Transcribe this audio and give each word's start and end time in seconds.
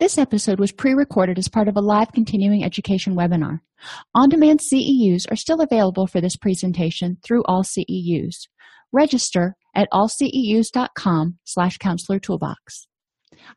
This 0.00 0.16
episode 0.16 0.60
was 0.60 0.70
pre-recorded 0.70 1.38
as 1.38 1.48
part 1.48 1.66
of 1.66 1.76
a 1.76 1.80
live 1.80 2.12
continuing 2.12 2.62
education 2.62 3.16
webinar. 3.16 3.58
On-demand 4.14 4.60
CEUs 4.60 5.28
are 5.28 5.34
still 5.34 5.60
available 5.60 6.06
for 6.06 6.20
this 6.20 6.36
presentation 6.36 7.16
through 7.24 7.42
all 7.46 7.64
CEUs. 7.64 8.46
Register 8.92 9.56
at 9.74 9.88
allceus.com 9.90 11.38
slash 11.42 11.78
counselor 11.78 12.20
toolbox. 12.20 12.86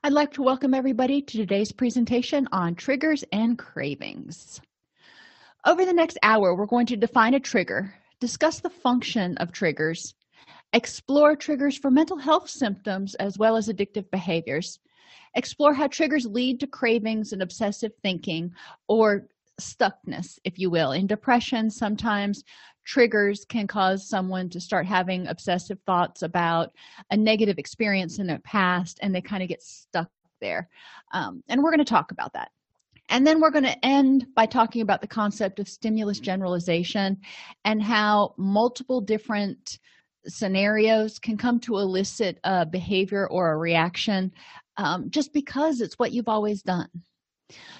I'd 0.04 0.14
like 0.14 0.34
to 0.34 0.42
welcome 0.42 0.74
everybody 0.74 1.22
to 1.22 1.38
today's 1.38 1.72
presentation 1.72 2.48
on 2.52 2.74
triggers 2.74 3.24
and 3.32 3.56
cravings. 3.56 4.60
Over 5.68 5.86
the 5.86 5.94
next 5.94 6.18
hour, 6.24 6.56
we're 6.56 6.66
going 6.66 6.88
to 6.88 6.98
define 6.98 7.36
a 7.36 7.40
trigger, 7.40 7.94
discuss 8.20 8.62
the 8.62 8.72
function 8.72 9.38
of 9.38 9.52
triggers, 9.52 10.16
explore 10.74 11.36
triggers 11.36 11.78
for 11.78 11.92
mental 11.92 12.18
health 12.18 12.50
symptoms 12.50 13.14
as 13.16 13.38
well 13.38 13.56
as 13.56 13.68
addictive 13.68 14.10
behaviors, 14.10 14.80
Explore 15.36 15.74
how 15.74 15.88
triggers 15.88 16.26
lead 16.26 16.60
to 16.60 16.68
cravings 16.68 17.34
and 17.34 17.42
obsessive 17.42 17.92
thinking 18.02 18.52
or 18.88 19.28
stuckness, 19.60 20.40
if 20.44 20.58
you 20.58 20.70
will. 20.70 20.92
In 20.92 21.08
depression, 21.08 21.70
sometimes 21.70 22.44
triggers 22.84 23.46
can 23.46 23.68
cause 23.68 24.10
someone 24.10 24.50
to 24.50 24.60
start 24.60 24.86
having 24.86 25.28
obsessive 25.28 25.78
thoughts 25.86 26.24
about 26.24 26.72
a 27.12 27.18
negative 27.18 27.58
experience 27.58 28.20
in 28.20 28.28
their 28.28 28.40
past 28.40 29.00
and 29.02 29.14
they 29.14 29.22
kind 29.22 29.44
of 29.44 29.50
get 29.50 29.62
stuck 29.62 30.10
there. 30.42 30.68
Um, 31.14 31.44
and 31.48 31.62
we're 31.62 31.72
going 31.72 31.80
to 31.80 31.86
talk 31.86 32.12
about 32.12 32.34
that. 32.34 32.50
And 33.10 33.28
then 33.28 33.42
we're 33.42 33.52
going 33.52 33.66
to 33.66 33.86
end 33.86 34.26
by 34.36 34.46
talking 34.46 34.82
about 34.82 35.02
the 35.02 35.08
concept 35.08 35.60
of 35.60 35.68
stimulus 35.68 36.20
generalization 36.20 37.18
and 37.66 37.84
how 37.84 38.34
multiple 38.38 39.02
different 39.02 39.80
scenarios 40.28 41.20
can 41.20 41.38
come 41.38 41.60
to 41.60 41.78
elicit 41.78 42.40
a 42.44 42.66
behavior 42.66 43.28
or 43.28 43.52
a 43.52 43.58
reaction 43.58 44.32
um, 44.78 45.10
just 45.10 45.34
because 45.34 45.82
it's 45.82 46.00
what 46.00 46.12
you've 46.12 46.30
always 46.30 46.62
done. 46.62 46.90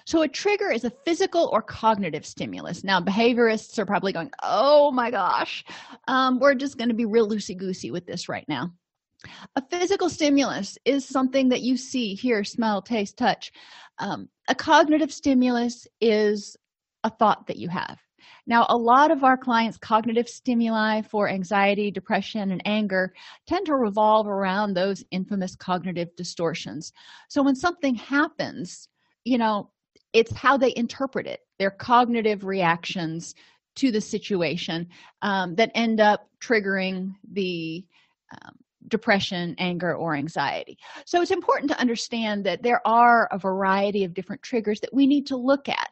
So, 0.06 0.22
a 0.22 0.28
trigger 0.28 0.72
is 0.72 0.84
a 0.84 0.92
physical 1.06 1.50
or 1.54 1.62
cognitive 1.62 2.26
stimulus. 2.26 2.84
Now, 2.84 3.00
behaviorists 3.00 3.80
are 3.80 3.86
probably 3.86 4.12
going, 4.12 4.32
Oh 4.44 4.92
my 4.92 5.12
gosh, 5.12 5.64
um, 6.08 6.40
we're 6.40 6.56
just 6.56 6.78
going 6.78 6.90
to 6.90 6.96
be 6.96 7.06
real 7.06 7.30
loosey 7.30 7.56
goosey 7.56 7.92
with 7.92 8.06
this 8.06 8.28
right 8.28 8.46
now. 8.48 8.72
A 9.56 9.64
physical 9.70 10.10
stimulus 10.10 10.78
is 10.84 11.08
something 11.08 11.50
that 11.50 11.62
you 11.62 11.78
see, 11.78 12.16
hear, 12.16 12.44
smell, 12.44 12.82
taste, 12.82 13.18
touch. 13.18 13.52
Um, 14.00 14.30
a 14.48 14.56
cognitive 14.56 15.14
stimulus 15.14 15.88
is 16.00 16.58
a 17.04 17.10
thought 17.10 17.48
that 17.48 17.58
you 17.58 17.70
have. 17.70 18.00
Now, 18.48 18.66
a 18.70 18.78
lot 18.78 19.12
of 19.12 19.24
our 19.24 19.38
clients' 19.38 19.78
cognitive 19.78 20.28
stimuli 20.28 21.02
for 21.02 21.30
anxiety, 21.30 21.92
depression, 21.92 22.52
and 22.52 22.62
anger 22.66 23.14
tend 23.48 23.66
to 23.68 23.76
revolve 23.76 24.28
around 24.28 24.74
those 24.74 25.04
infamous 25.12 25.56
cognitive 25.56 26.16
distortions. 26.16 26.92
So 27.30 27.44
when 27.44 27.56
something 27.56 27.96
happens, 27.96 28.88
you 29.24 29.38
know, 29.38 29.70
it's 30.14 30.34
how 30.34 30.58
they 30.58 30.74
interpret 30.76 31.28
it, 31.28 31.42
their 31.60 31.72
cognitive 31.72 32.44
reactions 32.44 33.36
to 33.76 33.92
the 33.92 34.02
situation 34.02 34.88
um, 35.22 35.56
that 35.56 35.72
end 35.76 36.02
up 36.02 36.28
triggering 36.42 37.16
the 37.32 37.86
um, 38.32 38.56
depression, 38.88 39.56
anger, 39.58 39.96
or 39.96 40.16
anxiety. 40.16 40.78
So 41.06 41.22
it's 41.22 41.32
important 41.32 41.72
to 41.72 41.80
understand 41.80 42.46
that 42.46 42.64
there 42.64 42.86
are 42.86 43.30
a 43.32 43.38
variety 43.38 44.04
of 44.04 44.14
different 44.14 44.42
triggers 44.42 44.80
that 44.82 44.94
we 44.94 45.08
need 45.08 45.28
to 45.28 45.38
look 45.38 45.70
at 45.70 45.90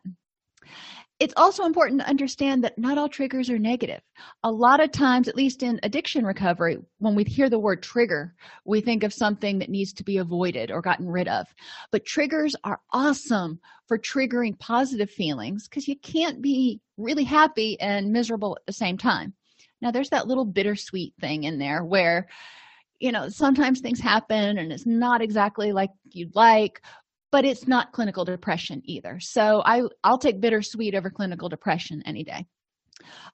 it's 1.20 1.34
also 1.36 1.66
important 1.66 2.00
to 2.00 2.08
understand 2.08 2.64
that 2.64 2.78
not 2.78 2.98
all 2.98 3.10
triggers 3.10 3.50
are 3.50 3.60
negative. 3.60 4.00
A 4.44 4.52
lot 4.52 4.82
of 4.82 4.92
times, 4.92 5.28
at 5.28 5.36
least 5.36 5.64
in 5.64 5.80
addiction 5.84 6.26
recovery, 6.26 6.78
when 7.00 7.14
we 7.14 7.26
hear 7.26 7.50
the 7.50 7.60
word 7.60 7.84
trigger, 7.84 8.34
we 8.64 8.80
think 8.80 9.04
of 9.04 9.14
something 9.14 9.60
that 9.60 9.70
needs 9.70 9.92
to 9.94 10.04
be 10.04 10.18
avoided 10.18 10.72
or 10.72 10.82
gotten 10.82 11.10
rid 11.10 11.28
of. 11.28 11.46
But 11.92 12.06
triggers 12.06 12.56
are 12.64 12.80
awesome 12.94 13.60
for 13.88 13.98
triggering 13.98 14.58
positive 14.60 15.10
feelings 15.10 15.68
because 15.68 15.90
you 15.90 15.98
can't 15.98 16.42
be 16.42 16.80
really 16.98 17.26
happy 17.26 17.80
and 17.82 18.14
miserable 18.14 18.56
at 18.58 18.66
the 18.66 18.74
same 18.74 18.98
time. 18.98 19.34
Now, 19.82 19.92
there's 19.92 20.10
that 20.10 20.28
little 20.28 20.46
bittersweet 20.46 21.16
thing 21.20 21.44
in 21.44 21.60
there 21.60 21.84
where 21.84 22.28
you 23.00 23.12
know 23.14 23.30
sometimes 23.30 23.80
things 23.80 24.00
happen 24.00 24.58
and 24.58 24.72
it's 24.72 24.86
not 24.86 25.22
exactly 25.22 25.72
like 25.72 25.90
you'd 26.12 26.36
like 26.36 26.82
but 27.32 27.46
it's 27.46 27.68
not 27.68 27.92
clinical 27.92 28.26
depression 28.26 28.82
either. 28.86 29.20
So 29.20 29.62
I, 29.66 29.84
I'll 30.04 30.18
take 30.18 30.42
bittersweet 30.42 30.96
over 30.96 31.10
clinical 31.10 31.50
depression 31.50 32.02
any 32.06 32.24
day. 32.24 32.46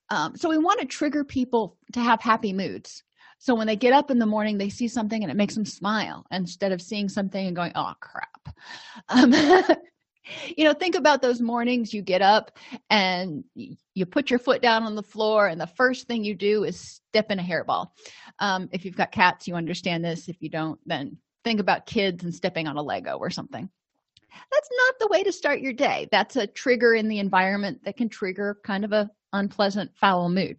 Um, 0.09 0.35
so 0.35 0.49
we 0.49 0.57
want 0.57 0.79
to 0.81 0.85
trigger 0.85 1.23
people 1.23 1.77
to 1.93 1.99
have 1.99 2.21
happy 2.21 2.53
moods. 2.53 3.03
So 3.39 3.55
when 3.55 3.67
they 3.67 3.75
get 3.75 3.93
up 3.93 4.11
in 4.11 4.19
the 4.19 4.25
morning, 4.25 4.57
they 4.57 4.69
see 4.69 4.87
something 4.87 5.21
and 5.21 5.31
it 5.31 5.35
makes 5.35 5.55
them 5.55 5.65
smile 5.65 6.25
instead 6.31 6.71
of 6.71 6.81
seeing 6.81 7.09
something 7.09 7.45
and 7.45 7.55
going, 7.55 7.71
oh, 7.75 7.93
crap. 7.99 8.55
Um, 9.09 9.33
you 10.57 10.63
know, 10.63 10.73
think 10.73 10.95
about 10.95 11.21
those 11.21 11.41
mornings 11.41 11.93
you 11.93 12.01
get 12.01 12.21
up 12.21 12.57
and 12.89 13.43
you 13.55 14.05
put 14.05 14.29
your 14.29 14.39
foot 14.39 14.61
down 14.61 14.83
on 14.83 14.95
the 14.95 15.03
floor, 15.03 15.47
and 15.47 15.59
the 15.59 15.67
first 15.67 16.07
thing 16.07 16.23
you 16.23 16.35
do 16.35 16.63
is 16.63 16.79
step 17.09 17.31
in 17.31 17.39
a 17.39 17.43
hairball. 17.43 17.87
Um, 18.39 18.69
if 18.71 18.85
you've 18.85 18.97
got 18.97 19.11
cats, 19.11 19.47
you 19.47 19.55
understand 19.55 20.03
this. 20.03 20.27
If 20.27 20.41
you 20.41 20.49
don't, 20.49 20.79
then 20.85 21.17
think 21.43 21.59
about 21.59 21.85
kids 21.85 22.23
and 22.23 22.33
stepping 22.33 22.67
on 22.67 22.77
a 22.77 22.81
Lego 22.81 23.17
or 23.17 23.29
something 23.29 23.69
that's 24.51 24.69
not 24.71 24.95
the 24.99 25.07
way 25.07 25.23
to 25.23 25.31
start 25.31 25.59
your 25.59 25.73
day. 25.73 26.07
That's 26.11 26.35
a 26.35 26.47
trigger 26.47 26.95
in 26.95 27.07
the 27.07 27.19
environment 27.19 27.79
that 27.83 27.97
can 27.97 28.09
trigger 28.09 28.59
kind 28.63 28.85
of 28.85 28.91
a 28.91 29.09
unpleasant 29.33 29.91
foul 29.95 30.29
mood. 30.29 30.57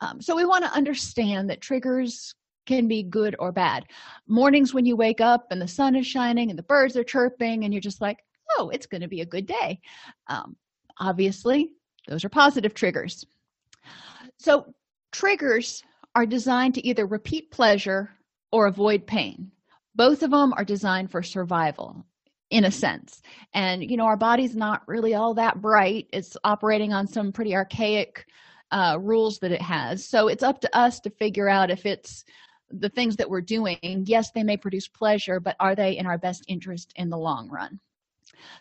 Um, 0.00 0.20
so 0.20 0.36
we 0.36 0.44
want 0.44 0.64
to 0.64 0.72
understand 0.72 1.50
that 1.50 1.60
triggers 1.60 2.34
can 2.66 2.86
be 2.86 3.02
good 3.02 3.34
or 3.38 3.50
bad. 3.50 3.86
Mornings 4.26 4.74
when 4.74 4.86
you 4.86 4.94
wake 4.94 5.20
up 5.20 5.46
and 5.50 5.60
the 5.60 5.66
sun 5.66 5.96
is 5.96 6.06
shining 6.06 6.50
and 6.50 6.58
the 6.58 6.64
birds 6.64 6.96
are 6.96 7.04
chirping 7.04 7.64
and 7.64 7.72
you're 7.72 7.80
just 7.80 8.00
like 8.00 8.18
oh 8.56 8.70
it's 8.70 8.86
going 8.86 9.00
to 9.00 9.08
be 9.08 9.20
a 9.20 9.26
good 9.26 9.46
day. 9.46 9.80
Um, 10.28 10.56
obviously 10.98 11.70
those 12.08 12.24
are 12.24 12.30
positive 12.30 12.74
triggers. 12.74 13.24
So 14.38 14.74
triggers 15.12 15.82
are 16.14 16.26
designed 16.26 16.74
to 16.74 16.86
either 16.86 17.06
repeat 17.06 17.50
pleasure 17.50 18.10
or 18.52 18.66
avoid 18.66 19.06
pain. 19.06 19.50
Both 19.94 20.22
of 20.22 20.30
them 20.30 20.52
are 20.54 20.64
designed 20.64 21.10
for 21.10 21.22
survival 21.22 22.04
in 22.50 22.64
a 22.64 22.70
sense. 22.70 23.22
And 23.54 23.88
you 23.88 23.96
know 23.96 24.06
our 24.06 24.16
body's 24.16 24.56
not 24.56 24.82
really 24.86 25.14
all 25.14 25.34
that 25.34 25.60
bright. 25.60 26.08
It's 26.12 26.36
operating 26.44 26.92
on 26.92 27.06
some 27.06 27.32
pretty 27.32 27.54
archaic 27.54 28.26
uh, 28.70 28.98
rules 29.00 29.38
that 29.38 29.52
it 29.52 29.62
has. 29.62 30.06
So 30.06 30.28
it's 30.28 30.42
up 30.42 30.60
to 30.60 30.76
us 30.76 31.00
to 31.00 31.10
figure 31.10 31.48
out 31.48 31.70
if 31.70 31.86
it's 31.86 32.24
the 32.70 32.88
things 32.88 33.16
that 33.16 33.30
we're 33.30 33.40
doing. 33.40 33.78
Yes 33.82 34.30
they 34.30 34.42
may 34.42 34.56
produce 34.56 34.88
pleasure 34.88 35.40
but 35.40 35.56
are 35.60 35.74
they 35.74 35.96
in 35.96 36.06
our 36.06 36.18
best 36.18 36.44
interest 36.48 36.92
in 36.96 37.08
the 37.08 37.18
long 37.18 37.48
run? 37.48 37.80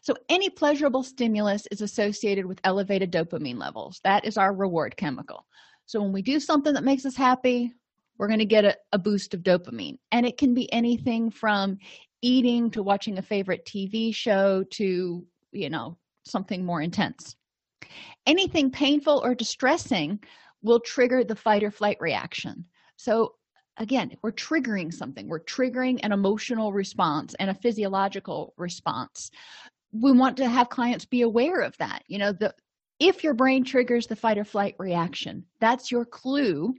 So 0.02 0.16
any 0.28 0.50
pleasurable 0.50 1.04
stimulus 1.04 1.68
is 1.72 1.82
associated 1.82 2.46
with 2.46 2.60
elevated 2.64 3.12
dopamine 3.12 3.60
levels. 3.60 4.00
That 4.04 4.26
is 4.26 4.38
our 4.38 4.54
reward 4.54 4.98
chemical. 4.98 5.46
So 5.86 6.02
when 6.02 6.12
we 6.12 6.22
do 6.22 6.40
something 6.40 6.74
that 6.74 6.84
makes 6.84 7.06
us 7.06 7.16
happy 7.16 7.74
we're 8.18 8.28
going 8.28 8.40
to 8.40 8.46
get 8.46 8.66
a, 8.66 8.76
a, 8.92 8.98
boost 8.98 9.34
of 9.34 9.42
dopamine. 9.42 9.98
And 10.12 10.26
it 10.26 10.38
can 10.38 10.54
be 10.54 10.72
anything 10.74 11.30
from 11.30 11.78
eating 12.22 12.72
to 12.72 12.84
watching 12.84 13.18
a 13.18 13.22
favorite 13.22 13.66
TV 13.66 14.14
show 14.14 14.64
to, 14.72 15.26
you 15.52 15.70
know, 15.70 15.98
something 16.26 16.66
more 16.66 16.82
intense. 16.82 17.36
Anything 18.26 18.72
painful 18.72 19.22
or 19.24 19.36
distressing 19.36 20.20
will 20.62 20.80
trigger 20.80 21.24
the 21.24 21.36
fight 21.36 21.64
or 21.64 21.72
flight 21.72 21.98
reaction. 22.00 22.66
So, 22.98 23.36
again, 23.78 24.12
we're 24.22 24.32
triggering 24.32 24.94
something, 24.94 25.28
we're 25.28 25.44
triggering 25.44 26.00
an 26.04 26.12
emotional 26.12 26.74
response 26.74 27.36
and 27.40 27.50
a 27.50 27.56
physiological 27.56 28.54
response. 28.58 29.30
We 29.92 30.12
want 30.12 30.38
to 30.38 30.50
have 30.50 30.70
clients 30.70 31.06
be 31.06 31.22
aware 31.22 31.62
of 31.62 31.78
that. 31.78 32.04
You 32.08 32.18
know, 32.18 32.32
the 32.34 32.54
if 33.00 33.24
your 33.24 33.36
brain 33.36 33.64
triggers 33.64 34.08
the 34.08 34.16
fight 34.16 34.40
or 34.40 34.44
flight 34.44 34.76
reaction, 34.80 35.46
that's 35.60 35.92
your 35.92 36.04
clue 36.04 36.74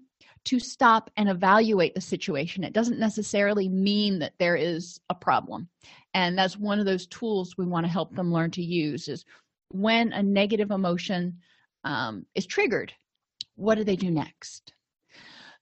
to 0.44 0.58
stop 0.58 1.11
and 1.17 1.29
evaluate 1.29 1.94
the 1.94 2.00
situation. 2.00 2.64
It 2.64 2.73
doesn't 2.73 2.99
necessarily 2.99 3.69
mean 3.69 4.19
that 4.20 4.35
there 4.38 4.56
is 4.56 5.00
a 5.11 5.14
problem. 5.14 5.69
And 6.14 6.37
that's 6.38 6.56
one 6.56 6.79
of 6.79 6.87
those 6.87 7.06
tools 7.06 7.56
we 7.56 7.67
want 7.67 7.87
to 7.87 7.93
help 7.93 8.14
them 8.14 8.32
learn 8.32 8.50
to 8.52 8.62
use 8.62 9.08
is 9.08 9.25
when 9.70 10.12
a 10.12 10.23
negative 10.23 10.70
emotion 10.70 11.38
um, 11.85 12.26
is 12.35 12.46
triggered 12.46 12.93
what 13.56 13.75
do 13.75 13.85
they 13.85 13.96
do 13.96 14.11
next 14.11 14.73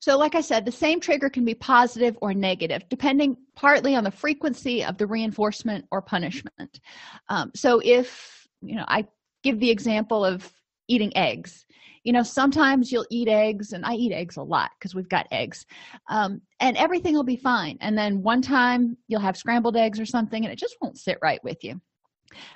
so 0.00 0.16
like 0.18 0.34
i 0.34 0.40
said 0.40 0.64
the 0.64 0.72
same 0.72 1.00
trigger 1.00 1.28
can 1.28 1.44
be 1.44 1.54
positive 1.54 2.16
or 2.20 2.34
negative 2.34 2.82
depending 2.88 3.36
partly 3.54 3.94
on 3.94 4.04
the 4.04 4.10
frequency 4.10 4.84
of 4.84 4.98
the 4.98 5.06
reinforcement 5.06 5.84
or 5.90 6.00
punishment 6.02 6.80
um, 7.28 7.50
so 7.54 7.80
if 7.84 8.46
you 8.62 8.76
know 8.76 8.84
i 8.88 9.04
give 9.42 9.60
the 9.60 9.70
example 9.70 10.24
of 10.24 10.50
eating 10.88 11.14
eggs 11.16 11.65
you 12.06 12.12
know 12.12 12.22
sometimes 12.22 12.92
you'll 12.92 13.06
eat 13.10 13.26
eggs 13.26 13.72
and 13.72 13.84
i 13.84 13.92
eat 13.92 14.12
eggs 14.12 14.36
a 14.36 14.42
lot 14.42 14.70
because 14.78 14.94
we've 14.94 15.08
got 15.08 15.26
eggs 15.32 15.66
um, 16.08 16.40
and 16.60 16.76
everything 16.76 17.14
will 17.14 17.24
be 17.24 17.36
fine. 17.36 17.76
And 17.80 17.96
then 17.96 18.22
one 18.22 18.42
time 18.42 18.96
you'll 19.08 19.20
have 19.20 19.36
scrambled 19.36 19.76
eggs 19.76 20.00
or 20.00 20.06
something 20.06 20.44
and 20.44 20.52
it 20.52 20.58
just 20.58 20.76
won't 20.80 20.98
sit 20.98 21.18
right 21.20 21.42
with 21.42 21.62
you. 21.62 21.80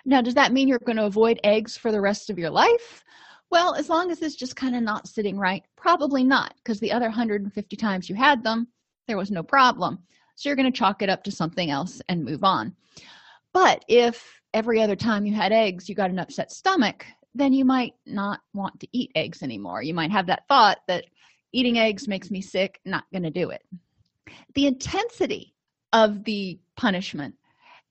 Now 0.04 0.20
does 0.20 0.34
that 0.34 0.52
mean 0.52 0.68
you're 0.68 0.78
going 0.78 0.96
to 0.96 1.06
avoid 1.06 1.40
eggs 1.44 1.76
for 1.76 1.92
the 1.92 2.00
rest 2.00 2.30
of 2.30 2.38
your 2.38 2.50
life? 2.50 3.04
Well 3.50 3.74
as 3.74 3.88
long 3.88 4.10
as 4.10 4.22
it's 4.22 4.36
just 4.36 4.56
kind 4.56 4.76
of 4.76 4.82
not 4.82 5.08
sitting 5.08 5.36
right 5.36 5.62
probably 5.76 6.24
not 6.24 6.54
because 6.58 6.80
the 6.80 6.92
other 6.92 7.06
150 7.06 7.76
times 7.76 8.08
you 8.08 8.14
had 8.14 8.42
them 8.44 8.68
there 9.08 9.16
was 9.16 9.30
no 9.30 9.42
problem. 9.42 9.98
So 10.36 10.48
you're 10.48 10.56
going 10.56 10.72
to 10.72 10.78
chalk 10.78 11.02
it 11.02 11.10
up 11.10 11.24
to 11.24 11.32
something 11.32 11.70
else 11.70 12.00
and 12.08 12.24
move 12.24 12.44
on. 12.44 12.74
But 13.52 13.84
if 13.88 14.40
every 14.54 14.80
other 14.80 14.96
time 14.96 15.26
you 15.26 15.34
had 15.34 15.52
eggs 15.52 15.88
you 15.88 15.94
got 15.94 16.10
an 16.10 16.18
upset 16.18 16.52
stomach 16.52 17.04
then 17.34 17.52
you 17.52 17.64
might 17.64 17.94
not 18.06 18.40
want 18.54 18.80
to 18.80 18.88
eat 18.92 19.12
eggs 19.14 19.42
anymore. 19.42 19.82
You 19.82 19.94
might 19.94 20.10
have 20.10 20.26
that 20.26 20.46
thought 20.48 20.78
that 20.88 21.04
eating 21.52 21.78
eggs 21.78 22.08
makes 22.08 22.30
me 22.30 22.40
sick 22.40 22.80
not 22.84 23.04
going 23.12 23.22
to 23.22 23.30
do 23.30 23.50
it. 23.50 23.62
The 24.54 24.66
intensity 24.66 25.54
of 25.92 26.24
the 26.24 26.58
punishment 26.76 27.34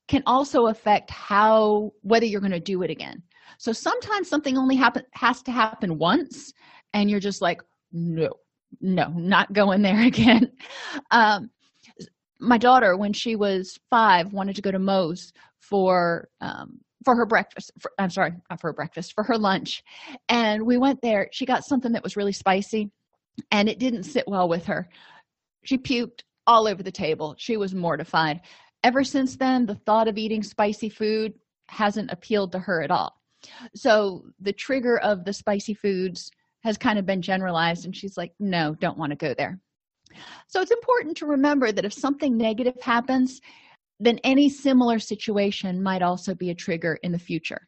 can 0.07 0.23
also 0.25 0.67
affect 0.67 1.11
how 1.11 1.93
whether 2.01 2.25
you're 2.25 2.41
going 2.41 2.51
to 2.51 2.59
do 2.59 2.81
it 2.81 2.89
again. 2.89 3.21
So 3.57 3.71
sometimes 3.71 4.29
something 4.29 4.57
only 4.57 4.75
happen 4.75 5.03
has 5.13 5.41
to 5.43 5.51
happen 5.51 5.97
once 5.97 6.53
and 6.93 7.09
you're 7.09 7.19
just 7.19 7.41
like 7.41 7.61
no 7.91 8.33
no 8.81 9.09
not 9.09 9.53
going 9.53 9.81
there 9.81 10.01
again. 10.05 10.51
Um, 11.11 11.49
my 12.39 12.57
daughter 12.57 12.95
when 12.95 13.13
she 13.13 13.35
was 13.35 13.77
five 13.89 14.33
wanted 14.33 14.55
to 14.55 14.61
go 14.61 14.71
to 14.71 14.79
Moe's 14.79 15.33
for 15.59 16.29
um, 16.41 16.79
for 17.03 17.15
her 17.15 17.25
breakfast 17.25 17.71
for, 17.79 17.91
i'm 17.97 18.09
sorry 18.09 18.33
not 18.49 18.59
for 18.59 18.67
her 18.67 18.73
breakfast 18.73 19.13
for 19.13 19.23
her 19.23 19.37
lunch. 19.37 19.83
And 20.27 20.63
we 20.63 20.77
went 20.77 21.01
there. 21.01 21.29
She 21.31 21.45
got 21.45 21.65
something 21.65 21.91
that 21.93 22.03
was 22.03 22.17
really 22.17 22.33
spicy 22.33 22.91
and 23.51 23.69
it 23.69 23.79
didn't 23.79 24.03
sit 24.03 24.27
well 24.27 24.49
with 24.49 24.65
her. 24.65 24.89
She 25.63 25.77
puked 25.77 26.23
all 26.45 26.67
over 26.67 26.83
the 26.83 26.91
table. 26.91 27.35
She 27.37 27.57
was 27.57 27.73
mortified. 27.73 28.41
Ever 28.83 29.03
since 29.03 29.35
then 29.35 29.65
the 29.65 29.75
thought 29.75 30.07
of 30.07 30.17
eating 30.17 30.43
spicy 30.43 30.89
food 30.89 31.33
hasn't 31.67 32.11
appealed 32.11 32.51
to 32.53 32.59
her 32.59 32.81
at 32.81 32.91
all. 32.91 33.21
So 33.75 34.25
the 34.39 34.53
trigger 34.53 34.97
of 34.99 35.23
the 35.23 35.33
spicy 35.33 35.73
foods 35.73 36.31
has 36.63 36.77
kind 36.77 36.99
of 36.99 37.05
been 37.05 37.21
generalized 37.21 37.85
and 37.85 37.95
she's 37.95 38.17
like 38.17 38.33
no 38.39 38.75
don't 38.75 38.97
want 38.97 39.11
to 39.11 39.15
go 39.15 39.33
there. 39.33 39.59
So 40.47 40.59
it's 40.61 40.71
important 40.71 41.15
to 41.17 41.27
remember 41.27 41.71
that 41.71 41.85
if 41.85 41.93
something 41.93 42.35
negative 42.35 42.81
happens 42.81 43.39
then 43.99 44.19
any 44.23 44.49
similar 44.49 44.99
situation 44.99 45.83
might 45.83 46.01
also 46.01 46.33
be 46.33 46.49
a 46.49 46.55
trigger 46.55 46.99
in 47.03 47.11
the 47.11 47.19
future. 47.19 47.67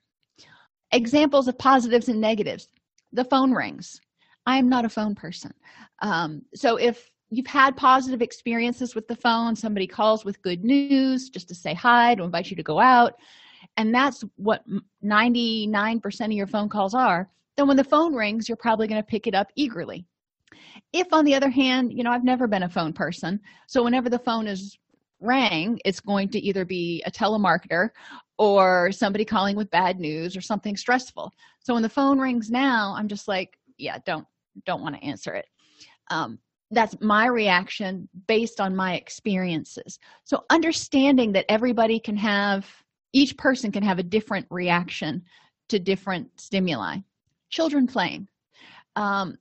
Examples 0.92 1.48
of 1.48 1.58
positives 1.58 2.10
and 2.10 2.22
negatives. 2.22 2.68
The 3.12 3.26
phone 3.26 3.52
rings. 3.52 4.00
I 4.46 4.58
am 4.58 4.70
not 4.70 4.86
a 4.86 4.90
phone 4.90 5.16
person. 5.16 5.54
Um, 6.02 6.42
so 6.56 6.78
if 6.78 7.12
you've 7.32 7.48
had 7.48 7.78
positive 7.78 8.22
experiences 8.22 8.94
with 8.94 9.08
the 9.08 9.16
phone 9.16 9.56
somebody 9.56 9.88
calls 9.88 10.26
with 10.26 10.42
good 10.42 10.64
news 10.64 11.30
just 11.30 11.48
to 11.48 11.56
say 11.56 11.74
hi 11.74 12.14
to 12.14 12.24
invite 12.24 12.50
you 12.50 12.58
to 12.58 12.64
go 12.64 12.80
out 12.80 13.14
and 13.78 13.96
that's 13.96 14.24
what 14.36 14.64
99% 15.04 16.26
of 16.26 16.32
your 16.34 16.48
phone 16.48 16.68
calls 16.68 16.94
are 16.94 17.30
then 17.56 17.68
when 17.68 17.78
the 17.78 17.84
phone 17.84 18.14
rings 18.14 18.50
you're 18.50 18.58
probably 18.58 18.88
going 18.88 19.02
to 19.02 19.08
pick 19.08 19.28
it 19.28 19.36
up 19.36 19.48
eagerly. 19.56 20.06
If 20.94 21.14
on 21.14 21.24
the 21.26 21.36
other 21.36 21.50
hand 21.50 21.94
you 21.94 22.04
know 22.04 22.12
i've 22.12 22.26
never 22.26 22.48
been 22.48 22.64
a 22.64 22.70
phone 22.70 22.92
person 22.92 23.40
so 23.68 23.82
whenever 23.82 24.10
the 24.10 24.20
phone 24.20 24.46
is 24.46 24.78
rang 25.22 25.80
it's 25.86 26.00
going 26.00 26.28
to 26.30 26.40
either 26.40 26.66
be 26.66 27.02
a 27.06 27.12
telemarketer 27.12 27.90
or 28.38 28.92
somebody 28.92 29.24
calling 29.24 29.56
with 29.56 29.70
bad 29.70 30.00
news 30.00 30.36
or 30.36 30.42
something 30.42 30.76
stressful. 30.76 31.32
So 31.60 31.74
when 31.74 31.84
the 31.84 31.90
phone 31.90 32.20
rings 32.20 32.50
now 32.50 32.96
i'm 32.98 33.08
just 33.08 33.28
like 33.28 33.58
yeah 33.78 33.98
don't 34.06 34.26
don't 34.66 34.82
want 34.82 34.96
to 34.96 35.04
answer 35.04 35.34
it. 35.34 35.46
Um, 36.10 36.40
that's 36.72 36.96
my 37.02 37.28
reaction 37.28 38.08
based 38.28 38.62
on 38.62 38.76
my 38.76 38.96
experiences. 38.96 40.00
So 40.24 40.46
understanding 40.50 41.34
that 41.34 41.46
everybody 41.50 42.00
can 42.00 42.16
have 42.18 42.66
each 43.14 43.36
person 43.38 43.72
can 43.72 43.84
have 43.84 44.00
a 44.00 44.04
different 44.04 44.48
reaction 44.50 45.24
to 45.70 45.80
different 45.80 46.40
stimuli. 46.40 46.98
Children 47.50 47.88
playing. 47.88 48.28
Um, 48.96 49.38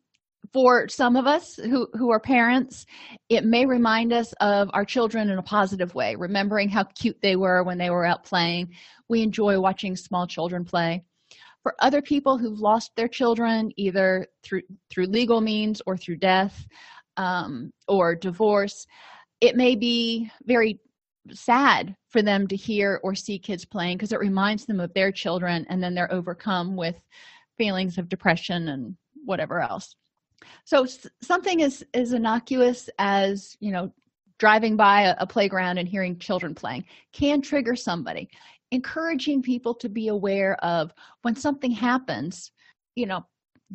for 0.52 0.88
some 0.88 1.16
of 1.16 1.26
us 1.26 1.56
who, 1.56 1.86
who 1.94 2.10
are 2.10 2.20
parents 2.20 2.86
it 3.28 3.44
may 3.44 3.64
remind 3.66 4.12
us 4.12 4.32
of 4.40 4.68
our 4.72 4.84
children 4.84 5.30
in 5.30 5.38
a 5.38 5.42
positive 5.42 5.94
way 5.94 6.16
remembering 6.16 6.68
how 6.68 6.84
cute 6.84 7.18
they 7.22 7.36
were 7.36 7.62
when 7.62 7.78
they 7.78 7.90
were 7.90 8.04
out 8.04 8.24
playing. 8.24 8.68
We 9.08 9.22
enjoy 9.22 9.58
watching 9.60 9.96
small 9.96 10.26
children 10.26 10.64
play. 10.64 11.04
For 11.62 11.74
other 11.80 12.00
people 12.00 12.38
who've 12.38 12.58
lost 12.58 12.92
their 12.96 13.08
children 13.08 13.70
either 13.76 14.26
through 14.42 14.62
through 14.90 15.06
legal 15.06 15.40
means 15.40 15.82
or 15.86 15.96
through 15.96 16.16
death 16.16 16.66
um, 17.16 17.70
or 17.86 18.14
divorce 18.14 18.86
it 19.40 19.56
may 19.56 19.74
be 19.74 20.30
very 20.44 20.80
sad 21.32 21.94
for 22.08 22.22
them 22.22 22.46
to 22.48 22.56
hear 22.56 23.00
or 23.02 23.14
see 23.14 23.38
kids 23.38 23.64
playing 23.64 23.96
because 23.96 24.12
it 24.12 24.18
reminds 24.18 24.64
them 24.64 24.80
of 24.80 24.92
their 24.94 25.12
children 25.12 25.66
and 25.68 25.82
then 25.82 25.94
they're 25.94 26.12
overcome 26.12 26.76
with 26.76 26.96
feelings 27.58 27.98
of 27.98 28.08
depression 28.08 28.68
and 28.68 28.96
whatever 29.24 29.60
else 29.60 29.94
so 30.64 30.86
something 31.22 31.62
as 31.62 31.84
as 31.94 32.12
innocuous 32.12 32.88
as 32.98 33.56
you 33.60 33.72
know 33.72 33.92
driving 34.38 34.76
by 34.76 35.02
a, 35.02 35.14
a 35.18 35.26
playground 35.26 35.78
and 35.78 35.88
hearing 35.88 36.18
children 36.18 36.54
playing 36.54 36.84
can 37.12 37.42
trigger 37.42 37.76
somebody. 37.76 38.28
Encouraging 38.70 39.42
people 39.42 39.74
to 39.74 39.88
be 39.88 40.08
aware 40.08 40.54
of 40.64 40.92
when 41.22 41.34
something 41.34 41.70
happens 41.70 42.52
you 42.94 43.06
know 43.06 43.24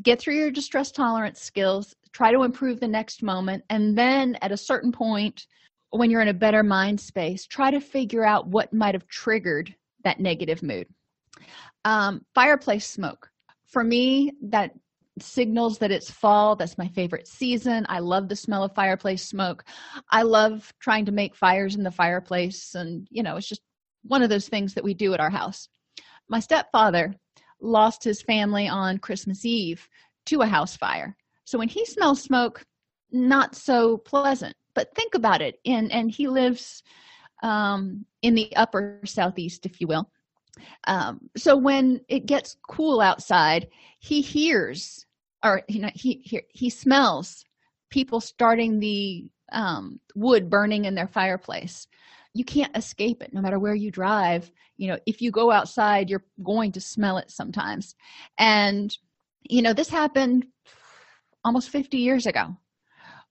get 0.03 0.19
through 0.19 0.35
your 0.35 0.51
distress 0.51 0.91
tolerance 0.91 1.41
skills 1.41 1.95
try 2.11 2.31
to 2.31 2.43
improve 2.43 2.79
the 2.79 2.87
next 2.87 3.23
moment 3.23 3.63
and 3.69 3.97
then 3.97 4.37
at 4.41 4.51
a 4.51 4.57
certain 4.57 4.91
point 4.91 5.47
when 5.91 6.09
you're 6.09 6.21
in 6.21 6.27
a 6.27 6.33
better 6.33 6.63
mind 6.63 6.99
space 6.99 7.45
try 7.45 7.71
to 7.71 7.79
figure 7.79 8.25
out 8.25 8.47
what 8.47 8.73
might 8.73 8.95
have 8.95 9.07
triggered 9.07 9.73
that 10.05 10.21
negative 10.21 10.63
mood. 10.63 10.87
Um, 11.83 12.25
fireplace 12.33 12.87
smoke. 12.87 13.29
For 13.67 13.83
me 13.83 14.31
that 14.43 14.71
signals 15.19 15.77
that 15.79 15.91
it's 15.91 16.11
fall. 16.11 16.55
That's 16.55 16.77
my 16.77 16.87
favorite 16.89 17.27
season. 17.27 17.85
I 17.89 17.99
love 17.99 18.27
the 18.27 18.35
smell 18.35 18.63
of 18.63 18.75
fireplace 18.75 19.25
smoke. 19.25 19.63
I 20.09 20.23
love 20.23 20.73
trying 20.79 21.05
to 21.05 21.11
make 21.11 21.35
fires 21.35 21.75
in 21.75 21.83
the 21.83 21.91
fireplace 21.91 22.75
and 22.75 23.07
you 23.09 23.23
know 23.23 23.37
it's 23.37 23.47
just 23.47 23.61
one 24.03 24.21
of 24.21 24.29
those 24.29 24.47
things 24.47 24.73
that 24.73 24.83
we 24.83 24.93
do 24.93 25.13
at 25.13 25.19
our 25.19 25.29
house. 25.29 25.69
My 26.29 26.39
stepfather 26.39 27.15
lost 27.61 28.03
his 28.03 28.21
family 28.21 28.67
on 28.67 28.97
christmas 28.97 29.45
eve 29.45 29.87
to 30.25 30.41
a 30.41 30.45
house 30.45 30.75
fire. 30.75 31.15
So 31.45 31.57
when 31.57 31.69
he 31.69 31.85
smells 31.85 32.21
smoke 32.21 32.65
not 33.11 33.55
so 33.55 33.97
pleasant. 33.97 34.55
But 34.73 34.93
think 34.95 35.15
about 35.15 35.41
it. 35.41 35.59
And 35.65 35.91
and 35.91 36.11
he 36.11 36.27
lives 36.27 36.83
um 37.43 38.05
in 38.21 38.35
the 38.35 38.55
upper 38.55 39.01
southeast 39.05 39.65
if 39.65 39.81
you 39.81 39.87
will 39.87 40.09
um, 40.87 41.19
so 41.35 41.55
when 41.55 42.01
it 42.07 42.25
gets 42.25 42.57
cool 42.67 43.01
outside 43.01 43.67
he 43.99 44.21
hears 44.21 45.05
or 45.43 45.61
you 45.67 45.79
know 45.79 45.89
he 45.93 46.21
he, 46.23 46.41
he 46.49 46.69
smells 46.69 47.45
people 47.89 48.19
starting 48.19 48.79
the 48.79 49.29
um, 49.51 49.99
wood 50.15 50.49
burning 50.49 50.85
in 50.85 50.95
their 50.95 51.07
fireplace. 51.07 51.87
You 52.33 52.43
can't 52.43 52.75
escape 52.75 53.21
it 53.21 53.33
no 53.33 53.41
matter 53.41 53.59
where 53.59 53.75
you 53.75 53.91
drive. 53.91 54.51
You 54.77 54.89
know 54.89 54.99
if 55.05 55.21
you 55.21 55.31
go 55.31 55.51
outside 55.51 56.09
you're 56.09 56.25
going 56.43 56.71
to 56.73 56.81
smell 56.81 57.17
it 57.17 57.31
sometimes. 57.31 57.95
And 58.37 58.95
you 59.43 59.61
know 59.61 59.73
this 59.73 59.89
happened 59.89 60.47
almost 61.43 61.69
50 61.69 61.97
years 61.97 62.25
ago 62.25 62.55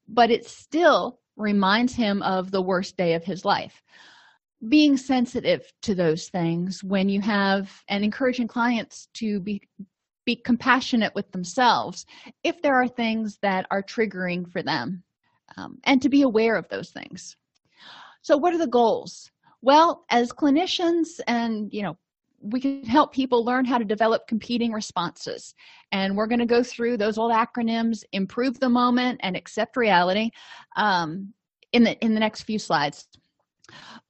but 0.06 0.30
it 0.30 0.46
still 0.46 1.18
reminds 1.36 1.94
him 1.94 2.22
of 2.22 2.50
the 2.50 2.62
worst 2.62 2.96
day 2.96 3.14
of 3.14 3.24
his 3.24 3.44
life 3.44 3.82
being 4.68 4.96
sensitive 4.96 5.62
to 5.82 5.94
those 5.94 6.28
things 6.28 6.82
when 6.82 7.08
you 7.08 7.20
have 7.20 7.70
and 7.88 8.04
encouraging 8.04 8.48
clients 8.48 9.08
to 9.14 9.40
be 9.40 9.60
be 10.24 10.36
compassionate 10.36 11.14
with 11.14 11.30
themselves 11.32 12.06
if 12.44 12.62
there 12.62 12.74
are 12.74 12.88
things 12.88 13.38
that 13.42 13.66
are 13.70 13.82
triggering 13.82 14.50
for 14.50 14.62
them 14.62 15.02
um, 15.58 15.78
and 15.84 16.00
to 16.00 16.08
be 16.08 16.22
aware 16.22 16.56
of 16.56 16.66
those 16.70 16.90
things. 16.90 17.36
So 18.22 18.36
what 18.38 18.54
are 18.54 18.58
the 18.58 18.66
goals? 18.66 19.30
Well 19.60 20.04
as 20.10 20.32
clinicians 20.32 21.20
and 21.26 21.72
you 21.72 21.82
know 21.82 21.96
we 22.40 22.60
can 22.60 22.84
help 22.84 23.12
people 23.12 23.44
learn 23.44 23.64
how 23.64 23.78
to 23.78 23.84
develop 23.84 24.26
competing 24.28 24.70
responses 24.70 25.54
and 25.92 26.14
we're 26.14 26.26
going 26.26 26.40
to 26.40 26.46
go 26.46 26.62
through 26.62 26.98
those 26.98 27.16
old 27.16 27.32
acronyms 27.32 28.04
improve 28.12 28.60
the 28.60 28.68
moment 28.68 29.18
and 29.22 29.34
accept 29.34 29.78
reality 29.78 30.30
um, 30.76 31.32
in 31.72 31.84
the 31.84 31.98
in 32.04 32.12
the 32.12 32.20
next 32.20 32.42
few 32.42 32.58
slides 32.58 33.08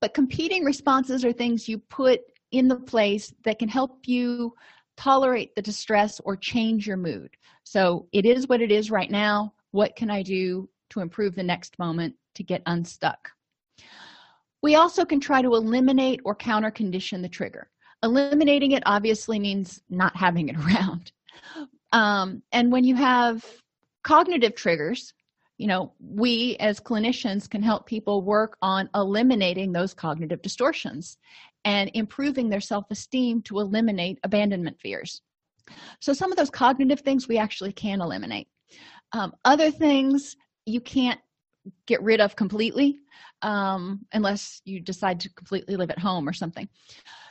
but 0.01 0.15
competing 0.15 0.65
responses 0.65 1.25
are 1.25 1.33
things 1.33 1.69
you 1.69 1.79
put 1.79 2.21
in 2.53 2.69
the 2.69 2.77
place 2.77 3.33
that 3.45 3.59
can 3.59 3.69
help 3.69 4.07
you 4.07 4.55
tolerate 4.97 5.55
the 5.55 5.63
distress 5.63 6.21
or 6.25 6.37
change 6.37 6.87
your 6.87 6.97
mood. 6.97 7.31
So 7.65 8.07
it 8.13 8.25
is 8.25 8.49
what 8.49 8.61
it 8.61 8.71
is 8.71 8.91
right 8.91 9.11
now. 9.11 9.55
What 9.73 9.97
can 9.97 10.11
i 10.11 10.23
do 10.23 10.69
to 10.91 11.01
improve 11.01 11.35
the 11.35 11.43
next 11.43 11.79
moment 11.79 12.15
to 12.37 12.45
get 12.45 12.63
unstuck? 12.67 13.31
We 14.63 14.77
also 14.77 15.05
can 15.05 15.21
try 15.21 15.43
to 15.43 15.55
eliminate 15.55 16.21
or 16.25 16.35
counter 16.35 16.71
condition 16.71 17.23
the 17.23 17.29
trigger. 17.29 17.71
Eliminating 18.03 18.73
it 18.73 18.83
obviously 18.87 19.39
means 19.39 19.83
not 19.91 20.17
having 20.17 20.49
it 20.49 20.57
around. 20.65 21.13
Um, 21.93 22.43
and 22.53 22.71
when 22.73 22.85
you 22.85 22.95
have 22.97 23.45
cognitive 24.03 24.55
triggers 24.55 25.13
you 25.59 25.67
know 25.67 25.93
we 26.01 26.57
as 26.59 26.81
clinicians 26.81 27.49
can 27.49 27.63
help 27.63 27.87
people 27.87 28.23
work 28.23 28.57
on 28.63 28.89
eliminating 28.95 29.73
those 29.73 29.95
cognitive 29.95 30.43
distortions 30.43 31.19
and 31.65 31.91
improving 31.95 32.49
their 32.49 32.61
self-esteem 32.61 33.43
to 33.43 33.61
eliminate 33.61 34.19
abandonment 34.23 34.79
fears. 34.81 35.23
So 36.01 36.13
some 36.13 36.31
of 36.31 36.37
those 36.37 36.51
cognitive 36.51 37.01
things 37.01 37.27
we 37.27 37.39
actually 37.39 37.73
can 37.73 38.03
eliminate. 38.03 38.49
Um, 39.13 39.33
other 39.45 39.71
things 39.71 40.37
you 40.67 40.81
can't 40.81 41.21
get 41.87 42.03
rid 42.03 42.21
of 42.21 42.37
completely 42.37 42.99
um, 43.43 44.05
unless 44.13 44.61
you 44.65 44.81
decide 44.81 45.21
to 45.21 45.31
completely 45.31 45.77
live 45.77 45.91
at 45.91 45.99
home 45.99 46.29
or 46.29 46.33
something. 46.33 46.69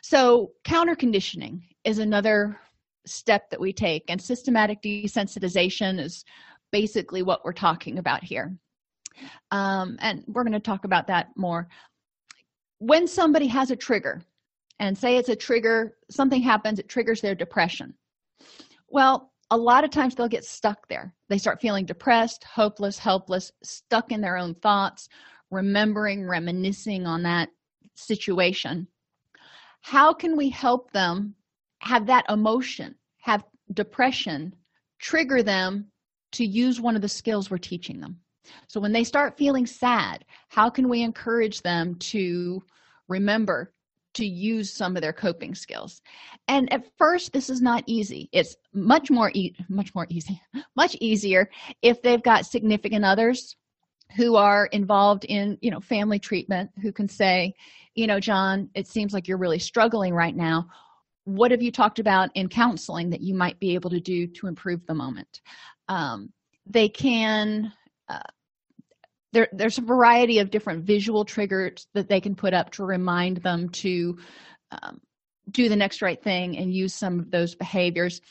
So 0.01 0.51
counter 0.63 0.96
conditioning 0.96 1.63
is 1.84 2.00
another 2.00 2.60
step 3.06 3.50
that 3.50 3.60
we 3.60 3.74
take 3.74 4.06
and 4.08 4.22
systematic 4.22 4.82
desensitization 4.82 6.00
is 6.00 6.24
basically 6.74 7.22
what 7.22 7.46
we're 7.46 7.53
talking 7.53 8.00
about 8.00 8.24
here. 8.24 8.58
Um, 9.51 9.96
and 10.01 10.24
we're 10.27 10.44
going 10.44 10.53
to 10.53 10.60
talk 10.60 10.84
about 10.84 11.08
that 11.08 11.27
more. 11.38 11.70
When 12.80 13.08
somebody 13.08 13.48
has 13.48 13.72
a 13.72 13.75
trigger 13.75 14.24
and 14.80 14.98
say 14.98 15.15
it's 15.15 15.30
a 15.30 15.36
trigger 15.36 15.96
something 16.10 16.42
happens 16.42 16.80
it 16.80 16.89
triggers 16.89 17.22
their 17.22 17.36
depression. 17.36 17.94
Well 18.89 19.32
a 19.51 19.58
lot 19.58 19.84
of 19.84 19.92
times 19.92 20.15
they'll 20.15 20.27
get 20.27 20.44
stuck 20.44 20.88
there. 20.89 21.13
They 21.30 21.38
start 21.38 21.62
feeling 21.62 21.86
depressed 21.86 22.44
hopeless 22.44 22.98
helpless 22.98 23.51
stuck 23.63 24.12
in 24.12 24.20
their 24.20 24.36
own 24.36 24.56
thoughts 24.56 25.08
remembering 25.51 26.27
reminiscing 26.27 27.06
on 27.06 27.22
that 27.24 27.50
situation. 27.96 28.88
How 29.82 30.12
can 30.12 30.36
we 30.36 30.50
help 30.50 30.92
them 30.92 31.36
have 31.80 32.08
that 32.08 32.25
emotion 32.30 32.96
have 33.20 33.44
depression 33.74 34.56
trigger 35.00 35.44
them 35.44 35.92
to 36.34 36.46
use 36.46 36.82
one 36.82 36.96
of 36.96 37.02
the 37.02 37.10
skills 37.10 37.50
we're 37.50 37.58
teaching 37.58 38.00
them. 38.00 38.20
So 38.68 38.80
when 38.80 38.92
they 38.92 39.04
start 39.04 39.38
feeling 39.38 39.66
sad 39.66 40.25
how 40.50 40.70
can 40.70 40.90
we 40.90 41.02
encourage 41.02 41.62
them 41.62 41.96
to 41.96 42.62
remember 43.08 43.74
to 44.13 44.25
use 44.25 44.72
some 44.72 44.96
of 44.96 45.02
their 45.02 45.13
coping 45.13 45.56
skills? 45.56 46.02
And 46.48 46.72
at 46.72 46.86
first 46.98 47.34
this 47.34 47.50
is 47.50 47.62
not 47.62 47.84
easy. 47.88 48.30
It's 48.32 48.56
much 48.74 49.10
more 49.10 49.32
e- 49.34 49.56
much 49.70 49.96
more 49.96 50.08
easy 50.10 50.40
much 50.75 50.96
easier 51.00 51.50
if 51.82 52.02
they've 52.02 52.24
got 52.24 52.46
significant 52.46 53.06
others 53.06 53.56
who 54.16 54.36
are 54.36 54.68
involved 54.68 55.25
in 55.25 55.58
you 55.62 55.72
know 55.72 55.80
family 55.80 56.20
treatment 56.20 56.70
who 56.82 56.92
can 56.92 57.08
say 57.08 57.54
you 57.96 58.06
know 58.06 58.20
john 58.20 58.70
it 58.75 58.88
seems 58.88 59.13
like 59.13 59.28
you're 59.28 59.38
really 59.38 59.60
struggling 59.60 60.13
right 60.13 60.36
now. 60.36 60.68
What 61.25 61.52
have 61.52 61.62
you 61.62 61.72
talked 61.72 62.00
about 62.00 62.32
in 62.36 62.50
counseling 62.50 63.10
that 63.12 63.22
you 63.22 63.34
might 63.34 63.58
be 63.58 63.74
able 63.75 63.90
to 63.92 64.02
do 64.02 64.28
to 64.28 64.48
improve 64.48 64.86
the 64.86 64.94
moment 64.94 65.40
um, 65.88 66.32
they 66.66 66.90
can 66.90 67.72
uh, 68.10 68.20
there, 69.34 69.50
there's 69.52 69.80
a 69.80 69.82
variety 69.82 70.40
of 70.40 70.52
different 70.52 70.84
visual 70.84 71.25
triggers 71.25 71.88
that 71.94 72.08
they 72.08 72.22
can 72.22 72.36
put 72.36 72.54
up 72.54 72.72
to 72.72 72.86
remind 72.86 73.38
them 73.38 73.68
to 73.70 74.18
um, 74.72 75.02
do 75.50 75.68
the 75.68 75.75
next 75.75 76.02
right 76.02 76.22
thing 76.22 76.58
and 76.58 76.74
use 76.74 76.94
some 76.94 77.20
of 77.20 77.32
those 77.32 77.56
behaviors. 77.56 78.22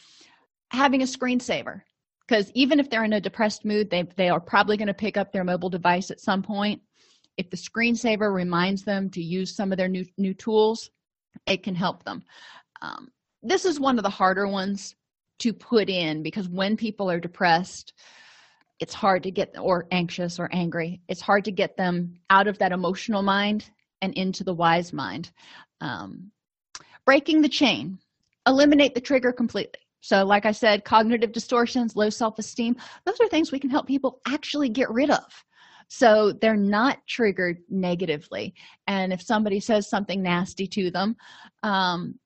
Having 0.71 1.03
a 1.03 1.07
screensaver 1.07 1.83
because 2.27 2.51
even 2.55 2.81
if 2.81 2.89
they're 2.89 3.05
in 3.05 3.13
a 3.13 3.21
depressed 3.21 3.65
mood 3.65 3.91
they, 3.91 4.05
they 4.17 4.29
are 4.29 4.41
probably 4.41 4.77
going 4.77 4.87
to 4.87 4.95
pick 4.95 5.17
up 5.17 5.33
their 5.33 5.45
mobile 5.45 5.69
device 5.69 6.11
at 6.11 6.21
some 6.21 6.43
point. 6.43 6.81
If 7.37 7.51
the 7.51 7.57
screensaver 7.57 8.33
reminds 8.33 8.85
them 8.85 9.11
to 9.11 9.23
use 9.23 9.55
some 9.55 9.73
of 9.73 9.79
their 9.79 9.89
new 9.89 10.07
new 10.17 10.33
tools 10.33 10.91
it 11.47 11.63
can 11.63 11.75
help 11.75 12.05
them. 12.05 12.23
Um, 12.81 13.09
this 13.43 13.65
is 13.65 13.81
one 13.81 13.99
of 13.99 14.05
the 14.05 14.11
harder 14.11 14.47
ones 14.47 14.95
to 15.39 15.53
put 15.53 15.89
in 15.89 16.23
because 16.23 16.49
when 16.49 16.77
people 16.77 17.11
are 17.11 17.21
depressed 17.21 17.93
it's 18.81 18.95
hard 18.95 19.23
to 19.23 19.31
get 19.31 19.55
or 19.59 19.87
anxious 19.91 20.39
or 20.39 20.49
angry 20.53 21.01
it's 21.09 21.21
hard 21.21 21.45
to 21.45 21.53
get 21.53 21.77
them 21.77 22.19
out 22.31 22.49
of 22.49 22.59
that 22.59 22.73
emotional 22.73 23.23
mind 23.23 23.71
and 24.03 24.13
into 24.15 24.45
the 24.45 24.53
wise 24.53 24.93
mind. 24.93 25.31
Um, 25.81 26.31
breaking 27.07 27.41
the 27.43 27.49
chain 27.49 27.99
eliminate 28.47 28.95
the 28.95 29.01
trigger 29.01 29.33
completely. 29.33 29.81
So 30.01 30.25
like 30.25 30.47
i 30.47 30.53
said 30.53 30.85
cognitive 30.85 31.33
distortions 31.33 31.95
low 31.95 32.11
self-esteem 32.11 32.77
those 33.05 33.21
are 33.21 33.29
things 33.29 33.53
we 33.53 33.61
can 33.61 33.71
help 33.71 33.87
people 33.87 34.21
actually 34.27 34.69
get 34.69 34.91
rid 34.91 35.11
of. 35.11 35.45
So 35.89 36.33
they're 36.33 36.57
not 36.57 37.07
triggered 37.07 37.59
negatively. 37.69 38.55
And 38.87 39.13
if 39.13 39.21
somebody 39.21 39.61
says 39.61 39.91
something 39.91 40.23
nasty 40.23 40.67
to 40.69 40.91
them 40.91 41.17
um, 41.63 42.19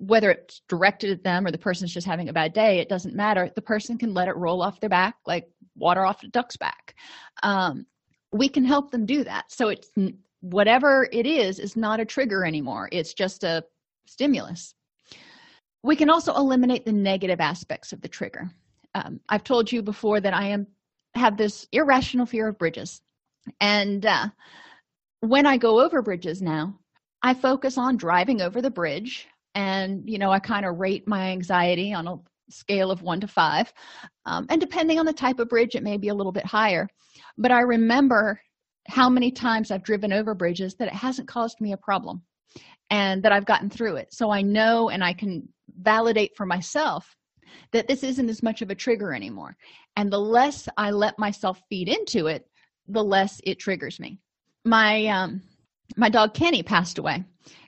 whether 0.00 0.30
it's 0.30 0.62
directed 0.68 1.10
at 1.10 1.22
them 1.22 1.46
or 1.46 1.50
the 1.50 1.58
person's 1.58 1.92
just 1.92 2.06
having 2.06 2.28
a 2.28 2.32
bad 2.32 2.52
day 2.52 2.78
it 2.78 2.88
doesn't 2.88 3.14
matter. 3.14 3.50
The 3.54 3.62
person 3.62 3.98
can 3.98 4.14
let 4.14 4.28
it 4.28 4.36
roll 4.36 4.62
off 4.62 4.80
their 4.80 4.90
back 4.90 5.16
like 5.26 5.48
water 5.76 6.04
off 6.04 6.22
a 6.22 6.28
duck's 6.28 6.56
back. 6.56 6.94
Um, 7.42 7.86
we 8.32 8.48
can 8.48 8.64
help 8.64 8.90
them 8.90 9.06
do 9.06 9.24
that. 9.24 9.50
So 9.50 9.68
it's 9.68 9.90
whatever 10.40 11.08
it 11.12 11.26
is 11.26 11.58
is 11.58 11.76
not 11.76 12.00
a 12.00 12.04
trigger 12.04 12.44
anymore. 12.44 12.88
It's 12.92 13.14
just 13.14 13.44
a 13.44 13.64
stimulus. 14.06 14.74
We 15.82 15.96
can 15.96 16.10
also 16.10 16.34
eliminate 16.34 16.84
the 16.84 16.92
negative 16.92 17.40
aspects 17.40 17.92
of 17.92 18.00
the 18.00 18.08
trigger. 18.08 18.50
Um, 18.94 19.20
i've 19.28 19.44
told 19.44 19.72
you 19.72 19.82
before 19.82 20.20
that 20.20 20.34
i 20.34 20.46
am 20.46 20.66
have 21.14 21.36
this 21.36 21.66
irrational 21.72 22.26
fear 22.26 22.48
of 22.48 22.58
bridges. 22.58 23.02
And 23.60 24.06
uh, 24.06 24.28
when 25.20 25.46
i 25.46 25.56
go 25.56 25.80
over 25.80 26.00
bridges 26.00 26.40
now 26.40 26.78
i 27.22 27.34
focus 27.34 27.76
on 27.76 27.96
driving 27.96 28.40
over 28.40 28.62
the 28.62 28.70
bridge 28.70 29.26
and 29.54 30.08
you 30.08 30.18
know 30.18 30.30
i 30.30 30.38
kind 30.38 30.64
of 30.66 30.78
rate 30.78 31.06
my 31.06 31.30
anxiety 31.30 31.92
on 31.92 32.06
a 32.08 32.16
scale 32.50 32.90
of 32.90 33.02
one 33.02 33.20
to 33.20 33.28
five 33.28 33.72
um, 34.26 34.46
and 34.50 34.60
depending 34.60 34.98
on 34.98 35.06
the 35.06 35.12
type 35.12 35.38
of 35.38 35.48
bridge 35.48 35.74
it 35.74 35.82
may 35.82 35.96
be 35.96 36.08
a 36.08 36.14
little 36.14 36.32
bit 36.32 36.46
higher. 36.46 36.88
But 37.38 37.52
i 37.52 37.60
remember 37.60 38.40
how 38.88 39.08
many 39.08 39.30
times 39.30 39.70
i've 39.70 39.82
driven 39.82 40.12
over 40.12 40.34
bridges 40.34 40.74
that 40.76 40.88
it 40.88 40.94
hasn't 40.94 41.28
caused 41.28 41.60
me 41.60 41.72
a 41.72 41.76
problem 41.76 42.22
and 42.90 43.22
that 43.22 43.32
i've 43.32 43.46
gotten 43.46 43.70
through 43.70 43.96
it. 43.96 44.12
So 44.12 44.30
i 44.30 44.42
know 44.42 44.90
and 44.90 45.02
i 45.02 45.12
can 45.12 45.48
validate 45.80 46.36
for 46.36 46.46
myself 46.46 47.16
that 47.72 47.88
this 47.88 48.02
isn't 48.02 48.28
as 48.28 48.42
much 48.42 48.62
of 48.62 48.70
a 48.70 48.74
trigger 48.74 49.14
anymore. 49.14 49.56
And 49.96 50.12
the 50.12 50.20
less 50.20 50.68
i 50.76 50.90
let 50.90 51.18
myself 51.18 51.60
feed 51.68 51.88
into 51.88 52.26
it 52.26 52.46
the 52.88 53.02
less 53.02 53.40
it 53.44 53.58
triggers 53.58 53.98
me. 53.98 54.18
My 54.64 55.06
um 55.06 55.42
my 55.96 56.08
dog 56.08 56.34
kenny 56.34 56.62
passed 56.62 56.98
away 56.98 57.24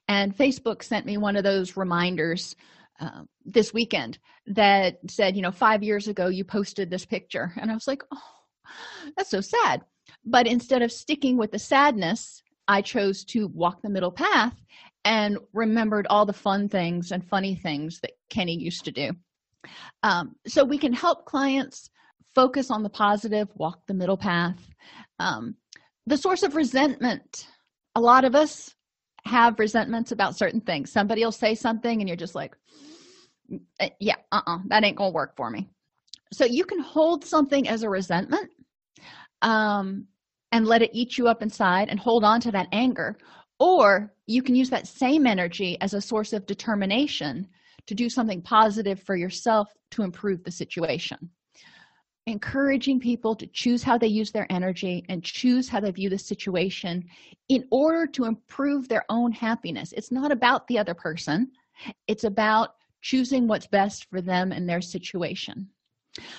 and 0.09 0.37
facebook 0.37 0.83
sent 0.83 1.07
me 1.07 1.17
one 1.17 1.37
of 1.37 1.45
those 1.45 1.77
reminders 1.77 2.57
uh, 3.01 3.23
this 3.45 3.75
weekend 3.75 4.19
that 4.47 4.99
said 5.09 5.37
you 5.37 5.43
know 5.43 5.51
five 5.51 5.83
years 5.83 6.09
ago 6.09 6.29
you 6.29 6.45
posted 6.45 6.91
this 6.91 7.05
picture. 7.05 7.53
And 7.57 7.71
i 7.71 7.75
was 7.75 7.87
like 7.87 8.03
oh 8.13 8.23
that's 9.17 9.31
so 9.31 9.41
sad. 9.41 9.85
But 10.25 10.49
instead 10.49 10.83
of 10.83 10.91
sticking 10.91 11.37
with 11.37 11.53
the 11.53 11.59
sadness 11.59 12.43
i 12.69 12.81
chose 12.83 13.25
to 13.27 13.49
walk 13.49 13.83
the 13.83 13.91
middle 13.91 14.13
path 14.13 14.55
and 15.05 15.39
remembered 15.53 16.07
all 16.09 16.27
the 16.27 16.33
fun 16.33 16.69
things 16.69 17.13
and 17.13 17.25
funny 17.25 17.55
things 17.55 18.01
that 18.01 18.13
kenny 18.29 18.57
used 18.57 18.85
to 18.85 18.93
do. 18.93 19.13
Um, 20.03 20.37
so 20.47 20.65
we 20.65 20.79
can 20.79 20.93
help 20.93 21.27
clients 21.27 21.91
focus 22.35 22.71
on 22.71 22.83
the 22.83 22.91
positive 22.91 23.49
walk 23.55 23.81
the 23.87 23.95
middle 23.95 24.17
path. 24.17 24.59
Um, 25.19 25.57
the 26.07 26.17
source 26.17 26.43
of 26.43 26.55
resentment. 26.55 27.49
A 27.95 28.01
lot 28.01 28.25
of 28.25 28.35
us 28.35 28.76
have 29.27 29.59
resentments 29.59 30.13
about 30.13 30.37
certain 30.37 30.61
things. 30.61 30.91
Somebody 30.91 31.25
will 31.25 31.33
say 31.33 31.55
something 31.55 32.01
and 32.01 32.09
you're 32.09 32.17
just 32.17 32.35
like 32.35 32.57
uh, 33.81 33.89
yeah 34.01 34.17
uh-uh 34.33 34.59
that 34.69 34.85
ain't 34.85 34.97
gonna 34.97 35.11
work 35.11 35.37
for 35.37 35.51
me. 35.51 35.69
So 36.33 36.45
you 36.45 36.65
can 36.65 36.81
hold 36.81 37.25
something 37.25 37.69
as 37.69 37.83
a 37.83 37.91
resentment 37.91 38.51
um 39.43 40.07
and 40.53 40.67
let 40.67 40.83
it 40.83 40.91
eat 40.93 41.19
you 41.19 41.29
up 41.29 41.43
inside 41.43 41.89
and 41.89 42.01
hold 42.01 42.25
on 42.25 42.41
to 42.41 42.51
that 42.51 42.69
anger 42.73 43.17
or 43.59 44.13
you 44.27 44.43
can 44.43 44.55
use 44.55 44.71
that 44.71 44.87
same 44.87 45.27
energy 45.27 45.77
as 45.81 45.95
a 45.95 46.01
source 46.01 46.33
of 46.33 46.47
determination 46.47 47.47
to 47.87 47.95
do 47.95 48.09
something 48.09 48.41
positive 48.43 49.01
for 49.03 49.17
yourself 49.17 49.69
to 49.91 50.03
improve 50.03 50.43
the 50.43 50.51
situation 50.51 51.19
encouraging 52.27 52.99
people 52.99 53.37
to 53.37 53.47
choose 53.49 53.83
how 53.83 53.97
they 53.97 54.09
use 54.09 54.33
their 54.33 54.51
energy 54.51 55.05
and 55.09 55.23
choose 55.23 55.69
how 55.69 55.79
they 55.79 55.91
view 55.91 56.11
the 56.11 56.19
situation 56.19 57.05
in 57.49 57.67
order 57.71 58.07
to 58.07 58.25
improve 58.25 58.89
their 58.89 59.05
own 59.09 59.31
happiness. 59.31 59.93
It's 59.93 60.11
not 60.11 60.33
about 60.33 60.67
the 60.67 60.79
other 60.79 60.95
person. 60.95 61.53
It's 62.09 62.25
about 62.25 62.75
choosing 63.01 63.47
what's 63.47 63.69
best 63.69 64.11
for 64.11 64.21
them 64.21 64.51
and 64.51 64.69
their 64.69 64.81
situation. 64.81 65.69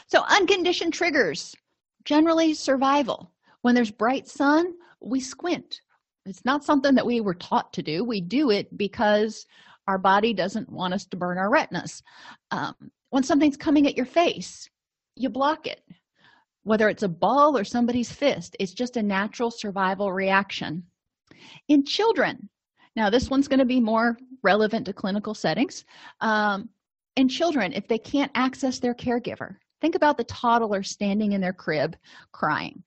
So 0.07 0.23
unconditioned 0.23 0.93
triggers 0.93 1.55
generally 2.03 2.53
survival. 2.53 3.31
When 3.61 3.73
there's 3.75 3.91
bright 3.91 4.27
sun 4.27 4.73
we 5.01 5.19
squint. 5.19 5.81
It's 6.25 6.43
not 6.43 6.63
something 6.63 6.95
that 6.95 7.05
we 7.05 7.21
were 7.21 7.35
taught 7.35 7.71
to 7.73 7.83
do. 7.83 8.03
We 8.03 8.19
do 8.19 8.49
it 8.49 8.75
because 8.77 9.45
our 9.87 9.97
body 9.97 10.33
doesn't 10.33 10.69
want 10.69 10.93
us 10.93 11.05
to 11.05 11.17
burn 11.17 11.37
our 11.37 11.49
retinas. 11.49 12.03
Um, 12.51 12.75
when 13.11 13.23
something's 13.23 13.55
coming 13.55 13.87
at 13.87 13.95
your 13.95 14.05
face 14.05 14.69
you 15.19 15.29
block 15.29 15.67
it. 15.67 15.81
Whether 16.63 16.89
it's 16.89 17.03
a 17.03 17.09
ball 17.09 17.57
or 17.57 17.63
somebody's 17.63 18.11
fist 18.11 18.55
it's 18.59 18.73
just 18.73 18.97
a 18.97 19.03
natural 19.03 19.51
survival 19.51 20.11
reaction. 20.11 20.83
In 21.67 21.85
children 21.85 22.49
now 22.97 23.09
this 23.09 23.29
one's 23.29 23.47
going 23.47 23.59
to 23.59 23.65
be 23.65 23.79
more 23.79 24.17
relevant 24.43 24.85
to 24.87 24.93
clinical 24.93 25.33
settings 25.33 25.85
um, 26.19 26.67
in 27.15 27.29
children 27.29 27.71
if 27.71 27.87
they 27.87 27.99
can't 27.99 28.31
access 28.35 28.79
their 28.79 28.93
caregiver 28.93 29.55
think 29.79 29.95
about 29.95 30.17
the 30.17 30.23
toddler 30.25 30.83
standing 30.83 31.31
in 31.31 31.39
their 31.39 31.53
crib 31.53 31.95
crying 32.31 32.83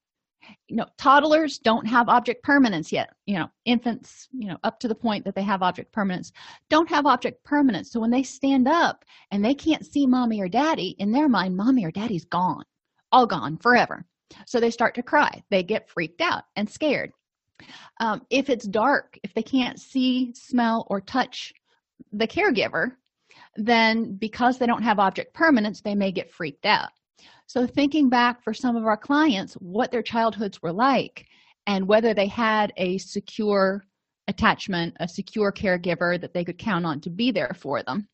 you 0.69 0.76
know 0.76 0.87
toddlers 0.99 1.59
don't 1.59 1.87
have 1.87 2.09
object 2.09 2.42
permanence 2.42 2.92
yet. 2.92 3.11
You 3.26 3.38
know 3.38 3.50
infants 3.64 4.28
you 4.33 4.49
know 4.49 4.57
up 4.64 4.80
to 4.80 4.88
the 4.88 4.95
point 4.95 5.25
that 5.25 5.35
they 5.35 5.42
have 5.42 5.62
object 5.62 5.92
permanence 5.92 6.33
don't 6.69 6.88
have 6.88 7.07
object 7.07 7.42
permanence. 7.45 7.90
So 7.90 8.00
when 8.00 8.11
they 8.11 8.23
stand 8.23 8.69
up 8.69 9.04
and 9.30 9.45
they 9.45 9.54
can't 9.54 9.87
see 9.87 10.07
mommy 10.07 10.40
or 10.40 10.49
daddy 10.49 10.97
in 10.99 11.12
their 11.12 11.28
mind 11.28 11.57
mommy 11.57 11.85
or 11.85 11.90
daddy's 11.90 12.25
gone 12.25 12.64
all 13.12 13.26
gone 13.26 13.57
forever. 13.57 14.04
So 14.47 14.61
they 14.61 14.71
start 14.71 14.95
to 14.95 15.02
cry. 15.02 15.42
They 15.50 15.62
get 15.62 15.88
freaked 15.88 16.21
out 16.21 16.45
and 16.57 16.69
scared. 16.69 17.11
Um, 18.00 18.23
if 18.30 18.49
it's 18.49 18.66
dark 18.66 19.19
if 19.23 19.35
they 19.35 19.42
can't 19.42 19.78
see 19.78 20.33
smell 20.35 20.87
or 20.88 21.00
touch 21.00 21.52
the 22.12 22.26
caregiver 22.26 22.92
then 23.57 24.14
because 24.14 24.57
they 24.57 24.66
don't 24.66 24.83
have 24.83 24.99
object 24.99 25.35
permanence 25.35 25.83
they 25.83 25.95
may 25.95 26.11
get 26.11 26.30
freaked 26.30 26.64
out 26.64 26.88
so 27.50 27.66
thinking 27.66 28.09
back 28.09 28.45
for 28.45 28.54
some 28.54 28.76
of 28.76 28.85
our 28.85 28.97
clients 28.97 29.54
what 29.54 29.90
their 29.90 30.04
childhoods 30.04 30.62
were 30.62 30.73
like 30.73 31.26
and 31.66 31.88
whether 31.88 32.14
they 32.14 32.28
had 32.28 32.73
a 32.76 32.97
secure 32.99 33.85
attachment 34.28 34.97
a 35.00 35.09
secure 35.09 35.50
caregiver 35.50 36.21
that 36.21 36.33
they 36.33 36.45
could 36.45 36.59
count 36.59 36.87
on 36.87 37.00
to 37.00 37.11
be 37.11 37.33
there 37.33 37.57
for 37.59 37.83
them. 37.83 38.07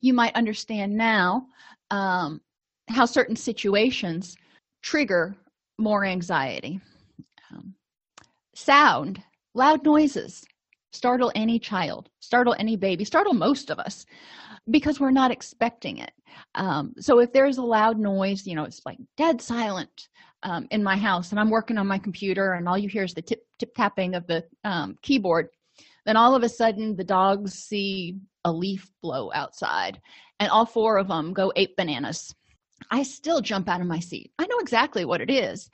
You 0.00 0.14
might 0.14 0.36
understand 0.36 0.94
now 0.94 1.46
um, 1.90 2.40
how 2.88 3.06
certain 3.06 3.34
situations 3.34 4.36
trigger 4.82 5.34
more 5.80 6.04
anxiety. 6.04 6.80
Um, 7.50 7.74
sound 8.54 9.20
loud 9.52 9.84
noises 9.84 10.44
startle 10.92 11.32
any 11.34 11.58
child 11.58 12.08
startle 12.20 12.54
any 12.56 12.76
baby 12.76 13.04
startle 13.04 13.34
most 13.34 13.68
of 13.70 13.80
us 13.80 14.06
because 14.70 15.00
we're 15.00 15.10
not 15.10 15.30
expecting 15.30 15.98
it. 15.98 16.12
Um, 16.54 16.94
so 16.98 17.20
if 17.20 17.32
there's 17.32 17.58
a 17.58 17.62
loud 17.62 17.98
noise 17.98 18.46
you 18.46 18.54
know 18.54 18.64
it's 18.64 18.82
like 18.86 18.98
dead 19.16 19.40
silent 19.40 20.08
um, 20.42 20.66
in 20.70 20.82
my 20.82 20.96
house 20.96 21.30
and 21.30 21.40
i'm 21.40 21.50
working 21.50 21.76
on 21.76 21.86
my 21.86 21.98
computer 21.98 22.52
and 22.52 22.68
all 22.68 22.78
you 22.78 22.88
hear 22.88 23.02
is 23.02 23.14
the 23.14 23.22
tip 23.22 23.44
tip 23.58 23.74
tapping 23.74 24.14
of 24.14 24.26
the 24.26 24.44
um, 24.64 24.96
keyboard 25.02 25.48
then 26.06 26.16
all 26.16 26.34
of 26.34 26.42
a 26.42 26.48
sudden 26.48 26.96
the 26.96 27.04
dogs 27.04 27.54
see 27.54 28.16
a 28.44 28.52
leaf 28.52 28.90
blow 29.02 29.30
outside 29.34 30.00
and 30.38 30.50
all 30.50 30.64
four 30.64 30.98
of 30.98 31.08
them 31.08 31.32
go 31.32 31.52
ape 31.56 31.76
bananas. 31.76 32.34
I 32.90 33.02
still 33.02 33.42
jump 33.42 33.68
out 33.68 33.82
of 33.82 33.86
my 33.86 34.00
seat. 34.00 34.32
I 34.38 34.46
know 34.46 34.58
exactly 34.60 35.04
what 35.04 35.20
it 35.20 35.30
is 35.30 35.68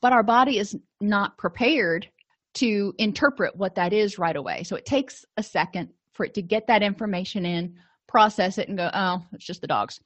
but 0.00 0.12
our 0.12 0.22
body 0.22 0.58
is 0.58 0.76
not 1.00 1.36
prepared 1.38 2.08
to 2.54 2.94
interpret 2.98 3.56
what 3.56 3.74
that 3.74 3.92
is 3.92 4.18
right 4.18 4.36
away. 4.36 4.62
So 4.62 4.76
it 4.76 4.86
takes 4.86 5.24
a 5.36 5.42
second 5.42 5.90
for 6.12 6.24
it 6.24 6.34
to 6.34 6.42
get 6.42 6.66
that 6.66 6.82
information 6.82 7.46
in 7.46 7.74
process 8.08 8.58
it 8.58 8.68
and 8.68 8.78
go 8.78 8.90
oh 8.92 9.22
it's 9.32 9.44
just 9.44 9.60
the 9.60 9.66
dogs. 9.66 10.00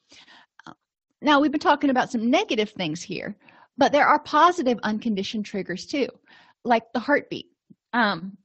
Now 1.21 1.41
we've 1.41 1.53
been 1.53 1.61
talking 1.61 1.91
about 1.91 2.11
some 2.11 2.31
negative 2.31 2.71
things 2.71 3.03
here 3.03 3.37
but 3.79 3.93
there 3.93 4.07
are 4.07 4.19
positive 4.21 4.79
unconditioned 4.83 5.47
triggers 5.47 5.87
too 5.87 6.09
like 6.65 6.85
the 6.93 7.01
heartbeat. 7.01 7.47
Um, 7.93 8.37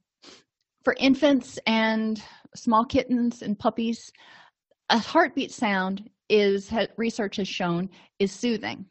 for 0.84 0.94
infants 0.98 1.58
and 1.66 2.22
small 2.54 2.84
kittens 2.84 3.42
and 3.42 3.58
puppies 3.58 4.10
a 4.90 4.98
heartbeat 4.98 5.52
sound 5.52 6.08
is 6.28 6.72
research 6.96 7.36
has 7.36 7.48
shown 7.48 7.88
is 8.18 8.32
soothing. 8.32 8.86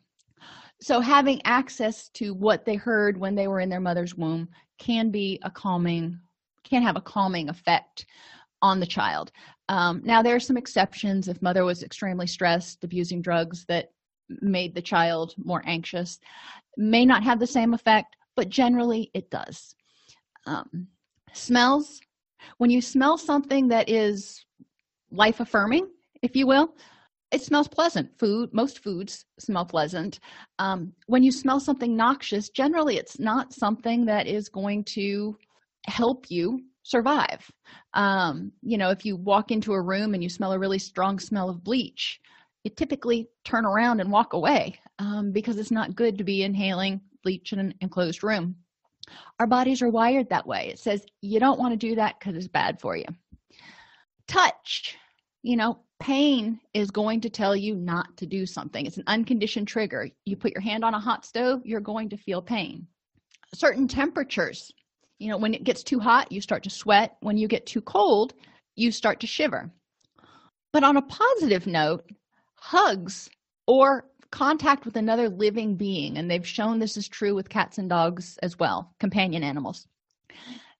So 0.79 0.99
having 0.99 1.41
access 1.43 2.09
to 2.09 2.33
what 2.33 2.65
they 2.65 2.75
heard 2.75 3.17
when 3.17 3.35
they 3.35 3.47
were 3.47 3.59
in 3.59 3.69
their 3.69 3.79
mother's 3.79 4.15
womb 4.15 4.47
can 4.77 5.09
be 5.09 5.39
a 5.43 5.49
calming 5.49 6.19
can 6.63 6.83
have 6.83 6.97
a 6.97 7.01
calming 7.01 7.49
effect 7.49 8.05
on 8.61 8.79
the 8.79 8.85
child. 8.85 9.31
Um, 9.69 10.01
now 10.03 10.21
there 10.21 10.35
are 10.35 10.39
some 10.39 10.57
exceptions. 10.57 11.27
If 11.27 11.41
mother 11.41 11.65
was 11.65 11.83
extremely 11.83 12.27
stressed 12.27 12.83
abusing 12.83 13.21
drugs 13.21 13.65
that 13.65 13.89
made 14.41 14.75
the 14.75 14.81
child 14.81 15.33
more 15.37 15.61
anxious 15.65 16.19
may 16.75 17.05
not 17.05 17.23
have 17.23 17.39
the 17.39 17.47
same 17.47 17.73
effect 17.73 18.15
but 18.35 18.49
generally 18.49 19.09
it 19.13 19.29
does. 19.29 19.75
Um, 20.45 20.87
smells 21.33 21.99
when 22.57 22.69
you 22.69 22.81
smell 22.81 23.17
something 23.17 23.67
that 23.69 23.89
is 23.89 24.45
life 25.11 25.39
affirming 25.39 25.87
if 26.21 26.35
you 26.35 26.47
will 26.47 26.75
it 27.29 27.41
smells 27.41 27.67
pleasant. 27.67 28.09
Food 28.17 28.53
most 28.53 28.81
foods 28.81 29.25
smell 29.37 29.65
pleasant. 29.65 30.21
Um, 30.59 30.93
when 31.07 31.23
you 31.23 31.31
smell 31.31 31.59
something 31.59 31.95
noxious 31.95 32.49
generally 32.49 32.97
it's 32.97 33.19
not 33.19 33.53
something 33.53 34.05
that 34.05 34.27
is 34.27 34.49
going 34.49 34.83
to 34.95 35.37
help 35.87 36.29
you 36.29 36.61
survive. 36.87 37.49
Um, 37.93 38.51
you 38.61 38.77
know 38.77 38.89
if 38.89 39.05
you 39.05 39.15
walk 39.15 39.51
into 39.51 39.73
a 39.73 39.81
room 39.81 40.13
and 40.13 40.23
you 40.23 40.29
smell 40.29 40.53
a 40.53 40.59
really 40.59 40.79
strong 40.79 41.19
smell 41.19 41.49
of 41.49 41.63
bleach 41.63 42.19
you 42.63 42.71
typically 42.71 43.29
turn 43.45 43.65
around 43.65 44.01
and 44.01 44.11
walk 44.11 44.33
away 44.33 44.77
um, 44.99 45.31
because 45.31 45.57
it's 45.57 45.71
not 45.71 45.95
good 45.95 46.17
to 46.17 46.23
be 46.23 46.43
inhaling 46.43 46.99
bleach 47.23 47.53
in 47.53 47.59
an 47.59 47.73
enclosed 47.79 48.23
room. 48.23 48.55
Our 49.39 49.47
bodies 49.47 49.81
are 49.81 49.89
wired 49.89 50.29
that 50.29 50.45
way. 50.45 50.67
It 50.67 50.79
says 50.79 51.05
you 51.21 51.39
don't 51.39 51.59
want 51.59 51.71
to 51.71 51.77
do 51.77 51.95
that 51.95 52.19
because 52.19 52.35
it's 52.35 52.47
bad 52.47 52.81
for 52.81 52.97
you. 52.97 53.05
Touch. 54.27 54.97
You 55.43 55.55
know 55.55 55.79
pain 55.99 56.59
is 56.73 56.91
going 56.91 57.21
to 57.21 57.29
tell 57.29 57.55
you 57.55 57.75
not 57.75 58.15
to 58.17 58.25
do 58.25 58.45
something. 58.45 58.85
It's 58.85 58.97
an 58.97 59.03
unconditioned 59.07 59.67
trigger. 59.67 60.09
You 60.25 60.35
put 60.35 60.51
your 60.51 60.61
hand 60.61 60.83
on 60.85 60.93
a 60.93 60.99
hot 60.99 61.25
stove 61.25 61.61
you're 61.65 61.79
going 61.79 62.09
to 62.09 62.17
feel 62.17 62.41
pain. 62.41 62.87
Certain 63.55 63.87
temperatures 63.87 64.71
you 65.19 65.29
know 65.29 65.37
when 65.37 65.53
it 65.53 65.63
gets 65.63 65.83
too 65.83 65.99
hot 65.99 66.31
you 66.31 66.41
start 66.41 66.63
to 66.63 66.69
sweat. 66.69 67.17
When 67.21 67.37
you 67.37 67.47
get 67.47 67.65
too 67.65 67.81
cold 67.81 68.33
you 68.75 68.91
start 68.91 69.19
to 69.21 69.27
shiver. 69.27 69.71
But 70.71 70.83
on 70.83 70.97
a 70.97 71.01
positive 71.01 71.65
note 71.67 72.09
hugs 72.55 73.29
or 73.65 74.05
contact 74.31 74.85
with 74.85 74.95
another 74.97 75.29
living 75.29 75.75
being 75.75 76.17
and 76.17 76.29
they've 76.29 76.45
shown 76.45 76.79
this 76.79 76.97
is 76.97 77.07
true 77.07 77.33
with 77.33 77.49
cats 77.49 77.77
and 77.77 77.89
dogs 77.89 78.37
as 78.43 78.59
well 78.59 78.93
companion 78.99 79.43
animals 79.43 79.87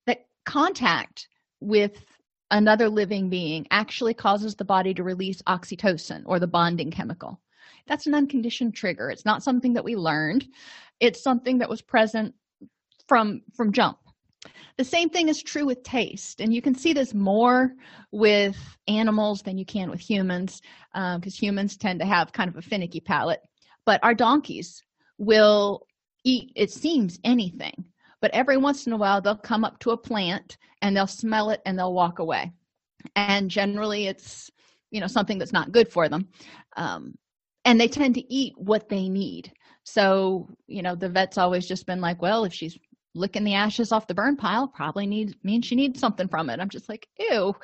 that 0.06 0.26
contact 0.46 1.30
with 1.62 2.06
another 2.52 2.90
living 2.90 3.30
being 3.30 3.68
actually 3.72 4.14
causes 4.14 4.56
the 4.56 4.66
body 4.66 4.94
to 4.94 5.04
release 5.04 5.42
oxytocin 5.44 6.24
or 6.26 6.40
the 6.40 6.48
bonding 6.48 6.92
chemical. 6.92 7.40
That's 7.88 8.08
an 8.08 8.16
unconditioned 8.16 8.74
trigger. 8.74 9.10
It's 9.10 9.26
not 9.26 9.44
something 9.44 9.74
that 9.74 9.84
we 9.84 9.96
learned. 9.96 10.48
It's 11.00 11.22
something 11.22 11.58
that 11.60 11.70
was 11.70 11.82
present 11.82 12.34
from 13.08 13.42
from 13.56 13.72
jump 13.72 13.98
the 14.78 14.84
same 14.84 15.10
thing 15.10 15.30
is 15.30 15.42
true 15.42 15.66
with 15.66 15.84
taste 15.84 16.42
and 16.42 16.54
you 16.54 16.62
can 16.62 16.76
see 16.76 16.94
this 16.94 17.14
more 17.14 17.74
with 18.12 18.58
animals 18.88 19.42
than 19.42 19.58
you 19.58 19.66
can 19.66 19.90
with 19.90 20.00
humans 20.00 20.62
because 20.94 21.40
um, 21.40 21.46
humans 21.46 21.78
tend 21.78 22.00
to 22.00 22.06
have 22.06 22.32
kind 22.32 22.50
of 22.50 22.58
a 22.58 22.62
finicky 22.62 23.00
palate. 23.00 23.42
But 23.86 24.04
our 24.04 24.14
donkeys 24.14 24.84
will 25.18 25.86
eat 26.24 26.52
it 26.56 26.72
seems 26.72 27.20
anything 27.24 27.86
but 28.22 28.32
every 28.32 28.58
once 28.58 28.88
in 28.88 28.94
a 28.94 28.98
while 28.98 29.22
they'll 29.22 29.38
come 29.38 29.64
up 29.64 29.80
to 29.80 29.92
a 29.92 29.98
plant 29.98 30.58
and 30.82 30.96
they'll 30.96 31.08
smell 31.08 31.50
it 31.50 31.62
and 31.66 31.78
they'll 31.78 31.94
walk 31.94 32.20
away. 32.20 32.52
And 33.16 33.50
generally 33.50 34.08
it's 34.08 34.50
you 34.92 35.00
know 35.02 35.08
something 35.08 35.38
that's 35.38 35.54
not 35.54 35.72
good 35.72 35.92
for 35.92 36.10
them 36.10 36.28
um, 36.76 37.16
and 37.66 37.80
they 37.80 37.88
tend 37.88 38.16
to 38.16 38.34
eat 38.34 38.54
what 38.58 38.90
they 38.90 39.10
need. 39.10 39.52
So 39.84 40.50
you 40.68 40.82
know 40.82 40.96
the 40.96 41.10
vet's 41.10 41.38
always 41.38 41.68
just 41.68 41.86
been 41.86 42.02
like 42.02 42.22
well 42.22 42.44
if 42.44 42.54
she's 42.54 42.78
licking 43.18 43.44
the 43.44 43.54
ashes 43.54 43.92
off 43.92 44.08
the 44.08 44.14
burn 44.14 44.38
pile 44.38 44.68
probably 44.68 45.06
needs 45.06 45.34
means 45.44 45.66
she 45.66 45.76
needs 45.76 46.00
something 46.00 46.28
from 46.28 46.50
it. 46.50 46.60
I'm 46.60 46.70
just 46.70 46.90
like 46.90 47.08
ew. 47.20 47.56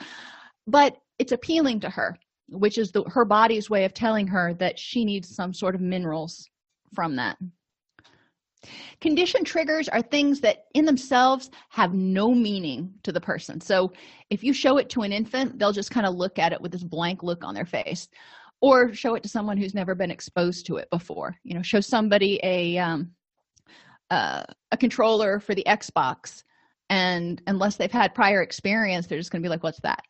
But 0.68 0.98
it's 1.20 1.32
appealing 1.32 1.80
to 1.82 1.90
her 1.90 2.18
which 2.50 2.78
is 2.78 2.92
the 2.92 3.04
her 3.04 3.26
body's 3.26 3.70
way 3.70 3.86
of 3.86 3.94
telling 3.94 4.28
her 4.28 4.54
that 4.56 4.78
she 4.78 5.06
needs 5.06 5.34
some 5.34 5.54
sort 5.54 5.76
of 5.76 5.82
minerals 5.82 6.50
from 6.94 7.16
that. 7.16 7.38
Condition 9.02 9.44
triggers 9.44 9.90
are 9.90 10.02
things 10.02 10.40
that 10.40 10.66
in 10.74 10.86
themselves 10.86 11.52
have 11.70 11.94
no 11.94 12.34
meaning 12.34 12.94
to 13.04 13.12
the 13.12 13.20
person. 13.20 13.60
So 13.60 13.92
if 14.30 14.42
you 14.42 14.54
show 14.54 14.78
it 14.78 14.90
to 14.92 15.02
an 15.02 15.12
infant 15.12 15.60
they'll 15.60 15.74
just 15.74 15.92
kind 15.92 16.06
of 16.06 16.16
look 16.16 16.40
at 16.40 16.54
it 16.54 16.62
with 16.62 16.72
this 16.72 16.84
blank 16.84 17.24
look 17.24 17.44
on 17.44 17.54
their 17.54 17.66
face. 17.66 18.08
Or 18.62 18.94
show 18.94 19.16
it 19.16 19.24
to 19.24 19.30
someone 19.30 19.58
who's 19.58 19.74
never 19.74 19.94
been 19.94 20.12
exposed 20.12 20.66
to 20.68 20.78
it 20.78 20.90
before. 20.90 21.36
You 21.44 21.56
know 21.56 21.62
show 21.62 21.82
somebody 21.82 22.40
a 22.44 22.78
um, 22.78 23.12
uh, 24.14 24.44
a 24.72 24.78
controller 24.78 25.40
for 25.40 25.56
the 25.56 25.64
xbox 25.68 26.44
and 26.90 27.42
unless 27.48 27.78
they've 27.78 27.92
had 27.92 28.14
prior 28.14 28.44
experience 28.44 29.08
they're 29.08 29.18
just 29.18 29.32
going 29.32 29.42
to 29.42 29.46
be 29.46 29.50
like 29.50 29.64
what's 29.64 29.80
that? 29.82 30.04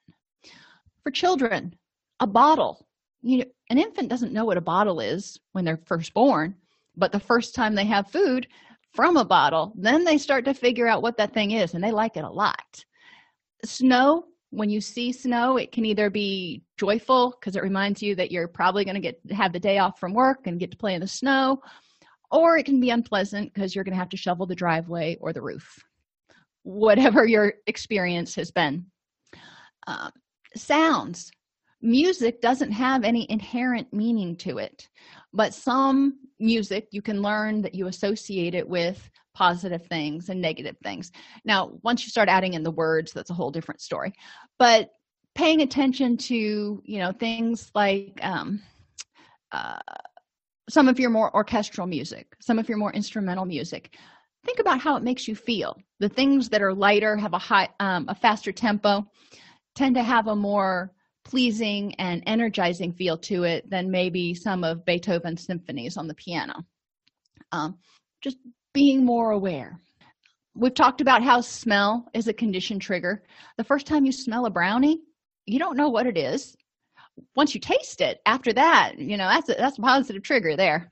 For 1.04 1.12
children 1.12 1.76
a 2.20 2.28
bottle. 2.28 2.86
You 3.22 3.40
know 3.40 3.46
an 3.70 3.78
infant 3.78 4.10
doesn't 4.10 4.34
know 4.34 4.46
what 4.46 4.58
a 4.58 4.62
bottle 4.76 5.00
is 5.00 5.40
when 5.54 5.64
they're 5.64 5.80
first 5.86 6.14
born 6.14 6.56
but 6.98 7.12
the 7.14 7.20
first 7.20 7.56
time 7.56 7.76
they 7.76 7.86
have 7.86 8.12
food 8.12 8.48
from 8.94 9.16
a 9.16 9.26
bottle 9.26 9.74
then 9.76 10.04
they 10.04 10.18
start 10.18 10.44
to 10.46 10.54
figure 10.54 10.88
out 10.88 11.02
what 11.02 11.18
that 11.18 11.34
thing 11.34 11.52
is 11.52 11.74
and 11.74 11.82
they 11.84 11.92
like 11.92 12.18
it 12.18 12.26
a 12.26 12.30
lot. 12.30 12.84
Snow 13.64 14.26
when 14.50 14.70
you 14.70 14.82
see 14.82 15.14
snow 15.14 15.56
it 15.58 15.72
can 15.72 15.86
either 15.86 16.10
be 16.10 16.62
joyful 16.78 17.36
because 17.40 17.56
it 17.56 17.64
reminds 17.64 18.04
you 18.04 18.16
that 18.16 18.32
you're 18.32 18.50
probably 18.50 18.84
going 18.84 19.02
to 19.02 19.08
get 19.08 19.18
have 19.32 19.54
the 19.54 19.60
day 19.60 19.78
off 19.78 19.98
from 19.98 20.14
work 20.14 20.46
and 20.46 20.60
get 20.60 20.72
to 20.72 20.78
play 20.78 20.94
in 20.94 21.02
the 21.02 21.08
snow 21.08 21.62
or 22.34 22.58
it 22.58 22.66
can 22.66 22.82
be 22.82 22.90
unpleasant 22.90 23.54
because 23.54 23.74
you're 23.74 23.86
going 23.86 23.94
to 23.94 24.00
have 24.00 24.10
to 24.10 24.18
shovel 24.18 24.46
the 24.46 24.56
driveway 24.56 25.18
or 25.22 25.32
the 25.32 25.42
roof. 25.42 25.80
Whatever 26.64 27.26
your 27.26 27.54
experience 27.68 28.36
has 28.36 28.52
been. 28.52 28.88
Um, 29.88 30.12
sounds. 30.56 31.32
Music 31.82 32.42
doesn't 32.42 32.72
have 32.72 33.04
any 33.04 33.30
inherent 33.30 33.94
meaning 33.94 34.36
to 34.38 34.58
it 34.58 34.90
but 35.34 35.54
some 35.54 36.20
music 36.40 36.88
you 36.92 37.02
can 37.02 37.22
learn 37.22 37.62
that 37.62 37.76
you 37.76 37.88
associate 37.88 38.54
it 38.54 38.68
with 38.68 39.10
positive 39.34 39.86
things 39.88 40.30
and 40.30 40.40
negative 40.40 40.78
things. 40.84 41.12
Now 41.44 41.72
once 41.82 42.04
you 42.04 42.10
start 42.10 42.30
adding 42.30 42.54
in 42.54 42.64
the 42.64 42.72
words 42.72 43.12
that's 43.12 43.32
a 43.32 43.34
whole 43.34 43.52
different 43.52 43.82
story. 43.82 44.14
But 44.60 44.92
paying 45.36 45.62
attention 45.62 46.18
to 46.18 46.82
you 46.86 47.00
know 47.00 47.12
things 47.12 47.72
like 47.74 48.20
um, 48.22 48.62
uh, 49.52 49.80
some 50.70 50.88
of 50.88 51.00
your 51.00 51.10
more 51.10 51.34
orchestral 51.36 51.88
music 51.88 52.36
some 52.40 52.60
of 52.60 52.70
your 52.70 52.78
more 52.78 52.94
instrumental 52.94 53.46
music. 53.46 53.96
Think 54.46 54.60
about 54.60 54.80
how 54.80 54.98
it 54.98 55.04
makes 55.04 55.28
you 55.28 55.36
feel. 55.36 55.78
The 56.00 56.10
things 56.10 56.50
that 56.50 56.62
are 56.62 56.74
lighter 56.74 57.16
have 57.16 57.34
a 57.34 57.38
high 57.38 57.70
um, 57.80 58.06
a 58.10 58.16
faster 58.16 58.52
tempo 58.52 59.06
tend 59.76 59.96
to 59.96 60.04
have 60.04 60.28
a 60.28 60.36
more 60.36 60.92
pleasing 61.24 61.96
and 61.96 62.22
energizing 62.28 62.92
feel 62.92 63.18
to 63.18 63.44
it 63.44 63.70
than 63.70 63.90
maybe 63.90 64.34
some 64.34 64.66
of 64.66 64.84
beethoven's 64.84 65.46
symphonies 65.46 65.96
on 65.96 66.08
the 66.08 66.14
piano. 66.14 66.54
Um, 67.54 67.78
just 68.22 68.38
being 68.74 69.06
more 69.06 69.32
aware. 69.32 69.80
We've 70.56 70.74
talked 70.74 71.00
about 71.00 71.24
how 71.24 71.40
smell 71.40 72.10
is 72.14 72.28
a 72.28 72.34
condition 72.34 72.80
trigger. 72.80 73.24
The 73.58 73.64
first 73.64 73.88
time 73.88 74.06
you 74.06 74.12
smell 74.12 74.46
a 74.46 74.50
brownie 74.50 75.00
you 75.46 75.60
don't 75.60 75.78
know 75.78 75.90
what 75.90 76.08
it 76.08 76.18
is 76.18 76.56
once 77.36 77.54
you 77.54 77.62
taste 77.62 78.02
it 78.02 78.20
after 78.26 78.54
that 78.54 78.98
you 78.98 79.18
know 79.18 79.28
that's 79.28 79.50
a, 79.50 79.54
that's 79.54 79.78
a 79.78 79.82
positive 79.82 80.24
trigger 80.24 80.56
there. 80.56 80.92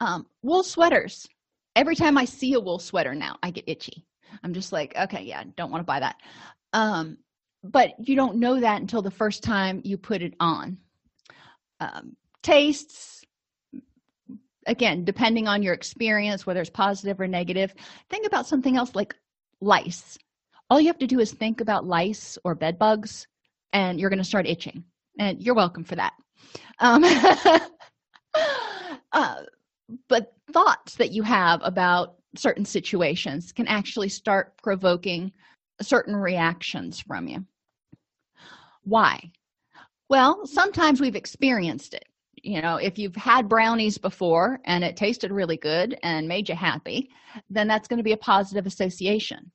Um, 0.00 0.26
wool 0.42 0.62
sweaters. 0.62 1.26
Every 1.74 1.96
time 1.96 2.16
i 2.18 2.24
see 2.24 2.54
a 2.54 2.60
wool 2.60 2.78
sweater 2.78 3.14
now 3.14 3.36
i 3.42 3.50
get 3.50 3.68
itchy. 3.68 4.06
I'm 4.42 4.54
just 4.54 4.72
like 4.72 4.96
okay 4.96 5.22
yeah 5.22 5.42
don't 5.56 5.70
want 5.70 5.80
to 5.80 5.86
buy 5.86 6.00
that. 6.00 6.16
Um, 6.72 7.18
but 7.62 7.94
you 7.98 8.16
don't 8.16 8.36
know 8.36 8.60
that 8.60 8.80
until 8.80 9.02
the 9.02 9.10
first 9.10 9.42
time 9.42 9.80
you 9.84 9.96
put 9.96 10.22
it 10.22 10.34
on. 10.40 10.78
Um, 11.80 12.16
tastes 12.42 13.24
again 14.66 15.04
depending 15.04 15.46
on 15.46 15.62
your 15.62 15.74
experience 15.74 16.46
whether 16.46 16.60
it's 16.60 16.70
positive 16.70 17.20
or 17.20 17.28
negative 17.28 17.74
think 18.10 18.26
about 18.26 18.46
something 18.46 18.76
else 18.76 18.94
like 18.94 19.14
lice. 19.60 20.18
All 20.68 20.80
you 20.80 20.88
have 20.88 20.98
to 20.98 21.06
do 21.06 21.20
is 21.20 21.32
think 21.32 21.60
about 21.60 21.86
lice 21.86 22.36
or 22.44 22.54
bed 22.54 22.78
bugs 22.78 23.26
and 23.72 24.00
you're 24.00 24.10
going 24.10 24.18
to 24.18 24.24
start 24.24 24.46
itching 24.46 24.84
and 25.18 25.42
you're 25.42 25.54
welcome 25.54 25.84
for 25.84 25.96
that. 25.96 26.12
Um, 26.78 27.04
uh, 29.12 29.42
but 30.08 30.32
thoughts 30.52 30.96
that 30.96 31.12
you 31.12 31.22
have 31.22 31.60
about 31.62 32.16
certain 32.36 32.64
situations 32.64 33.52
can 33.52 33.66
actually 33.66 34.08
start 34.08 34.56
provoking 34.62 35.32
certain 35.80 36.14
reactions 36.14 37.00
from 37.00 37.28
you. 37.28 37.44
Why? 38.84 39.32
Well 40.08 40.46
sometimes 40.46 41.00
we've 41.00 41.16
experienced 41.16 41.94
it. 41.94 42.04
You 42.42 42.62
know 42.62 42.76
if 42.76 42.98
you've 42.98 43.16
had 43.16 43.48
brownies 43.48 43.98
before 43.98 44.60
and 44.64 44.84
it 44.84 44.96
tasted 44.96 45.32
really 45.32 45.56
good 45.56 45.98
and 46.02 46.28
made 46.28 46.48
you 46.48 46.54
happy 46.54 47.10
then 47.50 47.68
that's 47.68 47.88
going 47.88 47.98
to 47.98 48.04
be 48.04 48.12
a 48.12 48.18
positive 48.18 48.66
association. 48.66 49.50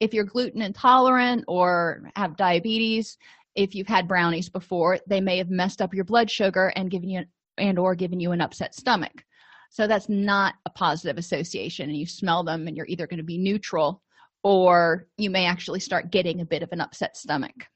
If 0.00 0.12
you're 0.12 0.24
gluten 0.24 0.62
intolerant 0.62 1.44
or 1.46 2.10
have 2.16 2.36
diabetes 2.36 3.18
if 3.54 3.74
you've 3.74 3.88
had 3.88 4.08
brownies 4.08 4.48
before 4.48 4.98
they 5.06 5.20
may 5.20 5.38
have 5.38 5.50
messed 5.50 5.82
up 5.82 5.94
your 5.94 6.04
blood 6.04 6.30
sugar 6.30 6.72
and 6.76 6.90
given 6.90 7.08
you 7.08 7.22
and 7.58 7.78
or 7.78 7.94
given 7.94 8.20
you 8.20 8.32
an 8.32 8.40
upset 8.40 8.74
stomach. 8.74 9.24
So 9.70 9.86
that's 9.86 10.08
not 10.08 10.54
a 10.66 10.70
positive 10.70 11.18
association 11.18 11.88
and 11.88 11.98
you 11.98 12.06
smell 12.06 12.44
them 12.44 12.66
and 12.66 12.76
you're 12.76 12.86
either 12.86 13.06
going 13.06 13.18
to 13.18 13.24
be 13.24 13.38
neutral 13.38 14.02
or 14.42 15.06
you 15.16 15.30
may 15.30 15.46
actually 15.46 15.80
start 15.80 16.10
getting 16.10 16.40
a 16.40 16.46
bit 16.46 16.62
of 16.62 16.70
an 16.72 16.80
upset 16.80 17.16
stomach. 17.16 17.68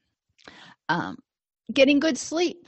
Um, 0.89 1.17
getting 1.73 1.99
good 1.99 2.17
sleep. 2.17 2.67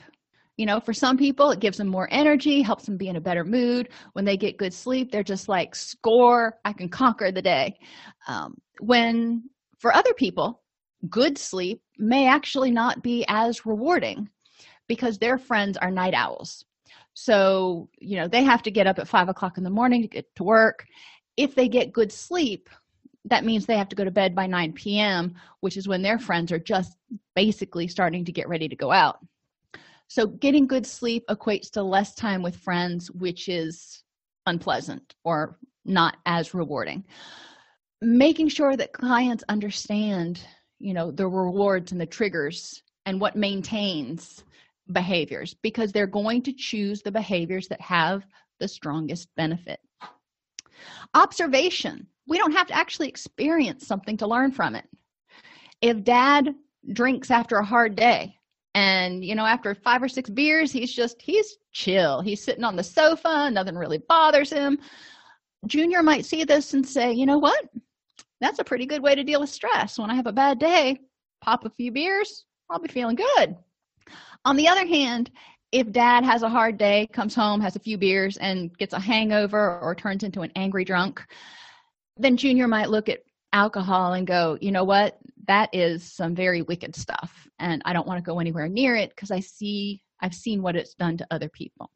You 0.56 0.66
know 0.66 0.78
for 0.78 0.92
some 0.92 1.16
people 1.16 1.50
it 1.52 1.60
gives 1.60 1.78
them 1.78 1.88
more 1.88 2.08
energy 2.10 2.60
helps 2.60 2.84
them 2.84 2.98
be 2.98 3.08
in 3.08 3.16
a 3.16 3.20
better 3.20 3.44
mood. 3.44 3.88
When 4.12 4.24
they 4.24 4.36
get 4.36 4.58
good 4.58 4.74
sleep 4.74 5.10
they're 5.10 5.22
just 5.22 5.48
like 5.48 5.74
score 5.74 6.58
i 6.64 6.72
can 6.72 6.88
conquer 6.88 7.32
the 7.32 7.42
day. 7.42 7.78
Um, 8.28 8.56
when 8.78 9.44
for 9.78 9.94
other 9.94 10.12
people 10.12 10.62
good 11.08 11.38
sleep 11.38 11.80
may 12.00 12.26
actually 12.26 12.70
not 12.70 13.02
be 13.02 13.24
as 13.28 13.66
rewarding 13.66 14.28
because 14.88 15.18
their 15.18 15.38
friends 15.38 15.76
are 15.76 15.90
night 15.90 16.14
owls. 16.14 16.64
So 17.14 17.88
you 17.98 18.16
know 18.16 18.28
they 18.28 18.42
have 18.42 18.62
to 18.62 18.70
get 18.70 18.86
up 18.86 18.98
at 18.98 19.08
five 19.08 19.28
o'clock 19.28 19.58
in 19.58 19.64
the 19.64 19.70
morning 19.70 20.02
to 20.02 20.08
get 20.08 20.34
to 20.36 20.44
work. 20.44 20.86
If 21.36 21.54
they 21.54 21.68
get 21.68 21.92
good 21.92 22.12
sleep 22.12 22.68
that 23.26 23.44
means 23.44 23.66
they 23.66 23.76
have 23.76 23.88
to 23.90 23.96
go 23.96 24.04
to 24.04 24.10
bed 24.10 24.34
by 24.34 24.46
9 24.46 24.72
p.m 24.72 25.34
which 25.60 25.76
is 25.76 25.86
when 25.86 26.00
their 26.00 26.18
friends 26.18 26.50
are 26.50 26.58
just 26.58 26.96
basically 27.36 27.86
starting 27.86 28.24
to 28.24 28.32
get 28.32 28.48
ready 28.48 28.68
to 28.68 28.76
go 28.76 28.90
out. 28.90 29.18
So 30.08 30.26
getting 30.26 30.66
good 30.66 30.86
sleep 30.86 31.24
equates 31.28 31.70
to 31.72 31.82
less 31.82 32.14
time 32.14 32.42
with 32.42 32.56
friends 32.56 33.10
which 33.10 33.48
is 33.48 34.02
unpleasant 34.46 35.14
or 35.24 35.58
not 35.84 36.16
as 36.26 36.54
rewarding. 36.54 37.04
Making 38.02 38.48
sure 38.48 38.76
that 38.76 38.92
clients 38.92 39.44
understand 39.48 40.40
you 40.80 40.94
know 40.94 41.10
the 41.10 41.28
rewards 41.28 41.92
and 41.92 42.00
the 42.00 42.06
triggers 42.06 42.82
and 43.06 43.20
what 43.20 43.36
maintains 43.36 44.44
behaviors 44.92 45.54
because 45.62 45.92
they're 45.92 46.06
going 46.06 46.42
to 46.42 46.52
choose 46.52 47.02
the 47.02 47.12
behaviors 47.12 47.68
that 47.68 47.80
have 47.80 48.24
the 48.58 48.66
strongest 48.66 49.28
benefit. 49.36 49.78
Observation. 51.14 52.06
We 52.26 52.38
don't 52.38 52.52
have 52.52 52.66
to 52.68 52.74
actually 52.74 53.08
experience 53.08 53.86
something 53.86 54.16
to 54.18 54.26
learn 54.26 54.52
from 54.52 54.74
it. 54.74 54.86
If 55.80 56.04
dad 56.04 56.54
drinks 56.92 57.30
after 57.30 57.56
a 57.56 57.64
hard 57.64 57.94
day 57.94 58.34
and 58.74 59.24
you 59.24 59.34
know 59.34 59.44
after 59.44 59.74
five 59.74 60.02
or 60.02 60.08
six 60.08 60.30
beers 60.30 60.72
he's 60.72 60.92
just 60.92 61.20
he's 61.20 61.58
chill. 61.72 62.20
He's 62.20 62.42
sitting 62.42 62.64
on 62.64 62.76
the 62.76 62.82
sofa. 62.82 63.50
Nothing 63.50 63.76
really 63.76 63.98
bothers 64.08 64.50
him. 64.50 64.78
Junior 65.66 66.02
might 66.02 66.24
see 66.24 66.44
this 66.44 66.72
and 66.74 66.86
say 66.86 67.12
you 67.12 67.26
know 67.26 67.38
what 67.38 67.68
that's 68.40 68.58
a 68.58 68.64
pretty 68.64 68.86
good 68.86 69.02
way 69.02 69.14
to 69.14 69.24
deal 69.24 69.40
with 69.40 69.50
stress. 69.50 69.98
When 69.98 70.10
i 70.10 70.14
have 70.14 70.26
a 70.26 70.32
bad 70.32 70.58
day 70.58 70.98
pop 71.40 71.64
a 71.64 71.70
few 71.70 71.90
beers 71.90 72.44
i'll 72.70 72.78
be 72.78 72.88
feeling 72.88 73.16
good. 73.16 73.56
On 74.44 74.56
the 74.56 74.68
other 74.68 74.86
hand 74.86 75.30
if 75.72 75.90
dad 75.92 76.24
has 76.24 76.42
a 76.42 76.48
hard 76.48 76.78
day 76.78 77.08
comes 77.12 77.34
home 77.34 77.60
has 77.60 77.76
a 77.76 77.80
few 77.80 77.96
beers 77.96 78.36
and 78.38 78.76
gets 78.78 78.92
a 78.92 79.00
hangover 79.00 79.78
or 79.80 79.94
turns 79.94 80.22
into 80.22 80.42
an 80.42 80.50
angry 80.56 80.84
drunk 80.84 81.24
then 82.16 82.36
junior 82.36 82.68
might 82.68 82.90
look 82.90 83.08
at 83.08 83.20
alcohol 83.52 84.14
and 84.14 84.26
go 84.26 84.56
you 84.60 84.70
know 84.70 84.84
what? 84.84 85.18
That 85.46 85.70
is 85.72 86.12
some 86.12 86.34
very 86.34 86.62
wicked 86.62 86.94
stuff 86.94 87.48
and 87.58 87.82
i 87.84 87.92
don't 87.92 88.06
want 88.06 88.18
to 88.18 88.30
go 88.30 88.38
anywhere 88.38 88.68
near 88.68 88.94
it 88.96 89.10
because 89.10 89.30
i 89.30 89.40
see 89.40 90.02
i've 90.20 90.34
seen 90.34 90.62
what 90.62 90.76
it's 90.76 90.94
done 90.94 91.16
to 91.16 91.26
other 91.30 91.48
people. 91.48 91.90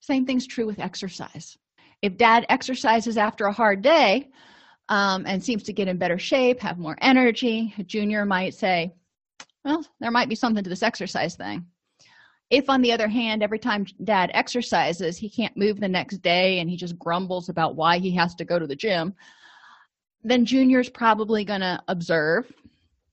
Same 0.00 0.24
thing's 0.24 0.46
true 0.46 0.66
with 0.66 0.78
exercise. 0.78 1.56
If 2.00 2.16
dad 2.16 2.46
exercises 2.48 3.18
after 3.18 3.46
a 3.46 3.52
hard 3.52 3.82
day 3.82 4.30
um, 4.88 5.24
and 5.26 5.42
seems 5.42 5.62
to 5.64 5.72
get 5.72 5.88
in 5.88 5.98
better 5.98 6.18
shape 6.18 6.60
have 6.60 6.78
more 6.78 6.96
energy. 7.00 7.74
Junior 7.86 8.24
might 8.24 8.54
say 8.54 8.92
well 9.64 9.84
there 10.00 10.10
might 10.10 10.28
be 10.28 10.34
something 10.34 10.64
to 10.64 10.70
this 10.70 10.82
exercise 10.82 11.36
thing. 11.36 11.66
If 12.50 12.70
on 12.70 12.80
the 12.80 12.92
other 12.92 13.08
hand 13.08 13.42
every 13.42 13.58
time 13.58 13.86
dad 14.04 14.30
exercises 14.34 15.16
he 15.18 15.28
can't 15.28 15.56
move 15.56 15.80
the 15.80 15.88
next 15.88 16.18
day 16.18 16.60
and 16.60 16.70
he 16.70 16.76
just 16.76 16.98
grumbles 16.98 17.48
about 17.48 17.76
why 17.76 17.98
he 17.98 18.10
has 18.12 18.34
to 18.36 18.44
go 18.44 18.58
to 18.58 18.66
the 18.66 18.76
gym 18.76 19.14
then 20.24 20.44
junior's 20.44 20.88
probably 20.88 21.44
going 21.44 21.60
to 21.60 21.80
observe. 21.88 22.52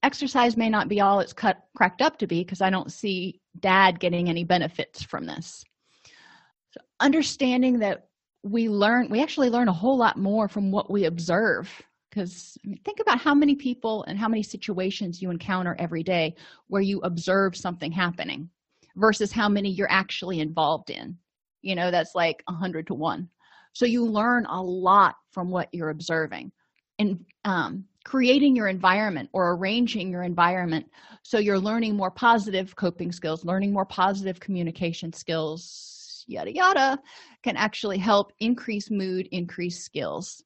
Exercise 0.01 0.57
may 0.57 0.69
not 0.69 0.87
be 0.87 1.01
all 1.01 1.19
it's 1.19 1.33
cut 1.33 1.57
cracked 1.75 2.01
up 2.01 2.17
to 2.17 2.27
be 2.27 2.43
because 2.43 2.61
i 2.61 2.69
don't 2.69 2.91
see 2.91 3.39
dad 3.59 3.99
getting 3.99 4.29
any 4.29 4.43
benefits 4.43 5.03
from 5.03 5.25
this. 5.25 5.63
So 6.71 6.81
understanding 6.99 7.79
that 7.79 8.07
we 8.45 8.69
learn 8.69 9.09
we 9.09 9.23
actually 9.23 9.49
learn 9.49 9.67
a 9.67 9.73
whole 9.73 9.97
lot 9.97 10.17
more 10.17 10.47
from 10.47 10.71
what 10.71 10.91
we 10.91 11.05
observe. 11.05 11.69
Because 12.09 12.57
think 12.85 12.99
about 13.01 13.19
how 13.19 13.33
many 13.33 13.55
people 13.55 14.03
and 14.03 14.17
how 14.17 14.29
many 14.29 14.43
situations 14.43 15.21
you 15.21 15.31
encounter 15.31 15.75
every 15.79 16.03
day 16.03 16.35
where 16.67 16.81
you 16.81 17.01
observe 17.01 17.57
something 17.57 17.91
happening 17.91 18.49
versus 18.95 19.33
how 19.33 19.49
many 19.49 19.69
you're 19.69 19.91
actually 19.91 20.39
involved 20.39 20.91
in. 20.91 21.17
You 21.61 21.75
know 21.75 21.91
that's 21.91 22.15
like 22.15 22.43
a 22.47 22.53
hundred 22.53 22.87
to 22.87 22.93
one. 22.93 23.27
So 23.73 23.85
you 23.85 24.05
learn 24.05 24.45
a 24.45 24.61
lot 24.61 25.15
from 25.31 25.49
what 25.49 25.67
you're 25.73 25.89
observing. 25.89 26.51
And 26.99 27.25
um, 27.43 27.83
creating 28.05 28.55
your 28.55 28.67
environment 28.67 29.27
or 29.33 29.53
arranging 29.55 30.11
your 30.11 30.21
environment 30.21 30.85
so 31.23 31.39
you're 31.39 31.59
learning 31.59 31.95
more 31.95 32.11
positive 32.11 32.75
coping 32.75 33.11
skills 33.11 33.43
learning 33.43 33.73
more 33.73 33.85
positive 33.85 34.39
communication 34.39 35.11
skills 35.11 35.94
yada 36.27 36.53
yada 36.53 36.99
can 37.43 37.55
actually 37.57 37.97
help 37.97 38.31
increase 38.39 38.89
mood 38.89 39.27
increase 39.31 39.83
skills 39.83 40.43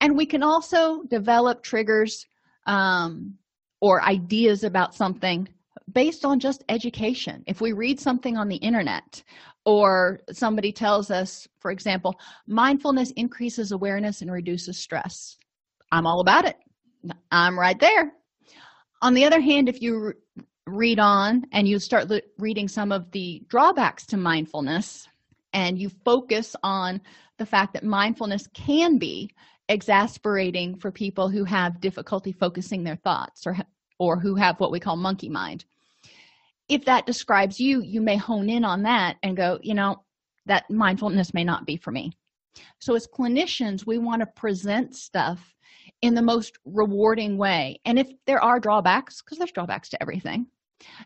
and 0.00 0.16
we 0.16 0.26
can 0.26 0.42
also 0.42 1.02
develop 1.04 1.62
triggers 1.62 2.26
um, 2.66 3.34
or 3.80 4.02
ideas 4.02 4.64
about 4.64 4.94
something 4.94 5.48
based 5.92 6.24
on 6.24 6.40
just 6.40 6.64
education. 6.68 7.44
If 7.46 7.60
we 7.60 7.72
read 7.72 8.00
something 8.00 8.36
on 8.36 8.48
the 8.48 8.56
internet 8.56 9.22
or 9.64 10.20
somebody 10.32 10.72
tells 10.72 11.10
us, 11.10 11.46
for 11.58 11.70
example, 11.70 12.18
mindfulness 12.46 13.10
increases 13.12 13.72
awareness 13.72 14.22
and 14.22 14.30
reduces 14.30 14.78
stress, 14.78 15.36
I'm 15.92 16.06
all 16.06 16.20
about 16.20 16.46
it. 16.46 16.56
I'm 17.30 17.58
right 17.58 17.78
there. 17.78 18.12
On 19.02 19.12
the 19.12 19.24
other 19.24 19.40
hand, 19.40 19.68
if 19.68 19.82
you 19.82 20.14
read 20.66 20.98
on 20.98 21.44
and 21.52 21.68
you 21.68 21.78
start 21.78 22.08
le- 22.08 22.22
reading 22.38 22.68
some 22.68 22.90
of 22.90 23.10
the 23.10 23.42
drawbacks 23.48 24.06
to 24.06 24.16
mindfulness 24.16 25.06
and 25.52 25.78
you 25.78 25.90
focus 26.04 26.56
on 26.62 27.00
the 27.38 27.46
fact 27.46 27.74
that 27.74 27.84
mindfulness 27.84 28.46
can 28.48 28.98
be 28.98 29.30
exasperating 29.68 30.76
for 30.76 30.90
people 30.90 31.28
who 31.28 31.44
have 31.44 31.80
difficulty 31.80 32.32
focusing 32.32 32.84
their 32.84 32.96
thoughts 32.96 33.46
or 33.46 33.56
or 33.98 34.18
who 34.18 34.34
have 34.34 34.58
what 34.58 34.72
we 34.72 34.80
call 34.80 34.96
monkey 34.96 35.28
mind. 35.28 35.64
If 36.68 36.84
that 36.86 37.06
describes 37.06 37.60
you 37.60 37.82
you 37.82 38.00
may 38.00 38.16
hone 38.16 38.48
in 38.48 38.64
on 38.64 38.82
that 38.82 39.16
and 39.22 39.36
go 39.36 39.58
you 39.62 39.74
know 39.74 40.02
that 40.46 40.70
mindfulness 40.70 41.32
may 41.34 41.44
not 41.44 41.66
be 41.66 41.76
for 41.76 41.90
me. 41.90 42.12
So 42.78 42.94
as 42.94 43.06
clinicians 43.06 43.86
we 43.86 43.98
want 43.98 44.20
to 44.20 44.26
present 44.26 44.94
stuff 44.94 45.54
in 46.02 46.14
the 46.14 46.22
most 46.22 46.58
rewarding 46.64 47.38
way. 47.38 47.80
And 47.84 47.98
if 47.98 48.08
there 48.26 48.42
are 48.42 48.60
drawbacks 48.60 49.22
because 49.22 49.38
there's 49.38 49.52
drawbacks 49.52 49.88
to 49.90 50.02
everything 50.02 50.46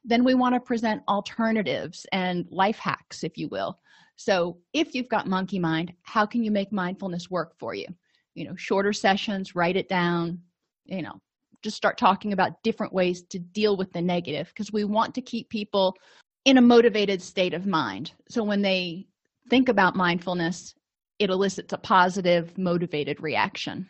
then 0.05 0.25
we 0.25 0.35
want 0.35 0.55
to 0.55 0.61
present 0.61 1.03
alternatives 1.09 2.07
and 2.13 2.47
life 2.51 2.79
hacks 2.79 3.25
if 3.25 3.37
you 3.37 3.49
will. 3.49 3.79
So 4.17 4.59
if 4.73 4.95
you've 4.95 5.09
got 5.09 5.27
monkey 5.27 5.59
mind 5.59 5.93
how 6.03 6.27
can 6.27 6.43
you 6.43 6.51
make 6.51 6.73
mindfulness 6.73 7.31
work 7.31 7.59
for 7.59 7.75
you? 7.75 7.87
You 8.35 8.45
know 8.45 8.57
shorter 8.57 8.93
sessions 8.93 9.55
write 9.55 9.77
it 9.77 9.89
down 9.89 10.41
you 10.85 11.03
know 11.03 11.21
just 11.63 11.77
start 11.77 11.99
talking 11.99 12.33
about 12.33 12.63
different 12.63 12.93
ways 12.93 13.23
to 13.23 13.39
deal 13.39 13.77
with 13.77 13.93
the 13.93 14.01
negative 14.01 14.49
because 14.49 14.73
we 14.73 14.85
want 14.85 15.13
to 15.15 15.21
keep 15.21 15.49
people 15.49 15.97
in 16.45 16.59
a 16.59 16.63
motivated 16.63 17.21
state 17.21 17.53
of 17.53 17.67
mind. 17.67 18.13
So 18.29 18.45
when 18.45 18.63
they 18.63 19.09
think 19.51 19.69
about 19.69 19.97
mindfulness 19.97 20.75
it 21.19 21.31
elicits 21.31 21.73
a 21.73 21.79
positive 21.79 22.57
motivated 22.57 23.21
reaction. 23.21 23.89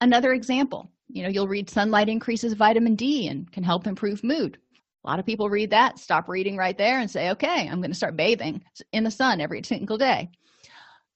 Another 0.00 0.32
example 0.32 0.90
you 1.08 1.22
know 1.22 1.28
you'll 1.28 1.48
read 1.48 1.70
sunlight 1.70 2.08
increases 2.08 2.52
vitamin 2.52 2.94
d 2.94 3.28
and 3.28 3.50
can 3.52 3.62
help 3.62 3.86
improve 3.86 4.24
mood 4.24 4.58
a 5.06 5.08
lot 5.08 5.20
of 5.20 5.26
people 5.26 5.48
read 5.48 5.70
that 5.70 5.98
stop 5.98 6.28
reading 6.28 6.56
right 6.56 6.76
there 6.76 6.98
and 6.98 7.10
say 7.10 7.30
okay 7.30 7.68
i'm 7.68 7.80
going 7.80 7.90
to 7.90 7.96
start 7.96 8.16
bathing 8.16 8.60
in 8.92 9.04
the 9.04 9.10
sun 9.10 9.40
every 9.40 9.62
single 9.62 9.96
day. 9.96 10.28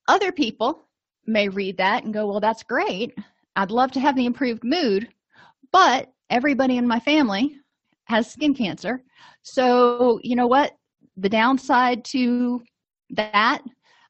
Other 0.09 0.33
people 0.33 0.89
may 1.27 1.49
read 1.49 1.77
that 1.79 2.05
and 2.05 2.15
go 2.15 2.27
well 2.27 2.41
that's 2.41 2.63
great. 2.63 3.13
I'd 3.57 3.71
love 3.71 3.91
to 3.93 4.01
have 4.01 4.17
the 4.17 4.27
improved 4.27 4.65
mood 4.65 5.09
but 5.73 6.13
everybody 6.31 6.77
in 6.77 6.87
my 6.87 7.01
family 7.01 7.57
has 8.05 8.31
skin 8.31 8.55
cancer. 8.55 9.03
So 9.43 10.21
you 10.23 10.37
know 10.37 10.47
what? 10.47 10.73
The 11.17 11.29
downside 11.29 12.05
to 12.07 12.63
that 13.11 13.63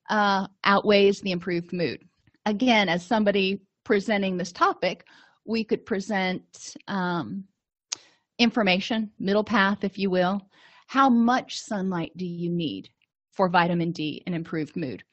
uh, 0.08 0.46
outweighs 0.64 1.20
the 1.20 1.32
improved 1.32 1.72
mood. 1.72 2.02
Again 2.46 2.88
as 2.88 3.04
somebody 3.04 3.60
presenting 3.84 4.36
this 4.36 4.52
topic 4.52 5.06
we 5.46 5.64
could 5.64 5.84
present 5.86 6.76
um, 6.86 7.44
information 8.40 9.10
middle 9.18 9.44
path 9.44 9.84
if 9.84 9.96
you 9.96 10.10
will 10.10 10.40
how 10.88 11.08
much 11.08 11.58
sunlight 11.60 12.10
do 12.16 12.26
you 12.26 12.50
need 12.50 12.88
for 13.32 13.48
vitamin 13.48 13.92
d 13.92 14.22
and 14.26 14.34
improved 14.34 14.76
mood 14.76 15.04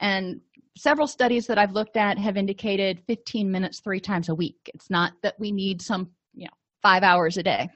and 0.00 0.40
several 0.76 1.06
studies 1.06 1.46
that 1.46 1.58
I've 1.58 1.72
looked 1.72 1.96
at 1.96 2.18
have 2.18 2.36
indicated 2.36 3.02
15 3.06 3.50
minutes 3.50 3.80
three 3.80 4.00
times 4.00 4.28
a 4.28 4.34
week. 4.34 4.58
It's 4.74 4.90
not 4.90 5.12
that 5.22 5.38
we 5.38 5.52
need 5.52 5.82
some, 5.82 6.10
you 6.34 6.44
know, 6.44 6.52
five 6.82 7.02
hours 7.02 7.36
a 7.36 7.42
day. 7.42 7.68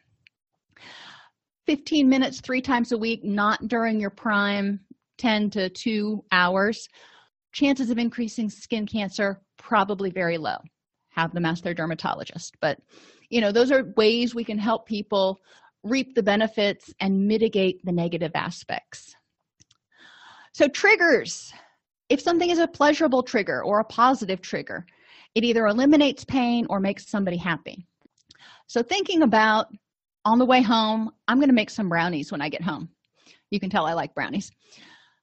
15 1.66 2.08
minutes 2.08 2.40
three 2.40 2.60
times 2.60 2.92
a 2.92 2.98
week, 2.98 3.24
not 3.24 3.68
during 3.68 4.00
your 4.00 4.10
prime 4.10 4.80
10 5.18 5.50
to 5.50 5.68
2 5.68 6.24
hours. 6.32 6.88
Chances 7.52 7.90
of 7.90 7.98
increasing 7.98 8.50
skin 8.50 8.86
cancer 8.86 9.40
probably 9.58 10.10
very 10.10 10.38
low. 10.38 10.56
Have 11.10 11.32
them 11.32 11.44
ask 11.44 11.62
their 11.62 11.74
dermatologist. 11.74 12.56
But, 12.60 12.78
you 13.30 13.40
know, 13.40 13.52
those 13.52 13.70
are 13.70 13.92
ways 13.96 14.34
we 14.34 14.44
can 14.44 14.58
help 14.58 14.86
people 14.86 15.40
reap 15.82 16.14
the 16.14 16.22
benefits 16.22 16.92
and 17.00 17.26
mitigate 17.26 17.84
the 17.84 17.92
negative 17.92 18.32
aspects. 18.34 19.14
So, 20.52 20.68
triggers. 20.68 21.52
If 22.10 22.20
something 22.20 22.50
is 22.50 22.58
a 22.58 22.68
pleasurable 22.68 23.22
trigger 23.22 23.64
or 23.64 23.80
a 23.80 23.84
positive 23.84 24.42
trigger 24.42 24.86
it 25.34 25.44
either 25.44 25.66
eliminates 25.66 26.24
pain 26.24 26.66
or 26.70 26.80
makes 26.80 27.08
somebody 27.08 27.36
happy. 27.36 27.86
So 28.66 28.82
thinking 28.82 29.22
about 29.22 29.66
on 30.24 30.38
the 30.38 30.46
way 30.46 30.62
home 30.62 31.10
i'm 31.28 31.38
going 31.38 31.50
to 31.50 31.54
make 31.54 31.70
some 31.70 31.88
brownies 31.88 32.32
when 32.32 32.40
i 32.40 32.48
get 32.48 32.62
home. 32.62 32.88
You 33.50 33.60
can 33.60 33.70
tell 33.70 33.86
i 33.86 33.92
like 33.92 34.14
brownies. 34.14 34.50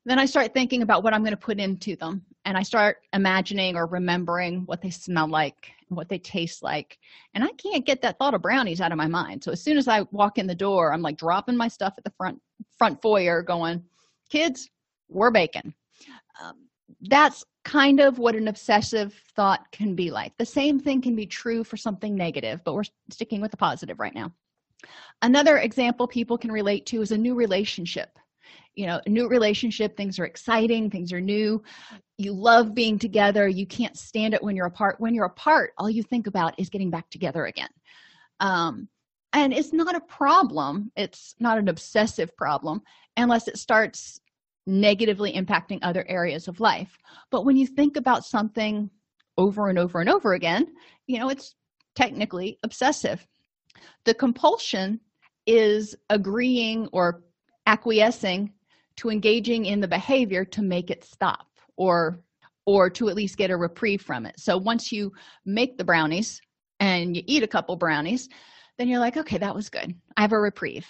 Then 0.05 0.19
i 0.19 0.25
start 0.25 0.53
thinking 0.53 0.81
about 0.81 1.03
what 1.03 1.13
i'm 1.13 1.21
going 1.21 1.31
to 1.31 1.37
put 1.37 1.59
into 1.59 1.95
them 1.95 2.23
and 2.45 2.57
i 2.57 2.63
start 2.63 2.97
imagining 3.13 3.75
or 3.75 3.87
remembering 3.87 4.63
what 4.65 4.81
they 4.81 4.89
smell 4.89 5.29
like 5.29 5.71
what 5.95 6.09
they 6.09 6.19
taste 6.19 6.63
like 6.63 6.97
and 7.33 7.43
i 7.43 7.49
can't 7.53 7.85
get 7.85 8.01
that 8.01 8.17
thought 8.17 8.33
of 8.33 8.41
brownies 8.41 8.81
out 8.81 8.91
of 8.91 8.97
my 8.97 9.07
mind. 9.07 9.43
So 9.43 9.51
as 9.51 9.61
soon 9.61 9.77
as 9.77 9.87
i 9.87 10.01
walk 10.11 10.37
in 10.37 10.47
the 10.47 10.55
door 10.55 10.93
i'm 10.93 11.01
like 11.01 11.17
dropping 11.17 11.57
my 11.57 11.67
stuff 11.67 11.93
at 11.97 12.03
the 12.03 12.13
front 12.17 12.39
front 12.77 13.01
foyer 13.01 13.41
going 13.41 13.83
kids 14.29 14.69
we're 15.09 15.31
baking. 15.31 15.73
Um, 16.41 16.67
that's 17.01 17.43
kind 17.65 17.99
of 17.99 18.17
what 18.17 18.35
an 18.35 18.47
obsessive 18.47 19.13
thought 19.35 19.69
can 19.71 19.93
be 19.93 20.09
like. 20.09 20.31
The 20.37 20.45
same 20.45 20.79
thing 20.79 21.01
can 21.01 21.15
be 21.15 21.25
true 21.25 21.63
for 21.63 21.77
something 21.77 22.15
negative 22.15 22.61
but 22.63 22.73
we're 22.73 22.83
sticking 23.09 23.41
with 23.41 23.51
the 23.51 23.57
positive 23.57 23.99
right 23.99 24.15
now. 24.15 24.31
Another 25.21 25.57
example 25.57 26.07
people 26.07 26.37
can 26.37 26.51
relate 26.51 26.85
to 26.87 27.01
is 27.01 27.11
a 27.11 27.17
new 27.17 27.35
relationship 27.35 28.17
you 28.75 28.85
know 28.85 29.01
new 29.07 29.27
relationship 29.27 29.95
things 29.95 30.19
are 30.19 30.25
exciting 30.25 30.89
things 30.89 31.11
are 31.13 31.21
new. 31.21 31.61
You 32.17 32.33
love 32.33 32.73
being 32.73 32.99
together. 32.99 33.47
You 33.47 33.65
can't 33.65 33.97
stand 33.97 34.33
it 34.33 34.43
when 34.43 34.55
you're 34.55 34.67
apart. 34.67 34.99
When 34.99 35.13
you're 35.13 35.25
apart 35.25 35.73
all 35.77 35.89
you 35.89 36.03
think 36.03 36.27
about 36.27 36.59
is 36.59 36.69
getting 36.69 36.89
back 36.89 37.09
together 37.09 37.45
again. 37.45 37.69
Um, 38.39 38.87
and 39.33 39.53
it's 39.53 39.71
not 39.71 39.95
a 39.95 40.01
problem. 40.01 40.91
It's 40.95 41.35
not 41.39 41.57
an 41.57 41.69
obsessive 41.69 42.35
problem 42.35 42.81
unless 43.17 43.47
it 43.47 43.57
starts 43.57 44.19
negatively 44.67 45.33
impacting 45.33 45.79
other 45.81 46.05
areas 46.07 46.47
of 46.47 46.59
life. 46.59 46.97
But 47.29 47.45
when 47.45 47.57
you 47.57 47.65
think 47.65 47.97
about 47.97 48.25
something 48.25 48.89
over 49.37 49.69
and 49.69 49.79
over 49.79 50.01
and 50.01 50.09
over 50.09 50.33
again 50.33 50.67
you 51.11 51.19
know 51.19 51.29
it's 51.29 51.55
technically 51.95 52.57
obsessive. 52.63 53.27
The 54.05 54.13
compulsion 54.13 55.01
is 55.45 55.95
agreeing 56.09 56.87
or 56.93 57.23
acquiescing 57.67 58.53
to 58.97 59.09
engaging 59.09 59.65
in 59.65 59.79
the 59.79 59.87
behavior 59.87 60.45
to 60.45 60.61
make 60.61 60.89
it 60.89 61.03
stop 61.03 61.47
or 61.77 62.19
or 62.65 62.89
to 62.89 63.09
at 63.09 63.15
least 63.15 63.37
get 63.37 63.49
a 63.49 63.57
reprieve 63.57 64.01
from 64.01 64.25
it. 64.25 64.39
So 64.39 64.55
once 64.55 64.91
you 64.91 65.11
make 65.45 65.77
the 65.77 65.83
brownies 65.83 66.39
and 66.79 67.15
you 67.15 67.23
eat 67.25 67.43
a 67.43 67.47
couple 67.47 67.75
brownies 67.75 68.29
then 68.77 68.87
you're 68.87 68.99
like 68.99 69.17
okay 69.17 69.37
that 69.37 69.55
was 69.55 69.69
good. 69.69 69.93
I 70.17 70.21
have 70.21 70.31
a 70.31 70.39
reprieve 70.39 70.87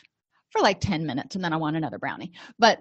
for 0.50 0.62
like 0.62 0.80
10 0.80 1.06
minutes 1.06 1.36
and 1.36 1.44
then 1.44 1.54
i 1.54 1.58
want 1.58 1.78
another 1.78 2.00
brownie. 2.00 2.34
But 2.60 2.80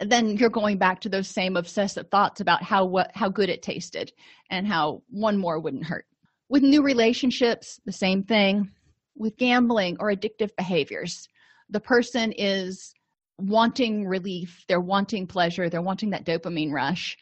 then 0.00 0.36
you're 0.36 0.50
going 0.50 0.78
back 0.78 1.00
to 1.00 1.08
those 1.08 1.28
same 1.28 1.56
obsessive 1.56 2.08
thoughts 2.10 2.40
about 2.40 2.62
how 2.62 2.84
what 2.84 3.10
how 3.14 3.28
good 3.28 3.48
it 3.48 3.62
tasted 3.62 4.12
and 4.50 4.66
how 4.66 5.02
one 5.10 5.36
more 5.36 5.60
wouldn't 5.60 5.86
hurt. 5.86 6.06
With 6.48 6.62
new 6.62 6.82
relationships 6.82 7.80
the 7.84 7.92
same 7.92 8.22
thing. 8.22 8.70
With 9.18 9.36
gambling 9.38 9.96
or 9.98 10.12
addictive 10.12 10.50
behaviors 10.56 11.28
the 11.68 11.80
person 11.80 12.32
is 12.32 12.94
wanting 13.38 14.06
relief 14.06 14.64
they're 14.68 14.80
wanting 14.80 15.26
pleasure 15.26 15.68
they're 15.68 15.82
wanting 15.82 16.10
that 16.10 16.24
dopamine 16.24 16.72
rush. 16.72 17.16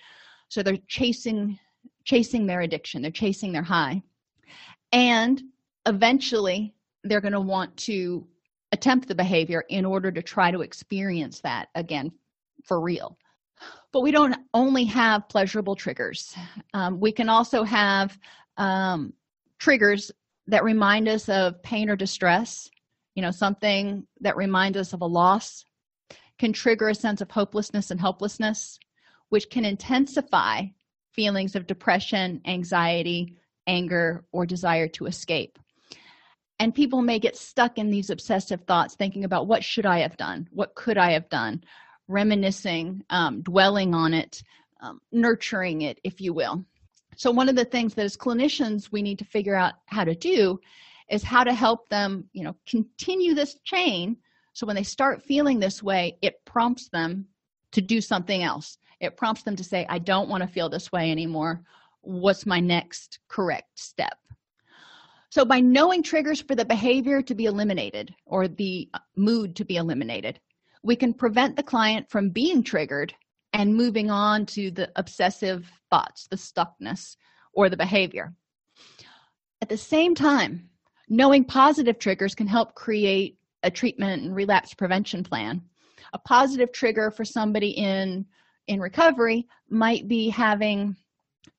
So 0.48 0.62
they're 0.62 0.78
chasing 0.88 1.58
chasing 2.04 2.46
their 2.46 2.60
addiction 2.60 3.02
they're 3.02 3.10
chasing 3.10 3.52
their 3.52 3.62
high. 3.62 4.02
And 4.92 5.42
eventually 5.86 6.74
they're 7.02 7.20
going 7.20 7.32
to 7.32 7.40
want 7.40 7.76
to 7.78 8.26
attempt 8.72 9.08
the 9.08 9.14
behavior 9.14 9.64
in 9.68 9.84
order 9.84 10.10
to 10.10 10.22
try 10.22 10.50
to 10.50 10.62
experience 10.62 11.40
that 11.40 11.68
again 11.74 12.10
for 12.64 12.80
real. 12.80 13.16
But 13.92 14.00
we 14.00 14.10
don't 14.10 14.36
only 14.52 14.84
have 14.84 15.28
pleasurable 15.28 15.76
triggers. 15.76 16.34
Um, 16.74 16.98
we 16.98 17.12
can 17.12 17.28
also 17.28 17.62
have 17.62 18.18
um, 18.56 19.12
triggers 19.58 20.10
that 20.48 20.64
remind 20.64 21.08
us 21.08 21.28
of 21.28 21.62
pain 21.62 21.88
or 21.88 21.96
distress. 21.96 22.68
You 23.14 23.22
know 23.22 23.30
something 23.30 24.06
that 24.20 24.36
reminds 24.36 24.76
us 24.76 24.92
of 24.92 25.02
a 25.02 25.06
loss 25.06 25.64
can 26.38 26.52
trigger 26.52 26.88
a 26.88 26.94
sense 26.94 27.20
of 27.20 27.30
hopelessness 27.30 27.90
and 27.90 28.00
helplessness 28.00 28.78
which 29.28 29.50
can 29.50 29.64
intensify 29.64 30.62
feelings 31.12 31.56
of 31.56 31.66
depression 31.66 32.40
anxiety 32.46 33.36
anger 33.66 34.24
or 34.32 34.44
desire 34.44 34.88
to 34.88 35.06
escape. 35.06 35.58
And 36.58 36.74
people 36.74 37.02
may 37.02 37.18
get 37.18 37.36
stuck 37.36 37.78
in 37.78 37.90
these 37.90 38.10
obsessive 38.10 38.62
thoughts 38.62 38.94
thinking 38.94 39.24
about 39.24 39.46
what 39.46 39.64
should 39.64 39.86
i 39.86 40.00
have 40.00 40.16
done? 40.16 40.48
What 40.52 40.74
could 40.74 40.98
i 40.98 41.12
have 41.12 41.28
done? 41.28 41.64
Reminiscing 42.06 43.02
um, 43.10 43.42
dwelling 43.42 43.94
on 43.94 44.14
it 44.14 44.42
um, 44.80 45.00
nurturing 45.12 45.82
it 45.82 45.98
if 46.04 46.20
you 46.20 46.32
will. 46.32 46.64
So 47.16 47.30
one 47.30 47.48
of 47.48 47.56
the 47.56 47.64
things 47.64 47.94
that 47.94 48.04
as 48.04 48.16
clinicians 48.16 48.92
we 48.92 49.02
need 49.02 49.18
to 49.20 49.24
figure 49.24 49.54
out 49.54 49.74
how 49.86 50.04
to 50.04 50.14
do 50.14 50.60
is 51.10 51.22
how 51.22 51.44
to 51.44 51.52
help 51.52 51.88
them 51.88 52.28
you 52.32 52.44
know 52.44 52.56
continue 52.66 53.34
this 53.34 53.56
chain 53.64 54.16
so 54.54 54.66
when 54.66 54.76
they 54.76 54.82
start 54.82 55.22
feeling 55.22 55.60
this 55.60 55.82
way 55.82 56.16
it 56.22 56.42
prompts 56.46 56.88
them 56.88 57.26
to 57.72 57.82
do 57.82 58.00
something 58.00 58.44
else. 58.44 58.78
It 59.00 59.16
prompts 59.16 59.42
them 59.42 59.56
to 59.56 59.64
say 59.64 59.84
i 59.90 59.98
don't 59.98 60.28
want 60.28 60.42
to 60.42 60.48
feel 60.48 60.68
this 60.68 60.90
way 60.90 61.10
anymore. 61.10 61.62
What's 62.00 62.46
my 62.46 62.60
next 62.60 63.18
correct 63.28 63.78
step? 63.78 64.16
So 65.30 65.44
by 65.44 65.60
knowing 65.60 66.02
triggers 66.02 66.40
for 66.40 66.54
the 66.54 66.64
behavior 66.64 67.20
to 67.20 67.34
be 67.34 67.46
eliminated 67.46 68.14
or 68.24 68.46
the 68.46 68.88
uh, 68.94 69.00
mood 69.16 69.56
to 69.56 69.64
be 69.64 69.76
eliminated 69.76 70.40
we 70.84 70.94
can 70.94 71.14
prevent 71.14 71.56
the 71.56 71.62
client 71.62 72.08
from 72.10 72.28
being 72.28 72.62
triggered 72.62 73.14
and 73.54 73.74
moving 73.74 74.10
on 74.10 74.44
to 74.44 74.70
the 74.70 74.92
obsessive 74.96 75.68
thoughts 75.90 76.28
the 76.28 76.36
stuckness 76.36 77.16
or 77.54 77.68
the 77.68 77.76
behavior. 77.76 78.34
At 79.62 79.68
the 79.68 79.78
same 79.78 80.14
time 80.14 80.68
knowing 81.08 81.44
positive 81.44 81.98
triggers 81.98 82.34
can 82.34 82.46
help 82.46 82.74
create 82.74 83.38
a 83.64 83.70
treatment 83.70 84.22
and 84.22 84.34
relapse 84.36 84.74
prevention 84.74 85.24
plan. 85.24 85.62
A 86.12 86.18
positive 86.18 86.70
trigger 86.70 87.10
for 87.10 87.24
somebody 87.24 87.70
in 87.70 88.26
in 88.66 88.80
recovery 88.80 89.46
might 89.68 90.08
be 90.08 90.28
having 90.28 90.96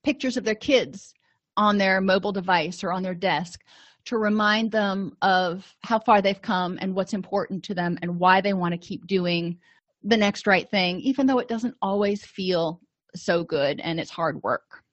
pictures 0.03 0.37
of 0.37 0.43
their 0.43 0.55
kids 0.55 1.13
on 1.57 1.77
their 1.77 2.01
mobile 2.01 2.31
device 2.31 2.83
or 2.83 2.91
on 2.91 3.03
their 3.03 3.13
desk 3.13 3.61
to 4.05 4.17
remind 4.17 4.71
them 4.71 5.15
of 5.21 5.71
how 5.81 5.99
far 5.99 6.21
they've 6.21 6.41
come 6.41 6.77
and 6.81 6.95
what's 6.95 7.13
important 7.13 7.63
to 7.63 7.75
them 7.75 7.97
and 8.01 8.19
why 8.19 8.41
they 8.41 8.53
want 8.53 8.71
to 8.71 8.77
keep 8.77 9.05
doing 9.07 9.57
the 10.03 10.17
next 10.17 10.47
right 10.47 10.69
thing 10.69 10.99
even 10.99 11.25
though 11.25 11.39
it 11.39 11.47
doesn't 11.47 11.75
always 11.81 12.23
feel 12.25 12.81
so 13.15 13.43
good 13.43 13.79
and 13.79 13.99
it's 13.99 14.11
hard 14.11 14.41
work. 14.43 14.83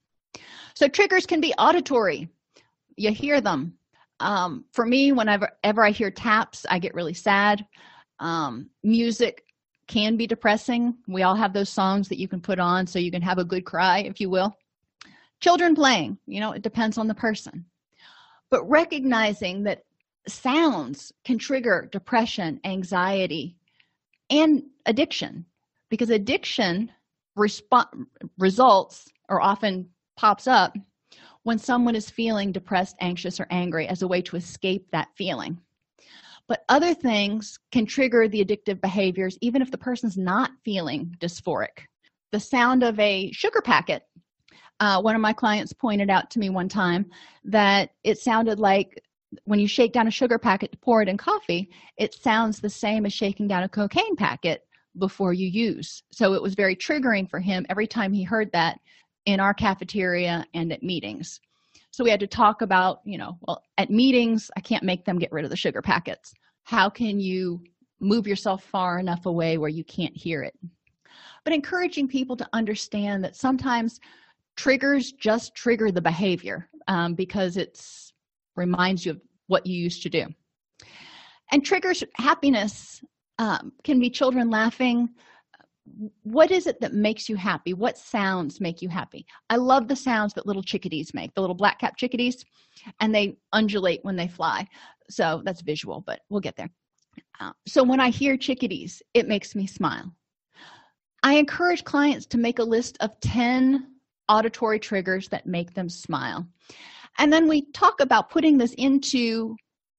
So 0.75 0.88
triggers 0.88 1.27
can 1.27 1.40
be 1.40 1.55
auditory. 1.59 2.29
You 2.96 3.12
hear 3.12 3.40
them 3.40 3.75
um, 4.22 4.64
for 4.72 4.87
me 4.87 5.12
whenever 5.12 5.50
ever 5.64 5.85
i 5.85 5.90
hear 5.90 6.11
taps 6.11 6.64
i 6.70 6.78
get 6.78 6.94
really 6.94 7.14
sad. 7.14 7.66
Um, 8.20 8.70
music 8.85 9.44
can 9.88 10.16
be 10.16 10.28
depressing. 10.28 10.96
We 11.08 11.24
all 11.24 11.35
have 11.35 11.52
those 11.52 11.68
songs 11.68 12.08
that 12.08 12.20
you 12.20 12.28
can 12.28 12.40
put 12.40 12.61
on 12.61 12.87
so 12.87 13.00
you 13.00 13.11
can 13.11 13.22
have 13.22 13.38
a 13.38 13.44
good 13.44 13.64
cry 13.64 13.98
if 13.98 14.20
you 14.20 14.30
will. 14.30 14.56
Children 15.40 15.74
playing 15.74 16.18
you 16.26 16.40
know 16.40 16.52
it 16.52 16.62
depends 16.62 16.98
on 16.98 17.08
the 17.08 17.14
person. 17.14 17.64
But 18.48 18.68
recognizing 18.68 19.64
that 19.64 19.85
sounds 20.28 21.12
can 21.24 21.38
trigger 21.38 21.88
depression 21.90 22.61
anxiety 22.64 23.56
and 24.30 24.62
addiction 24.87 25.44
because 25.88 26.11
addiction 26.11 26.90
resp- 27.37 28.06
results 28.38 29.08
or 29.28 29.40
often 29.40 29.88
pops 30.16 30.46
up 30.46 30.76
when 31.44 31.59
someone 31.59 31.94
is 31.94 32.11
feeling 32.11 32.52
depressed 32.52 32.96
anxious 33.00 33.40
or 33.40 33.46
angry 33.50 33.87
as 33.88 34.02
a 34.02 34.09
way 34.09 34.22
to 34.22 34.37
escape 34.37 34.87
that 34.90 35.09
feeling. 35.16 35.59
But 36.48 36.64
other 36.68 36.94
things 36.94 37.59
can 37.70 37.87
trigger 37.87 38.28
the 38.28 38.44
addictive 38.44 38.81
behaviors 38.81 39.38
even 39.40 39.62
if 39.62 39.70
the 39.70 39.78
person's 39.78 40.16
not 40.16 40.50
feeling 40.64 41.16
dysphoric. 41.20 41.87
The 42.31 42.40
sound 42.40 42.83
of 42.83 42.98
a 42.98 43.31
sugar 43.33 43.61
packet. 43.62 44.02
Uh, 44.81 45.00
one 45.00 45.14
of 45.14 45.20
my 45.20 45.33
clients 45.33 45.72
pointed 45.72 46.11
out 46.11 46.31
to 46.31 46.38
me 46.38 46.50
one 46.50 46.68
time 46.68 47.07
that 47.44 47.90
it 48.05 48.18
sounded 48.18 48.59
like 48.59 49.00
when 49.44 49.61
you 49.61 49.68
shake 49.68 49.92
down 49.92 50.09
a 50.09 50.11
sugar 50.11 50.38
packet 50.38 50.72
to 50.72 50.78
pour 50.78 51.00
it 51.00 51.09
in 51.09 51.16
coffee 51.16 51.70
it 51.96 52.12
sounds 52.12 52.61
the 52.61 52.68
same 52.68 53.07
as 53.07 53.12
shaking 53.12 53.48
down 53.48 53.62
a 53.62 53.68
cocaine 53.68 54.16
packet 54.16 54.62
before 54.98 55.33
you 55.33 55.46
use. 55.48 56.02
So 56.11 56.35
it 56.35 56.42
was 56.42 56.55
very 56.55 56.76
triggering 56.76 57.28
for 57.31 57.40
him 57.40 57.64
every 57.68 57.87
time 57.87 58.12
he 58.12 58.22
heard 58.22 58.50
that 58.52 58.78
in 59.26 59.40
our 59.40 59.54
cafeteria 59.54 60.44
and 60.54 60.72
at 60.72 60.82
meetings. 60.82 61.40
So 61.90 62.02
we 62.02 62.11
had 62.11 62.20
to 62.20 62.26
talk 62.26 62.62
about 62.62 63.00
you 63.04 63.18
know 63.18 63.38
well 63.46 63.62
at 63.78 63.90
meetings 63.90 64.50
i 64.56 64.61
can't 64.61 64.82
make 64.82 65.04
them 65.04 65.18
get 65.18 65.32
rid 65.32 65.44
of 65.44 65.50
the 65.50 65.56
sugar 65.56 65.82
packets. 65.82 66.32
How 66.64 66.88
can 66.88 67.20
you 67.20 67.62
move 68.00 68.26
yourself 68.26 68.64
far 68.64 68.98
enough 68.98 69.26
away 69.26 69.58
where 69.58 69.68
you 69.68 69.85
can't 69.85 70.16
hear 70.16 70.42
it? 70.42 70.54
But 71.44 71.52
encouraging 71.52 72.08
people 72.08 72.37
to 72.37 72.48
understand 72.52 73.24
that 73.24 73.37
sometimes 73.37 74.00
triggers 74.56 75.12
just 75.12 75.54
trigger 75.54 75.90
the 75.90 76.00
behavior 76.00 76.68
um, 76.88 77.14
because 77.14 77.56
it's 77.56 78.12
reminds 78.56 79.06
you 79.06 79.12
of 79.12 79.20
what 79.46 79.66
you 79.66 79.76
used 79.76 80.02
to 80.02 80.11
do. 80.11 80.26
And 81.50 81.64
triggers 81.64 82.04
happiness 82.14 83.02
um, 83.38 83.72
can 83.85 83.98
be 83.98 84.11
children 84.11 84.50
laughing 84.50 85.08
what 86.23 86.51
is 86.51 86.66
it 86.66 86.81
that 86.81 86.95
makes 86.95 87.29
you 87.29 87.37
happy? 87.37 87.75
What 87.75 87.99
sounds 87.99 88.61
make 88.61 88.83
you 88.83 88.88
happy? 88.88 89.27
I 89.51 89.57
love 89.57 89.88
the 89.88 89.97
sounds 89.97 90.33
that 90.35 90.47
little 90.47 90.62
chickadees 90.62 91.12
make 91.12 91.35
the 91.35 91.40
little 91.40 91.57
black 91.57 91.81
cap 91.81 91.97
chickadees 91.97 92.45
and 93.01 93.14
they 93.14 93.37
undulate 93.53 94.01
when 94.05 94.16
they 94.16 94.29
fly. 94.29 94.66
So 95.11 95.42
that's 95.45 95.61
visual 95.61 96.01
but 96.01 96.21
we'll 96.29 96.40
get 96.40 96.57
there. 96.57 96.71
Uh, 97.40 97.53
so 97.66 97.83
when 97.83 98.01
i 98.01 98.09
hear 98.09 98.37
chickadees 98.37 99.03
it 99.12 99.29
makes 99.29 99.55
me 99.55 99.66
smile. 99.66 100.12
I 101.23 101.35
encourage 101.35 101.85
clients 101.85 102.27
to 102.27 102.38
make 102.38 102.59
a 102.59 102.64
list 102.64 102.97
of 103.01 103.18
10 103.21 103.87
auditory 104.29 104.79
triggers 104.79 105.29
that 105.29 105.47
make 105.47 105.75
them 105.75 105.88
smile. 105.88 106.47
And 107.18 107.33
then 107.33 107.47
we 107.49 107.71
talk 107.73 108.01
about 108.01 108.31
putting 108.31 108.59
this 108.59 108.75
into 108.75 109.57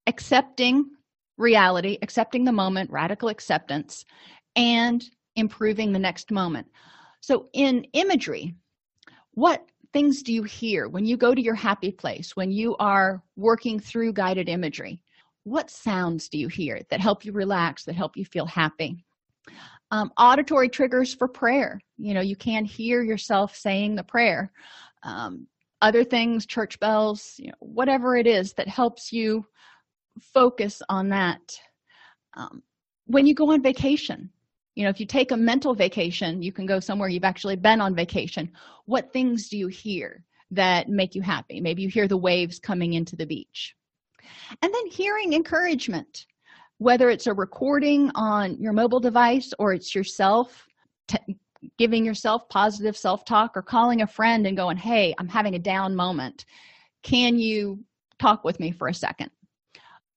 accepting 0.08 0.86
reality 1.38 1.98
accepting 2.02 2.44
the 2.44 2.52
moment 2.52 2.92
radical 2.92 3.30
acceptance 3.30 4.06
and 4.56 5.04
improving 5.36 5.92
the 5.92 6.00
next 6.00 6.32
moment. 6.32 6.68
So 7.22 7.50
in 7.54 7.86
imagery 7.94 8.56
what 9.34 9.66
things 9.92 10.24
do 10.24 10.34
you 10.34 10.44
hear 10.44 10.88
when 10.88 11.06
you 11.06 11.18
go 11.18 11.34
to 11.34 11.42
your 11.42 11.56
happy 11.56 11.92
place 11.92 12.36
when 12.36 12.52
you 12.52 12.76
are 12.78 13.24
working 13.36 13.80
through 13.80 14.14
guided 14.14 14.50
imagery? 14.50 15.02
What 15.44 15.70
sounds 15.70 16.30
do 16.30 16.38
you 16.38 16.48
hear 16.48 16.82
that 16.90 17.02
help 17.02 17.26
you 17.26 17.32
relax 17.32 17.84
that 17.86 17.96
help 17.96 18.16
you 18.16 18.26
feel 18.26 18.46
happy? 18.46 19.04
Um, 19.92 20.12
auditory 20.18 20.70
triggers 20.70 21.14
for 21.14 21.28
prayer. 21.28 21.80
You 21.98 22.14
know 22.14 22.22
you 22.22 22.36
can 22.36 22.66
hear 22.66 23.04
yourself 23.04 23.56
saying 23.56 23.96
the 23.96 24.04
prayer. 24.04 24.52
Um, 25.04 25.48
other 25.82 26.04
things 26.04 26.46
church 26.46 26.80
bells 26.80 27.36
you 27.38 27.48
know, 27.48 27.56
whatever 27.60 28.16
it 28.16 28.26
is 28.26 28.54
that 28.54 28.68
helps 28.68 29.12
you 29.12 29.46
focus 30.22 30.82
on 30.90 31.10
that. 31.10 31.42
Um, 32.36 32.64
when 33.06 33.28
you 33.28 33.36
go 33.36 33.52
on 33.52 33.62
vacation 33.62 34.30
you 34.76 34.84
know 34.84 34.90
if 34.90 35.00
you 35.00 35.06
take 35.06 35.32
a 35.32 35.38
mental 35.38 35.74
vacation 35.74 36.42
you 36.42 36.52
can 36.52 36.66
go 36.66 36.80
somewhere 36.80 37.10
you've 37.10 37.24
actually 37.24 37.56
been 37.56 37.82
on 37.82 37.96
vacation. 37.96 38.52
What 38.86 39.14
things 39.14 39.50
do 39.50 39.58
you 39.58 39.68
hear 39.68 40.24
that 40.52 40.90
make 40.90 41.16
you 41.16 41.22
happy? 41.22 41.60
Maybe 41.60 41.82
you 41.82 41.90
hear 41.90 42.08
the 42.08 42.18
waves 42.18 42.60
coming 42.60 42.94
into 42.94 43.16
the 43.16 43.26
beach. 43.26 43.76
And 44.62 44.74
then 44.74 44.88
hearing 44.88 45.34
encouragement 45.34 46.26
whether 46.80 47.10
it's 47.10 47.28
a 47.28 47.34
recording 47.34 48.12
on 48.16 48.60
your 48.60 48.74
mobile 48.74 49.00
device 49.00 49.54
or 49.60 49.74
it's 49.74 49.96
yourself 49.96 50.68
t- 51.08 51.38
giving 51.78 52.04
yourself 52.04 52.50
positive 52.50 52.98
self-talk 52.98 53.56
or 53.56 53.62
calling 53.62 54.02
a 54.02 54.08
friend 54.08 54.46
and 54.46 54.58
going 54.58 54.76
hey 54.76 55.14
i'm 55.18 55.30
having 55.30 55.56
a 55.56 55.60
down 55.60 55.96
moment. 55.96 56.46
Can 57.04 57.38
you 57.38 57.84
talk 58.20 58.44
with 58.44 58.60
me 58.60 58.72
for 58.72 58.88
a 58.88 58.94
second? 58.94 59.30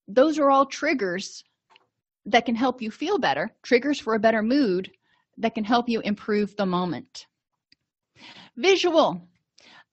Those 0.08 0.38
are 0.38 0.50
all 0.50 0.66
triggers 0.66 1.44
that 2.26 2.44
can 2.44 2.54
help 2.54 2.82
you 2.82 2.90
feel 2.90 3.18
better 3.18 3.50
triggers 3.62 3.98
for 3.98 4.14
a 4.14 4.20
better 4.20 4.42
mood 4.42 4.90
that 5.38 5.54
can 5.54 5.64
help 5.64 5.88
you 5.88 6.00
improve 6.00 6.56
the 6.56 6.66
moment. 6.66 7.26
Visual. 8.56 9.28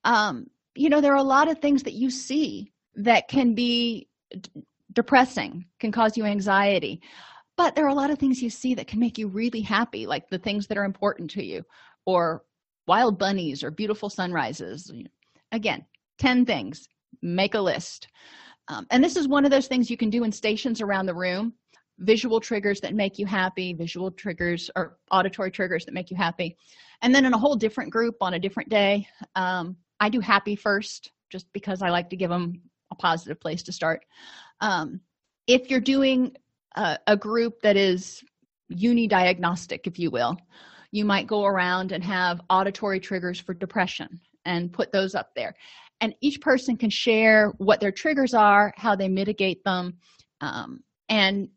Um, 0.03 0.47
you 0.75 0.89
know 0.89 1.01
there 1.01 1.13
are 1.13 1.17
a 1.17 1.23
lot 1.23 1.49
of 1.49 1.59
things 1.59 1.83
that 1.83 1.93
you 1.93 2.09
see 2.09 2.71
that 2.95 3.27
can 3.27 3.53
be 3.53 4.07
d- 4.31 4.49
depressing 4.91 5.65
can 5.79 5.91
cause 5.91 6.17
you 6.17 6.25
anxiety 6.25 7.01
but 7.55 7.75
there 7.75 7.85
are 7.85 7.89
a 7.89 7.95
lot 7.95 8.09
of 8.09 8.17
things 8.17 8.41
you 8.41 8.49
see 8.49 8.73
that 8.73 8.87
can 8.87 8.99
make 8.99 9.17
you 9.17 9.27
really 9.27 9.61
happy 9.61 10.05
like 10.07 10.27
the 10.29 10.39
things 10.39 10.67
that 10.67 10.77
are 10.77 10.83
important 10.83 11.29
to 11.29 11.43
you 11.43 11.63
or 12.05 12.43
wild 12.87 13.19
bunnies 13.19 13.63
or 13.63 13.69
beautiful 13.69 14.09
sunrises 14.09 14.91
again 15.51 15.85
10 16.19 16.45
things. 16.45 16.87
Make 17.21 17.53
a 17.53 17.59
list. 17.59 18.07
Um, 18.67 18.87
and 18.91 19.03
this 19.03 19.15
is 19.15 19.27
one 19.27 19.45
of 19.45 19.51
those 19.51 19.67
things 19.67 19.89
you 19.89 19.97
can 19.97 20.09
do 20.09 20.23
in 20.23 20.31
stations 20.31 20.81
around 20.81 21.05
the 21.05 21.13
room 21.13 21.53
visual 21.99 22.39
triggers 22.39 22.81
that 22.81 22.93
make 22.93 23.19
you 23.19 23.25
happy 23.25 23.73
visual 23.73 24.09
triggers 24.11 24.69
or 24.75 24.97
auditory 25.11 25.51
triggers 25.51 25.85
that 25.85 25.93
make 25.93 26.09
you 26.09 26.17
happy. 26.17 26.57
And 27.01 27.13
then 27.13 27.25
in 27.25 27.33
a 27.33 27.37
whole 27.37 27.55
different 27.55 27.91
group 27.91 28.15
on 28.21 28.33
a 28.33 28.39
different 28.39 28.69
day 28.69 29.07
um, 29.35 29.75
i 29.99 30.09
do 30.09 30.19
happy 30.19 30.55
first 30.55 31.11
just 31.29 31.45
because 31.53 31.81
i 31.81 31.89
like 31.89 32.09
to 32.09 32.15
give 32.15 32.29
them 32.29 32.61
a 32.91 32.95
positive 32.95 33.39
place 33.39 33.63
to 33.63 33.71
start. 33.71 34.05
Um, 34.61 34.99
if 35.47 35.69
you're 35.69 35.81
doing 35.81 36.35
a, 36.75 36.97
a 37.07 37.17
group 37.17 37.61
that 37.61 37.75
is 37.77 38.23
unidiagnostic 38.71 39.81
if 39.85 39.99
you 39.99 40.09
will 40.09 40.37
you 40.91 41.05
might 41.05 41.27
go 41.27 41.45
around 41.45 41.91
and 41.91 42.03
have 42.03 42.39
auditory 42.51 42.99
triggers 42.99 43.39
for 43.39 43.53
depression 43.55 44.21
and 44.45 44.71
put 44.71 44.91
those 44.91 45.15
up 45.15 45.31
there. 45.35 45.55
And 46.01 46.13
each 46.21 46.39
person 46.39 46.77
can 46.77 46.91
share 46.91 47.51
what 47.57 47.79
their 47.79 47.91
triggers 47.91 48.33
are 48.33 48.73
how 48.77 48.95
they 48.95 49.07
mitigate 49.07 49.63
them 49.63 49.97
um, 50.41 50.83
and 51.09 51.49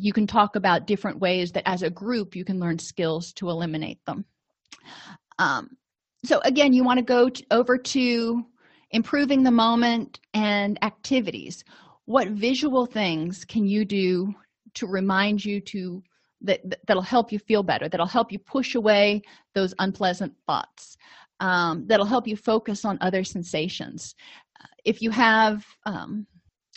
you 0.00 0.12
can 0.12 0.26
talk 0.26 0.56
about 0.56 0.86
different 0.86 1.18
ways 1.18 1.52
that 1.52 1.68
as 1.68 1.82
a 1.82 1.90
group 1.90 2.34
you 2.34 2.44
can 2.44 2.58
learn 2.58 2.78
skills 2.78 3.32
to 3.34 3.50
eliminate 3.50 4.04
them. 4.06 4.24
Um, 5.38 5.70
so 6.24 6.40
again 6.44 6.72
you 6.72 6.84
want 6.84 6.98
to 6.98 7.04
go 7.04 7.30
over 7.50 7.78
to 7.78 8.44
improving 8.90 9.42
the 9.42 9.50
moment 9.50 10.20
and 10.34 10.78
activities. 10.82 11.64
What 12.06 12.28
visual 12.28 12.86
things 12.86 13.44
can 13.44 13.66
you 13.66 13.84
do 13.84 14.34
to 14.74 14.86
remind 14.86 15.44
you 15.44 15.60
to 15.60 16.02
that 16.42 16.60
that'll 16.86 17.02
help 17.02 17.30
you 17.30 17.38
feel 17.38 17.62
better 17.62 17.86
that'll 17.88 18.06
help 18.06 18.32
you 18.32 18.38
push 18.38 18.74
away 18.74 19.20
those 19.54 19.74
unpleasant 19.78 20.32
thoughts 20.46 20.96
um, 21.40 21.86
that'll 21.86 22.06
help 22.06 22.26
you 22.26 22.36
focus 22.36 22.84
on 22.84 22.98
other 23.00 23.24
sensations. 23.24 24.14
If 24.84 25.02
you 25.02 25.10
have 25.10 25.64
um, 25.84 26.26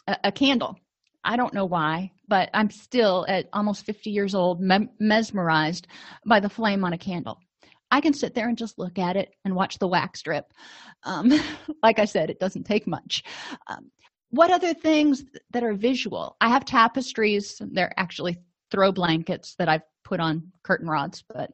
a, 0.08 0.18
a, 0.26 0.32
candle 0.32 0.76
i 1.24 1.36
don't 1.36 1.54
know 1.54 1.66
why 1.66 2.12
but 2.28 2.50
i'm 2.54 2.70
still 2.70 3.26
at 3.28 3.48
almost 3.54 3.86
50 3.86 4.10
years 4.10 4.36
old 4.36 4.62
me- 4.62 4.90
mesmerized 5.00 5.88
by 6.26 6.40
the 6.40 6.50
flame 6.50 6.84
on 6.84 6.94
a 6.94 6.98
candle. 6.98 7.40
I 7.92 8.02
can 8.02 8.14
sit 8.14 8.34
there 8.34 8.50
and 8.50 8.58
just 8.58 8.80
look 8.80 8.98
at 8.98 9.16
it 9.16 9.36
and 9.46 9.54
watch 9.56 9.78
the 9.78 9.88
wax 9.88 10.24
drip. 10.24 10.52
Um, 11.04 11.32
like 11.84 12.00
i 12.00 12.06
said 12.06 12.30
it 12.30 12.40
doesn't 12.40 12.64
take 12.64 12.88
much. 12.88 13.24
Um, 13.68 13.92
what 14.30 14.50
other 14.50 14.74
things 14.74 15.24
that 15.52 15.64
are 15.64 15.76
visual? 15.76 16.36
I 16.42 16.50
have 16.50 16.66
tapestries. 16.66 17.62
They're 17.72 17.94
actually 17.98 18.38
throw 18.74 18.92
blankets 18.92 19.54
that 19.60 19.70
i've 19.70 19.84
put 20.04 20.20
on 20.20 20.52
curtain 20.64 20.90
rods 20.90 21.24
but 21.34 21.52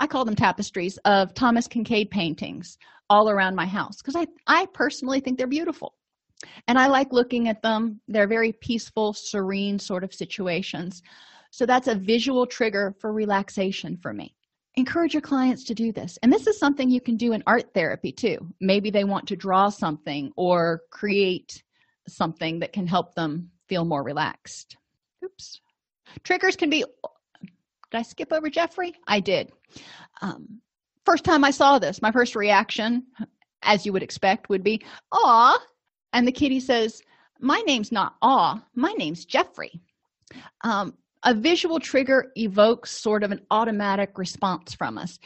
i 0.00 0.06
call 0.06 0.24
them 0.24 0.34
tapestries 0.34 0.96
of 1.04 1.34
thomas 1.34 1.68
Kinkade 1.68 2.10
paintings 2.10 2.78
all 3.10 3.28
around 3.28 3.54
my 3.54 3.66
house 3.66 3.98
because 3.98 4.16
i 4.16 4.26
i 4.46 4.66
personally 4.72 5.20
think 5.20 5.36
they're 5.36 5.46
beautiful 5.46 5.94
and 6.68 6.78
i 6.78 6.86
like 6.86 7.12
looking 7.12 7.48
at 7.48 7.62
them. 7.62 8.00
They're 8.08 8.26
very 8.26 8.52
peaceful 8.52 9.12
serene 9.12 9.78
sort 9.78 10.04
of 10.04 10.14
situations. 10.14 11.02
So 11.50 11.66
that's 11.66 11.88
a 11.88 11.94
visual 11.94 12.46
trigger 12.46 12.94
for 13.00 13.12
relaxation 13.12 13.96
for 13.96 14.12
me. 14.12 14.34
Encourage 14.76 15.14
your 15.14 15.20
clients 15.20 15.62
to 15.64 15.74
do 15.74 15.92
this. 15.92 16.18
And 16.22 16.32
this 16.32 16.48
is 16.48 16.58
something 16.58 16.90
you 16.90 17.00
can 17.00 17.16
do 17.16 17.32
in 17.32 17.44
art 17.46 17.72
therapy 17.74 18.10
too. 18.10 18.38
Maybe 18.60 18.90
they 18.90 19.04
want 19.04 19.28
to 19.28 19.36
draw 19.36 19.68
something 19.68 20.32
or 20.36 20.82
create 20.90 21.62
something 22.08 22.58
that 22.58 22.72
can 22.72 22.86
help 22.86 23.14
them 23.14 23.50
feel 23.68 23.84
more 23.84 24.02
relaxed. 24.02 24.76
Oops. 25.24 25.60
Triggers 26.24 26.56
can 26.56 26.70
be 26.70 26.84
did 27.94 27.98
i 28.00 28.02
skip 28.02 28.32
over 28.32 28.50
jeffrey? 28.50 28.92
I 29.06 29.20
did. 29.20 29.52
Um, 30.20 30.60
first 31.04 31.22
time 31.22 31.44
i 31.44 31.50
saw 31.50 31.78
this 31.78 32.02
my 32.02 32.10
first 32.10 32.34
reaction 32.34 33.04
as 33.62 33.84
you 33.86 33.92
would 33.92 34.02
expect 34.02 34.48
would 34.48 34.64
be 34.64 34.82
aw 35.12 35.58
and 36.14 36.26
the 36.26 36.32
kitty 36.32 36.60
says 36.60 37.02
my 37.40 37.60
name's 37.66 37.92
not 37.92 38.14
aw 38.22 38.64
my 38.74 38.92
name's 38.92 39.26
jeffrey. 39.26 39.82
Um, 40.62 40.94
a 41.24 41.34
visual 41.34 41.78
trigger 41.78 42.32
evokes 42.36 42.90
sort 42.90 43.22
of 43.22 43.32
an 43.32 43.40
automatic 43.50 44.16
response 44.16 44.74
from 44.74 44.96
us. 44.96 45.18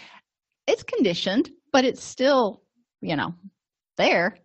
It's 0.67 0.83
conditioned 0.83 1.51
but 1.71 1.85
it's 1.85 2.03
still 2.03 2.63
you 3.01 3.15
know 3.15 3.35
there. 3.97 4.37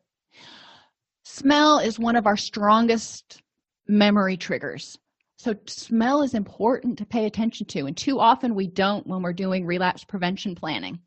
Smell 1.24 1.80
is 1.80 1.98
one 1.98 2.16
of 2.16 2.28
our 2.28 2.38
strongest 2.38 3.42
memory 3.88 4.38
triggers. 4.38 4.98
So 5.38 5.56
smell 5.66 6.22
is 6.22 6.34
important 6.34 6.98
to 6.98 7.06
pay 7.06 7.26
attention 7.26 7.66
to 7.68 7.86
and 7.88 7.98
too 7.98 8.20
often 8.20 8.54
we 8.54 8.68
don't 8.68 9.08
when 9.08 9.22
we're 9.22 9.34
doing 9.34 9.66
relapse 9.66 10.04
prevention 10.04 10.54
planning. 10.54 11.00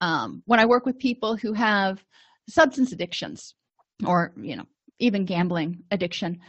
Um, 0.00 0.42
when 0.46 0.58
i 0.58 0.66
work 0.66 0.84
with 0.84 0.98
people 0.98 1.36
who 1.36 1.52
have 1.52 2.04
substance 2.48 2.92
addictions 2.92 3.54
or 4.06 4.32
you 4.36 4.56
know 4.56 4.64
even 4.98 5.24
gambling 5.24 5.82
addiction. 5.90 6.40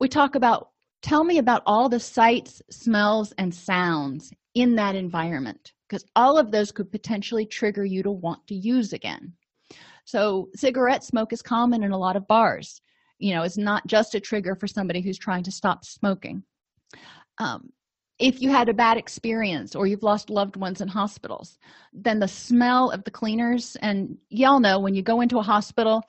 We 0.00 0.08
talk 0.08 0.34
about 0.34 0.70
tell 1.02 1.24
me 1.24 1.38
about 1.38 1.62
all 1.66 1.88
the 1.88 2.00
sights 2.00 2.62
smells 2.70 3.32
and 3.38 3.54
sounds 3.54 4.32
in 4.54 4.74
that 4.76 4.94
environment 4.94 5.72
because 5.88 6.04
all 6.16 6.38
of 6.38 6.50
those 6.50 6.72
could 6.72 6.90
potentially 6.90 7.46
trigger 7.46 7.84
you 7.84 8.02
to 8.02 8.10
want 8.10 8.46
to 8.46 8.54
use 8.54 8.92
again. 8.92 9.32
So 10.04 10.48
cigarette 10.54 11.04
smoke 11.04 11.32
is 11.32 11.42
common 11.42 11.82
in 11.82 11.92
a 11.92 11.98
lot 11.98 12.16
of 12.16 12.26
bars. 12.26 12.80
You 13.18 13.34
know 13.34 13.42
it's 13.42 13.58
not 13.58 13.86
just 13.86 14.14
a 14.14 14.20
trigger 14.20 14.54
for 14.54 14.66
somebody 14.66 15.00
who's 15.00 15.18
trying 15.18 15.44
to 15.44 15.52
stop 15.52 15.84
smoking. 15.84 16.42
Um, 17.38 17.70
if 18.20 18.40
you 18.40 18.50
had 18.50 18.68
a 18.68 18.74
bad 18.74 18.96
experience 18.96 19.74
or 19.74 19.88
you've 19.88 20.04
lost 20.04 20.30
loved 20.30 20.56
ones 20.56 20.80
in 20.80 20.86
hospitals 20.86 21.58
then 21.92 22.20
the 22.20 22.28
smell 22.28 22.90
of 22.90 23.02
the 23.02 23.10
cleaners 23.10 23.76
and 23.82 24.16
y'all 24.28 24.60
know 24.60 24.78
when 24.78 24.94
you 24.94 25.02
go 25.02 25.20
into 25.20 25.38
a 25.38 25.42
hospital 25.42 26.00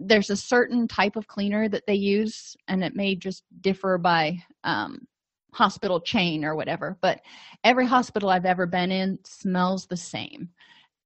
there's 0.00 0.30
a 0.30 0.36
certain 0.36 0.88
type 0.88 1.14
of 1.16 1.28
cleaner 1.28 1.68
that 1.68 1.86
they 1.86 1.94
use 1.94 2.56
and 2.68 2.82
it 2.82 2.96
may 2.96 3.14
just 3.14 3.44
differ 3.60 3.98
by 3.98 4.36
um, 4.64 5.06
hospital 5.52 6.00
chain 6.00 6.44
or 6.44 6.54
whatever 6.54 6.96
but 7.02 7.20
every 7.64 7.86
hospital 7.86 8.30
i've 8.30 8.46
ever 8.46 8.66
been 8.66 8.90
in 8.90 9.18
smells 9.24 9.86
the 9.86 9.96
same. 9.96 10.48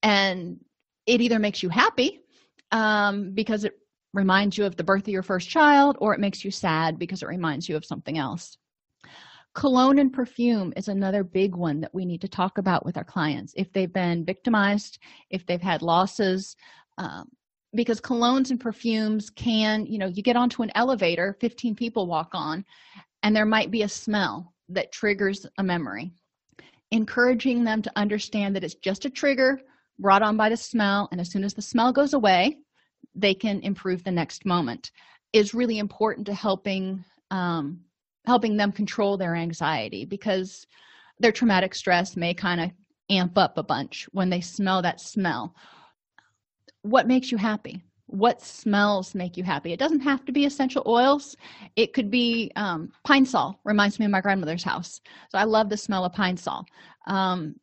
And 0.03 0.61
it 1.07 1.21
either 1.21 1.39
makes 1.39 1.63
you 1.63 1.69
happy 1.69 2.21
um, 2.73 3.33
because 3.33 3.65
it 3.65 3.75
reminds 4.13 4.57
you 4.57 4.65
of 4.65 4.77
the 4.77 4.85
birth 4.85 5.03
of 5.03 5.09
your 5.09 5.23
first 5.23 5.49
child 5.49 5.97
or 6.01 6.15
it 6.15 6.21
makes 6.21 6.45
you 6.45 6.51
sad 6.51 6.99
because 6.99 7.23
it 7.23 7.29
reminds 7.29 7.69
you 7.69 7.77
of 7.77 7.85
something 7.85 8.19
else. 8.19 8.57
Cologne 9.55 9.99
and 9.99 10.13
perfume 10.13 10.73
is 10.77 10.89
another 10.89 11.23
big 11.23 11.55
one 11.55 11.81
that 11.81 11.95
we 11.95 12.05
need 12.05 12.21
to 12.21 12.29
talk 12.29 12.59
about 12.59 12.85
with 12.85 12.97
our 12.97 13.05
clients. 13.05 13.55
If 13.57 13.73
they've 13.73 13.93
been 13.93 14.25
victimized 14.25 14.99
if 15.31 15.47
they've 15.47 15.61
had 15.61 15.83
losses 15.83 16.57
um, 16.99 17.29
because 17.75 18.01
colognes 18.01 18.51
and 18.51 18.61
perfumes 18.61 19.31
can 19.31 19.87
you 19.87 19.99
know 19.99 20.07
you 20.07 20.23
get 20.23 20.37
onto 20.37 20.63
an 20.63 20.71
elevator 20.75 21.37
15 21.41 21.75
people 21.75 22.07
walk 22.07 22.31
on 22.33 22.65
and 23.23 23.35
there 23.35 23.47
might 23.47 23.71
be 23.71 23.83
a 23.83 23.89
smell 23.89 24.53
that 24.69 24.93
triggers 24.93 25.47
a 25.59 25.63
memory. 25.63 26.13
Encouraging 26.91 27.65
them 27.65 27.83
to 27.83 27.93
understand 27.97 28.55
that 28.55 28.65
it's 28.65 28.75
just 28.77 29.05
a 29.05 29.11
trigger 29.11 29.61
brought 29.99 30.23
on 30.23 30.37
by 30.37 30.49
the 30.49 30.57
smell 30.57 31.09
and 31.11 31.21
as 31.21 31.31
soon 31.31 31.45
as 31.45 31.55
the 31.55 31.63
smell 31.63 31.93
goes 31.93 32.15
away 32.15 32.59
they 33.15 33.35
can 33.35 33.61
improve 33.61 34.03
the 34.03 34.11
next 34.11 34.45
moment 34.45 34.91
is 35.33 35.55
really 35.55 35.79
important 35.79 36.27
to 36.27 36.35
helping 36.35 37.05
um, 37.31 37.81
helping 38.27 38.57
them 38.57 38.73
control 38.73 39.17
their 39.17 39.37
anxiety 39.37 40.05
because 40.05 40.67
their 41.21 41.33
traumatic 41.33 41.75
stress 41.75 42.17
may 42.17 42.35
kind 42.35 42.61
of 42.61 42.71
amp 43.11 43.39
up 43.39 43.57
a 43.57 43.63
bunch 43.63 44.09
when 44.13 44.31
they 44.31 44.41
smell 44.41 44.83
that 44.83 45.01
smell 45.01 45.55
what 46.85 47.09
makes 47.09 47.33
you 47.33 47.39
happy? 47.39 47.83
What 48.07 48.43
smells 48.43 49.15
make 49.15 49.39
you 49.39 49.43
happy? 49.43 49.73
It 49.73 49.79
doesn't 49.79 50.01
have 50.01 50.25
to 50.27 50.33
be 50.33 50.45
essential 50.45 50.83
oils. 50.87 51.35
It 51.77 51.95
could 51.95 52.11
be 52.11 52.53
um, 52.57 52.93
Pine-Sol. 53.05 53.59
Reminds 53.65 53.99
me 53.99 54.05
of 54.05 54.11
my 54.11 54.21
grandmother's 54.21 54.63
house. 54.63 55.01
So 55.31 55.39
i 55.39 55.45
love 55.45 55.71
the 55.71 55.79
smell 55.79 56.05
of 56.05 56.13
Pine-Sol. 56.13 56.67
Um, 57.07 57.55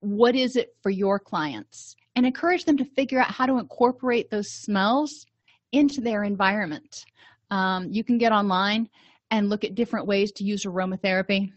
what 0.00 0.34
is 0.34 0.56
it 0.56 0.74
for 0.82 0.88
your 0.88 1.18
clients? 1.18 1.94
And 2.16 2.24
encourage 2.24 2.64
them 2.64 2.78
to 2.78 2.84
figure 2.84 3.20
out 3.20 3.30
how 3.30 3.44
to 3.44 3.58
incorporate 3.58 4.30
those 4.30 4.50
smells 4.50 5.26
into 5.72 6.00
their 6.00 6.24
environment. 6.24 7.04
Um, 7.50 7.88
you 7.90 8.02
can 8.02 8.16
get 8.16 8.32
online 8.32 8.88
and 9.30 9.50
look 9.50 9.62
at 9.62 9.74
different 9.74 10.06
ways 10.06 10.32
to 10.32 10.44
use 10.44 10.64
aromatherapy. 10.64 11.52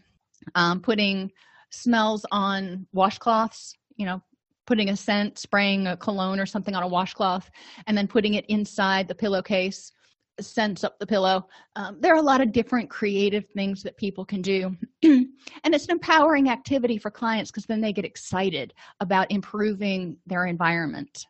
Um, 0.54 0.80
putting 0.80 1.32
smells 1.70 2.26
on 2.30 2.86
washcloths 2.94 3.72
you 3.96 4.06
know 4.06 4.22
putting 4.66 4.90
a 4.90 4.96
scent 4.96 5.38
spraying 5.38 5.86
a 5.86 5.96
cologne 5.96 6.40
or 6.40 6.46
something 6.46 6.74
on 6.74 6.82
a 6.82 6.88
washcloth 6.88 7.50
and 7.86 7.96
then 7.96 8.08
putting 8.08 8.34
it 8.34 8.46
inside 8.48 9.08
the 9.08 9.14
pillowcase 9.14 9.92
scents 10.40 10.84
up 10.84 10.98
the 10.98 11.06
pillow. 11.06 11.46
Um, 11.76 11.98
there 12.00 12.12
are 12.12 12.18
a 12.18 12.22
lot 12.22 12.40
of 12.40 12.52
different 12.52 12.90
creative 12.90 13.46
things 13.54 13.82
that 13.82 13.96
people 13.96 14.24
can 14.24 14.42
do. 14.42 14.76
And 15.62 15.74
it's 15.74 15.84
an 15.84 15.92
empowering 15.92 16.48
activity 16.48 16.98
for 16.98 17.10
clients 17.10 17.50
because 17.50 17.66
then 17.66 17.80
they 17.80 17.92
get 17.92 18.04
excited 18.04 18.72
about 19.00 19.30
improving 19.30 20.16
their 20.26 20.46
environment. 20.46 21.26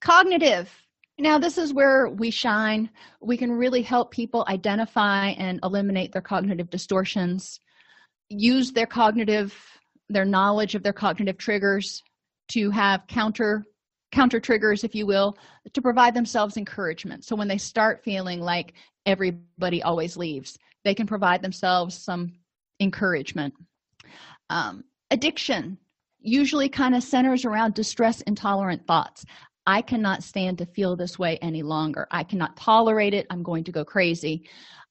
Cognitive. 0.00 0.70
Now, 1.18 1.38
this 1.38 1.58
is 1.58 1.74
where 1.74 2.08
we 2.08 2.30
shine. 2.30 2.90
We 3.20 3.36
can 3.36 3.52
really 3.52 3.82
help 3.82 4.10
people 4.10 4.44
identify 4.48 5.28
and 5.30 5.60
eliminate 5.62 6.12
their 6.12 6.22
cognitive 6.22 6.70
distortions, 6.70 7.60
use 8.28 8.72
their 8.72 8.86
cognitive, 8.86 9.54
their 10.08 10.24
knowledge 10.24 10.74
of 10.74 10.82
their 10.82 10.92
cognitive 10.92 11.38
triggers 11.38 12.02
to 12.48 12.70
have 12.70 13.06
counter 13.06 13.64
counter 14.10 14.40
triggers 14.40 14.84
if 14.84 14.94
you 14.94 15.06
will 15.06 15.36
to 15.74 15.82
provide 15.82 16.14
themselves 16.14 16.56
encouragement 16.56 17.24
so 17.24 17.36
when 17.36 17.48
they 17.48 17.58
start 17.58 18.02
feeling 18.02 18.40
like 18.40 18.74
everybody 19.06 19.82
always 19.82 20.16
leaves 20.16 20.58
they 20.84 20.94
can 20.94 21.06
provide 21.06 21.42
themselves 21.42 21.96
some 21.96 22.32
encouragement 22.80 23.52
um, 24.50 24.82
addiction 25.10 25.76
usually 26.20 26.68
kind 26.68 26.94
of 26.94 27.02
centers 27.02 27.44
around 27.44 27.74
distress 27.74 28.22
intolerant 28.22 28.86
thoughts 28.86 29.24
I 29.68 29.82
cannot 29.82 30.22
stand 30.22 30.56
to 30.58 30.66
feel 30.66 30.96
this 30.96 31.18
way 31.18 31.36
any 31.42 31.62
longer. 31.62 32.08
I 32.10 32.24
cannot 32.24 32.56
tolerate 32.56 33.12
it. 33.12 33.26
I'm 33.28 33.42
going 33.42 33.64
to 33.64 33.72
go 33.72 33.84
crazy. 33.84 34.48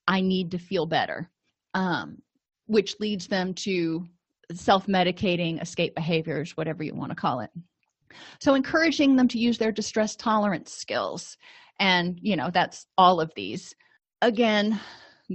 I 0.07 0.21
need 0.21 0.51
to 0.51 0.59
feel 0.59 0.85
better, 0.85 1.31
um, 1.73 2.21
which 2.67 2.99
leads 2.99 3.25
them 3.25 3.55
to 3.55 4.05
self 4.53 4.87
medicating, 4.87 5.61
escape 5.61 5.95
behaviors, 5.95 6.55
whatever 6.55 6.83
you 6.83 6.95
want 6.95 7.11
to 7.11 7.15
call 7.15 7.41
it. 7.41 7.51
So, 8.39 8.55
encouraging 8.55 9.15
them 9.15 9.27
to 9.29 9.39
use 9.39 9.57
their 9.57 9.71
distress 9.71 10.15
tolerance 10.15 10.73
skills. 10.73 11.37
And, 11.79 12.17
you 12.21 12.35
know, 12.35 12.49
that's 12.51 12.87
all 12.97 13.21
of 13.21 13.31
these. 13.35 13.73
Again, 14.21 14.79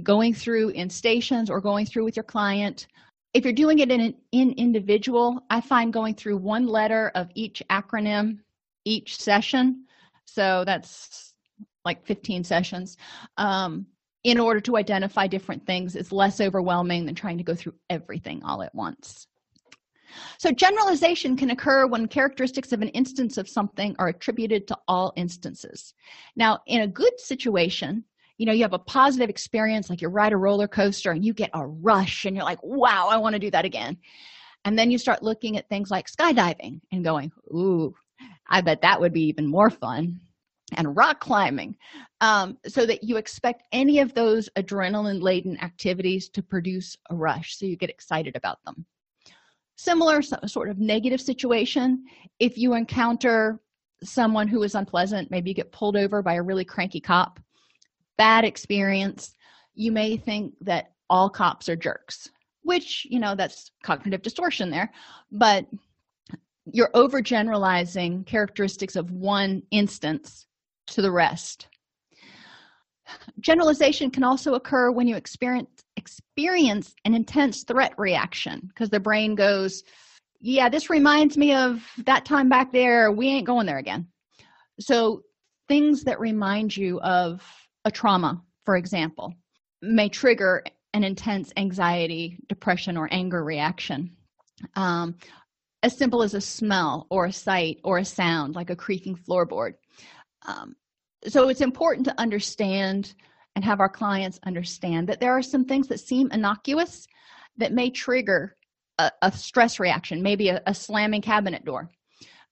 going 0.01 0.33
through 0.33 0.69
in 0.69 0.89
stations 0.89 1.49
or 1.49 1.61
going 1.61 1.85
through 1.85 2.03
with 2.03 2.15
your 2.15 2.23
client. 2.23 2.87
If 3.33 3.45
you're 3.45 3.53
doing 3.53 3.79
it 3.79 3.91
in 3.91 4.01
an 4.01 4.15
in 4.31 4.51
individual, 4.53 5.39
I 5.49 5.61
find 5.61 5.93
going 5.93 6.15
through 6.15 6.37
one 6.37 6.67
letter 6.67 7.11
of 7.15 7.29
each 7.33 7.63
acronym 7.69 8.39
each 8.85 9.17
session 9.17 9.85
so 10.25 10.63
that's 10.65 11.33
like 11.85 12.05
15 12.05 12.43
sessions 12.43 12.97
um, 13.37 13.85
in 14.23 14.39
order 14.39 14.59
to 14.61 14.77
identify 14.77 15.27
different 15.27 15.65
things 15.65 15.95
is 15.95 16.11
less 16.11 16.39
overwhelming 16.39 17.05
than 17.05 17.15
trying 17.15 17.37
to 17.37 17.43
go 17.43 17.55
through 17.55 17.75
everything 17.89 18.41
all 18.43 18.61
at 18.61 18.73
once. 18.73 19.27
So, 20.37 20.51
generalization 20.51 21.35
can 21.35 21.49
occur 21.49 21.87
when 21.87 22.07
characteristics 22.07 22.71
of 22.71 22.81
an 22.81 22.89
instance 22.89 23.37
of 23.37 23.49
something 23.49 23.95
are 23.97 24.09
attributed 24.09 24.67
to 24.67 24.77
all 24.87 25.11
instances. 25.15 25.93
Now, 26.35 26.59
in 26.67 26.81
a 26.81 26.87
good 26.87 27.19
situation, 27.19 28.03
you 28.37 28.45
know, 28.45 28.53
you 28.53 28.63
have 28.63 28.73
a 28.73 28.79
positive 28.79 29.29
experience, 29.29 29.89
like 29.89 30.01
you 30.01 30.09
ride 30.09 30.33
a 30.33 30.37
roller 30.37 30.67
coaster 30.67 31.11
and 31.11 31.25
you 31.25 31.33
get 31.33 31.51
a 31.53 31.65
rush 31.65 32.25
and 32.25 32.35
you're 32.35 32.45
like, 32.45 32.61
wow, 32.61 33.07
I 33.09 33.17
want 33.17 33.33
to 33.33 33.39
do 33.39 33.51
that 33.51 33.65
again. 33.65 33.97
And 34.65 34.77
then 34.77 34.91
you 34.91 34.97
start 34.97 35.23
looking 35.23 35.57
at 35.57 35.67
things 35.67 35.91
like 35.91 36.07
skydiving 36.07 36.81
and 36.91 37.03
going, 37.03 37.31
ooh, 37.47 37.93
I 38.47 38.61
bet 38.61 38.81
that 38.81 39.01
would 39.01 39.13
be 39.13 39.27
even 39.27 39.47
more 39.47 39.69
fun. 39.69 40.21
And 40.75 40.95
rock 40.95 41.19
climbing, 41.19 41.75
um, 42.21 42.57
so 42.67 42.85
that 42.85 43.03
you 43.03 43.17
expect 43.17 43.63
any 43.71 43.99
of 43.99 44.13
those 44.13 44.49
adrenaline 44.57 45.21
laden 45.21 45.59
activities 45.61 46.29
to 46.29 46.41
produce 46.41 46.97
a 47.09 47.15
rush. 47.15 47.57
So 47.57 47.65
you 47.65 47.75
get 47.75 47.89
excited 47.89 48.35
about 48.35 48.63
them. 48.65 48.85
Similar 49.75 50.21
sort 50.21 50.69
of 50.69 50.79
negative 50.79 51.19
situation 51.19 52.05
if 52.39 52.57
you 52.57 52.73
encounter 52.73 53.59
someone 54.03 54.47
who 54.47 54.63
is 54.63 54.75
unpleasant, 54.75 55.31
maybe 55.31 55.49
you 55.49 55.55
get 55.55 55.71
pulled 55.71 55.95
over 55.95 56.21
by 56.21 56.35
a 56.35 56.41
really 56.41 56.65
cranky 56.65 56.99
cop, 56.99 57.39
bad 58.17 58.43
experience, 58.43 59.35
you 59.75 59.91
may 59.91 60.17
think 60.17 60.53
that 60.61 60.91
all 61.09 61.29
cops 61.29 61.69
are 61.69 61.75
jerks, 61.75 62.29
which, 62.61 63.05
you 63.09 63.19
know, 63.19 63.35
that's 63.35 63.71
cognitive 63.83 64.21
distortion 64.21 64.69
there, 64.69 64.91
but 65.31 65.65
you're 66.71 66.91
overgeneralizing 66.91 68.25
characteristics 68.25 68.95
of 68.95 69.11
one 69.11 69.61
instance 69.71 70.47
to 70.87 71.01
the 71.01 71.11
rest. 71.11 71.67
Generalization 73.39 74.09
can 74.09 74.23
also 74.23 74.53
occur 74.53 74.91
when 74.91 75.07
you 75.07 75.15
experience 75.15 75.69
experience 75.95 76.95
an 77.05 77.13
intense 77.13 77.63
threat 77.63 77.93
reaction 77.97 78.61
because 78.67 78.89
the 78.89 78.99
brain 78.99 79.35
goes, 79.35 79.83
Yeah, 80.39 80.69
this 80.69 80.89
reminds 80.89 81.37
me 81.37 81.53
of 81.53 81.85
that 82.05 82.25
time 82.25 82.49
back 82.49 82.71
there. 82.71 83.11
We 83.11 83.27
ain't 83.27 83.47
going 83.47 83.67
there 83.67 83.77
again. 83.77 84.07
So, 84.79 85.21
things 85.67 86.03
that 86.03 86.19
remind 86.19 86.75
you 86.75 86.99
of 87.01 87.43
a 87.85 87.91
trauma, 87.91 88.41
for 88.65 88.75
example, 88.75 89.33
may 89.81 90.09
trigger 90.09 90.63
an 90.93 91.03
intense 91.03 91.51
anxiety, 91.57 92.37
depression, 92.47 92.97
or 92.97 93.07
anger 93.11 93.43
reaction. 93.43 94.15
Um, 94.75 95.15
as 95.83 95.97
simple 95.97 96.23
as 96.23 96.33
a 96.33 96.41
smell 96.41 97.07
or 97.09 97.25
a 97.25 97.33
sight 97.33 97.79
or 97.83 97.97
a 97.97 98.05
sound 98.05 98.55
like 98.55 98.69
a 98.69 98.75
creaking 98.75 99.17
floorboard. 99.17 99.73
Um, 100.45 100.75
so 101.27 101.49
it's 101.49 101.61
important 101.61 102.05
to 102.07 102.19
understand 102.19 103.15
and 103.55 103.63
have 103.63 103.79
our 103.79 103.89
clients 103.89 104.39
understand 104.45 105.07
that 105.07 105.19
there 105.19 105.31
are 105.31 105.43
some 105.43 105.65
things 105.65 105.87
that 105.87 105.99
seem 105.99 106.31
innocuous 106.31 107.07
that 107.57 107.71
may 107.71 107.89
trigger 107.89 108.55
a, 108.97 109.11
a 109.21 109.31
stress 109.31 109.79
reaction, 109.79 110.21
maybe 110.21 110.49
a, 110.49 110.61
a 110.65 110.73
slamming 110.73 111.21
cabinet 111.21 111.63
door, 111.65 111.89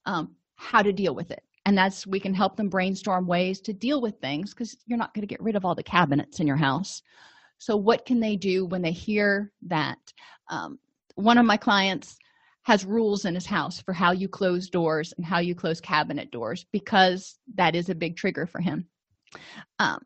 um, 0.05 0.35
how 0.55 0.81
to 0.81 0.93
deal 0.93 1.15
with 1.15 1.31
it. 1.31 1.43
And 1.65 1.77
that's 1.77 2.07
we 2.07 2.19
can 2.19 2.33
help 2.33 2.55
them 2.55 2.69
brainstorm 2.69 3.27
ways 3.27 3.61
to 3.61 3.73
deal 3.73 4.01
with 4.01 4.19
things 4.19 4.53
because 4.53 4.75
you're 4.85 4.97
not 4.97 5.13
going 5.13 5.21
to 5.21 5.27
get 5.27 5.41
rid 5.41 5.55
of 5.55 5.65
all 5.65 5.75
the 5.75 5.83
cabinets 5.83 6.39
in 6.39 6.47
your 6.47 6.57
house. 6.57 7.01
So, 7.59 7.75
what 7.75 8.05
can 8.05 8.19
they 8.19 8.35
do 8.35 8.65
when 8.65 8.81
they 8.81 8.91
hear 8.91 9.51
that? 9.67 9.99
Um, 10.49 10.79
one 11.15 11.37
of 11.37 11.45
my 11.45 11.57
clients 11.57 12.17
has 12.63 12.85
rules 12.85 13.25
in 13.25 13.35
his 13.35 13.45
house 13.45 13.81
for 13.81 13.93
how 13.93 14.11
you 14.11 14.27
close 14.27 14.69
doors 14.69 15.13
and 15.17 15.25
how 15.25 15.39
you 15.39 15.55
close 15.55 15.81
cabinet 15.81 16.31
doors 16.31 16.65
because 16.71 17.39
that 17.55 17.75
is 17.75 17.89
a 17.89 17.95
big 17.95 18.15
trigger 18.15 18.45
for 18.45 18.59
him. 18.59 18.85
Um, 19.79 19.99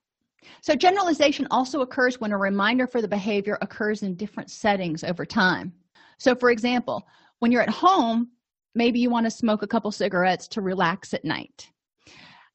so, 0.62 0.76
generalization 0.76 1.48
also 1.52 1.82
occurs 1.82 2.20
when 2.20 2.32
a 2.32 2.38
reminder 2.38 2.88
for 2.88 3.02
the 3.02 3.08
behavior 3.08 3.58
occurs 3.62 4.04
in 4.04 4.16
different 4.16 4.52
settings 4.52 5.04
over 5.04 5.26
time. 5.26 5.74
So, 6.20 6.36
for 6.36 6.52
example, 6.52 7.08
when 7.40 7.52
you're 7.52 7.62
at 7.62 7.70
home, 7.70 8.30
maybe 8.76 9.00
you 9.00 9.10
want 9.10 9.26
to 9.26 9.32
smoke 9.32 9.64
a 9.64 9.68
couple 9.68 9.92
cigarettes 9.92 10.48
to 10.50 10.62
relax 10.62 11.14
at 11.14 11.26
night. 11.26 11.70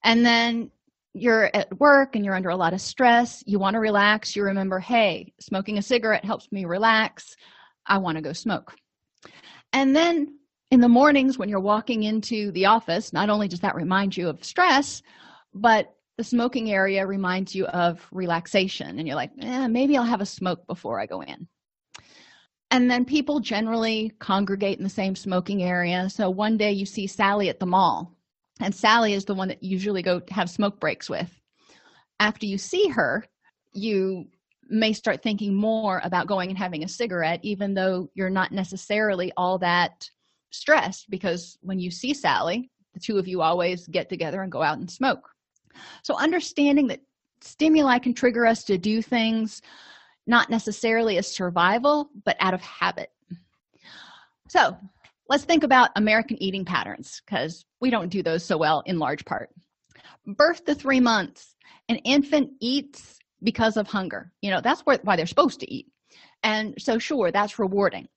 And 0.05 0.25
then 0.25 0.71
you're 1.13 1.51
at 1.55 1.79
work 1.79 2.15
and 2.15 2.25
you're 2.25 2.35
under 2.35 2.51
a 2.51 2.57
lot 2.57 2.73
of 2.73 2.81
stress, 2.81 3.43
you 3.47 3.59
want 3.59 3.75
to 3.75 3.81
relax, 3.81 4.37
you 4.37 4.45
remember, 4.45 4.79
hey, 4.79 5.33
smoking 5.41 5.79
a 5.79 5.83
cigarette 5.83 6.25
helps 6.25 6.51
me 6.53 6.65
relax. 6.65 7.35
I 7.87 7.99
want 7.99 8.17
to 8.17 8.23
go 8.23 8.33
smoke. 8.33 8.75
And 9.73 9.95
then 9.95 10.39
in 10.71 10.81
the 10.81 10.89
mornings 10.89 11.39
when 11.39 11.49
you're 11.49 11.61
walking 11.61 12.03
into 12.03 12.53
the 12.53 12.67
office, 12.67 13.13
not 13.13 13.31
only 13.31 13.49
does 13.49 13.61
that 13.61 13.75
remind 13.75 14.17
you 14.17 14.29
of 14.29 14.45
stress, 14.45 15.03
but 15.55 15.95
the 16.17 16.25
smoking 16.25 16.71
area 16.71 17.07
reminds 17.07 17.55
you 17.55 17.67
of 17.67 18.07
relaxation. 18.13 18.99
And 18.99 19.07
you're 19.07 19.17
like, 19.17 19.31
eh, 19.41 19.67
maybe 19.69 19.97
I'll 19.97 20.05
have 20.05 20.21
a 20.21 20.27
smoke 20.27 20.67
before 20.67 21.01
I 21.01 21.07
go 21.07 21.23
in. 21.23 21.49
And 22.71 22.91
then 22.91 23.05
people 23.05 23.41
generally 23.41 24.13
congregate 24.21 24.79
in 24.79 24.85
the 24.85 24.91
same 24.91 25.17
smoking 25.17 25.63
area. 25.63 26.09
So 26.09 26.31
one 26.31 26.57
day 26.57 26.73
you 26.73 26.87
see 26.87 27.07
Sally 27.07 27.49
at 27.49 27.59
the 27.59 27.67
mall, 27.67 28.15
and 28.61 28.75
Sally 28.75 29.15
is 29.15 29.25
the 29.25 29.35
one 29.35 29.49
that 29.49 29.63
usually 29.63 30.03
go 30.03 30.21
have 30.31 30.49
smoke 30.49 30.79
breaks 30.79 31.11
with. 31.11 31.35
After 32.21 32.47
you 32.47 32.59
see 32.59 32.89
her, 32.89 33.25
you 33.73 34.27
may 34.71 34.93
start 34.93 35.23
thinking 35.23 35.55
more 35.55 36.01
about 36.05 36.27
going 36.27 36.49
and 36.49 36.59
having 36.59 36.85
a 36.85 36.89
cigarette, 36.89 37.41
even 37.43 37.75
though 37.75 38.09
you're 38.15 38.31
not 38.31 38.53
necessarily 38.53 39.33
all 39.37 39.59
that 39.59 40.09
stressed 40.51 41.11
because 41.11 41.59
when 41.61 41.79
you 41.79 41.91
see 41.91 42.15
Sally, 42.15 42.71
the 42.95 43.01
two 43.01 43.19
of 43.19 43.29
you 43.29 43.43
always 43.43 43.87
get 43.89 44.09
together 44.09 44.43
and 44.43 44.51
go 44.51 44.63
out 44.63 44.79
and 44.79 44.91
smoke. 44.91 45.29
So, 46.03 46.17
understanding 46.17 46.89
that 46.89 47.01
stimuli 47.41 47.99
can 47.99 48.15
trigger 48.15 48.47
us 48.47 48.65
to 48.65 48.79
do 48.79 49.03
things 49.03 49.63
not 50.27 50.51
necessarily 50.51 51.19
as 51.19 51.27
survival, 51.27 52.11
but 52.25 52.37
out 52.41 52.55
of 52.55 52.61
habit. 52.61 53.11
So, 54.49 54.77
let's 55.29 55.45
think 55.45 55.63
about 55.63 55.91
American 55.97 56.43
eating 56.43 56.65
patterns 56.65 57.23
because 57.25 57.65
we 57.81 57.91
don't 57.91 58.09
do 58.09 58.23
those 58.23 58.45
so 58.45 58.59
well 58.59 58.83
in 58.87 58.99
large 58.99 59.25
part. 59.25 59.51
Birth 60.27 60.65
to 60.65 60.75
three 60.75 61.01
months, 61.01 61.55
an 61.89 61.97
infant 61.99 62.51
eats 62.61 63.20
because 63.43 63.77
of 63.77 63.87
hunger. 63.87 64.33
You 64.43 64.51
know, 64.51 64.61
that's 64.61 64.83
why 64.83 65.17
they're 65.17 65.27
supposed 65.27 65.61
to 65.61 65.73
eat. 65.73 65.87
And 66.43 66.75
so, 66.79 66.99
sure, 66.99 67.31
that's 67.31 67.59
rewarding. 67.59 68.09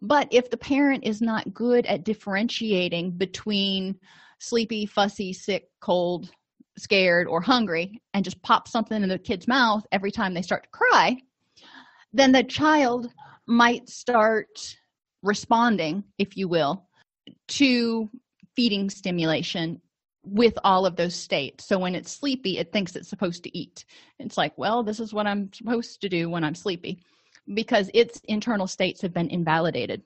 But 0.00 0.28
if 0.30 0.50
the 0.50 0.56
parent 0.56 1.04
is 1.04 1.20
not 1.20 1.52
good 1.52 1.86
at 1.86 2.04
differentiating 2.04 3.12
between 3.12 3.96
sleepy, 4.38 4.86
fussy, 4.86 5.32
sick, 5.32 5.68
cold, 5.80 6.30
scared, 6.78 7.26
or 7.26 7.40
hungry, 7.40 8.00
and 8.14 8.24
just 8.24 8.42
pop 8.42 8.68
something 8.68 9.02
in 9.02 9.08
the 9.08 9.18
kid's 9.18 9.48
mouth 9.48 9.84
every 9.92 10.10
time 10.10 10.34
they 10.34 10.42
start 10.42 10.64
to 10.64 10.68
cry, 10.70 11.16
then 12.12 12.32
the 12.32 12.44
child 12.44 13.12
might 13.46 13.88
start 13.88 14.76
responding, 15.22 16.04
if 16.18 16.36
you 16.36 16.48
will, 16.48 16.86
to 17.48 18.08
feeding 18.54 18.88
stimulation 18.88 19.80
with 20.26 20.58
all 20.64 20.84
of 20.84 20.96
those 20.96 21.14
states. 21.14 21.64
So 21.64 21.78
when 21.78 21.94
it's 21.94 22.10
sleepy, 22.10 22.58
it 22.58 22.72
thinks 22.72 22.96
it's 22.96 23.08
supposed 23.08 23.44
to 23.44 23.56
eat. 23.56 23.84
It's 24.18 24.36
like, 24.36 24.52
well, 24.58 24.82
this 24.82 25.00
is 25.00 25.14
what 25.14 25.26
I'm 25.26 25.52
supposed 25.52 26.00
to 26.00 26.08
do 26.08 26.28
when 26.28 26.44
I'm 26.44 26.54
sleepy 26.54 27.00
because 27.54 27.90
its 27.94 28.20
internal 28.24 28.66
states 28.66 29.00
have 29.02 29.14
been 29.14 29.30
invalidated. 29.30 30.02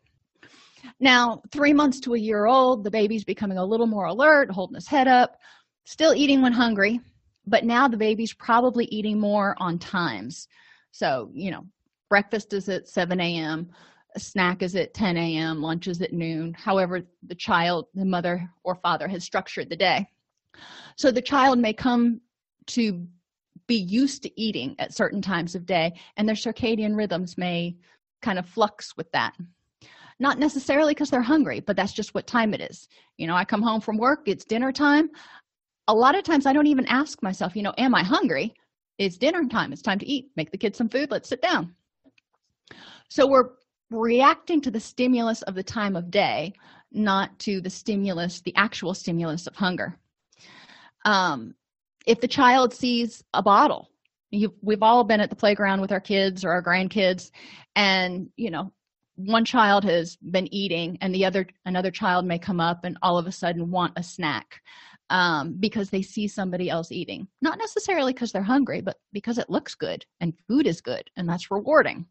Now, 0.99 1.43
three 1.51 1.73
months 1.73 2.01
to 2.01 2.15
a 2.15 2.19
year 2.19 2.47
old, 2.47 2.85
the 2.85 2.91
baby's 2.91 3.25
becoming 3.25 3.59
a 3.59 3.65
little 3.65 3.87
more 3.87 4.05
alert, 4.05 4.51
holding 4.51 4.75
his 4.75 4.87
head 4.87 5.09
up, 5.09 5.39
still 5.85 6.15
eating 6.15 6.43
when 6.43 6.53
hungry, 6.53 7.01
but 7.47 7.65
now 7.65 7.89
the 7.89 7.97
baby's 7.97 8.35
probably 8.35 8.85
eating 8.87 9.19
more 9.19 9.55
on 9.59 9.79
times. 9.79 10.49
So, 10.91 11.31
you 11.33 11.51
know, 11.51 11.67
breakfast 12.09 12.53
is 12.53 12.69
at 12.69 12.89
7 12.89 13.19
a.m., 13.21 13.71
a 14.15 14.21
snack 14.21 14.63
is 14.63 14.77
at 14.77 14.95
10 14.95 15.17
a.m., 15.17 15.63
lunch 15.63 15.87
is 15.87 16.01
at 16.03 16.13
noon, 16.13 16.55
however, 16.55 17.03
the 17.23 17.35
child, 17.35 17.87
the 17.95 18.05
mother 18.05 18.49
or 18.65 18.75
father 18.77 19.09
has 19.09 19.25
structured 19.25 19.71
the 19.71 19.77
day. 19.77 20.07
So 20.97 21.11
the 21.11 21.23
child 21.23 21.59
may 21.59 21.73
come 21.73 22.21
to 22.69 23.07
be 23.67 23.77
used 23.77 24.23
to 24.23 24.41
eating 24.41 24.75
at 24.79 24.95
certain 24.95 25.23
times 25.23 25.55
of 25.55 25.67
day, 25.67 25.93
and 26.17 26.29
their 26.29 26.37
circadian 26.37 26.97
rhythms 26.97 27.39
may 27.39 27.77
kind 28.21 28.39
of 28.39 28.49
flux 28.49 28.97
with 28.97 29.11
that. 29.13 29.35
Not 30.19 30.39
necessarily 30.39 30.93
because 30.93 31.09
they're 31.09 31.23
hungry, 31.23 31.61
but 31.61 31.77
that's 31.77 31.93
just 31.93 32.15
what 32.15 32.27
time 32.27 32.53
it 32.53 32.61
is. 32.61 32.89
You 33.17 33.27
know, 33.27 33.35
I 33.35 33.45
come 33.45 33.63
home 33.63 33.81
from 33.81 33.97
work, 33.97 34.23
it's 34.27 34.45
dinner 34.45 34.73
time. 34.73 35.09
A 35.89 35.95
lot 35.95 36.15
of 36.15 36.25
times 36.25 36.47
I 36.47 36.53
don't 36.53 36.67
even 36.67 36.87
ask 36.87 37.23
myself, 37.23 37.57
you 37.57 37.63
know, 37.63 37.75
am 37.79 37.95
I 37.95 38.03
hungry? 38.03 38.55
It's 38.99 39.17
dinner 39.17 39.47
time. 39.47 39.73
It's 39.73 39.81
time 39.83 39.99
to 39.99 40.07
eat. 40.07 40.31
Make 40.37 40.51
the 40.51 40.59
kids 40.59 40.77
some 40.77 40.91
food. 40.91 41.11
Let's 41.11 41.29
sit 41.29 41.41
down. 41.41 41.75
So 43.09 43.27
we're 43.27 43.51
reacting 43.91 44.61
to 44.63 44.71
the 44.71 44.81
stimulus 44.81 45.43
of 45.43 45.55
the 45.55 45.63
time 45.63 45.97
of 45.97 46.11
day, 46.11 46.53
not 46.93 47.39
to 47.41 47.61
the 47.61 47.71
stimulus, 47.71 48.41
the 48.41 48.55
actual 48.57 48.95
stimulus 48.95 49.47
of 49.47 49.57
hunger. 49.57 49.99
Um, 51.05 51.55
if 52.07 52.21
the 52.21 52.29
child 52.29 52.73
sees 52.75 53.23
a 53.35 53.43
bottle, 53.43 53.91
you, 54.31 54.55
we've 54.63 54.83
all 54.83 55.05
been 55.05 55.21
at 55.21 55.31
the 55.31 55.37
playground 55.37 55.81
with 55.81 55.93
our 55.93 56.01
kids 56.01 56.45
or 56.45 56.51
our 56.53 56.63
grandkids, 56.63 57.31
and 57.77 58.31
you 58.37 58.51
know, 58.51 58.73
one 59.17 59.45
child 59.45 59.85
has 59.85 60.17
been 60.17 60.53
eating, 60.55 60.97
and 61.01 61.15
the 61.15 61.25
other 61.27 61.47
another 61.67 61.91
child 61.91 62.25
may 62.25 62.39
come 62.39 62.61
up 62.61 62.85
and 62.85 62.97
all 63.03 63.19
of 63.19 63.27
a 63.27 63.33
sudden 63.33 63.71
want 63.71 63.93
a 63.97 64.03
snack. 64.03 64.61
um, 65.11 65.57
because 65.59 65.91
they 65.91 66.03
see 66.03 66.29
somebody 66.29 66.71
else 66.71 66.93
eating. 66.93 67.27
Not 67.43 67.59
necessarily 67.59 68.13
because 68.13 68.33
they're 68.33 68.43
hungry, 68.43 68.81
but 68.81 68.97
because 69.13 69.39
it 69.39 69.51
looks 69.51 69.75
good 69.75 70.07
and 70.21 70.33
food 70.49 70.67
is 70.67 70.81
good 70.81 71.11
and 71.17 71.29
that's 71.29 71.51
rewarding. 71.51 72.07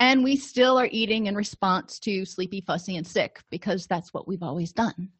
And 0.00 0.24
we 0.24 0.34
still 0.36 0.78
are 0.78 0.88
eating 0.90 1.26
in 1.26 1.34
response 1.34 1.98
to 2.00 2.24
sleepy, 2.24 2.62
fussy, 2.62 2.96
and 2.96 3.06
sick 3.06 3.42
because 3.50 3.86
that's 3.86 4.14
what 4.14 4.26
we've 4.26 4.42
always 4.42 4.72
done. 4.72 5.10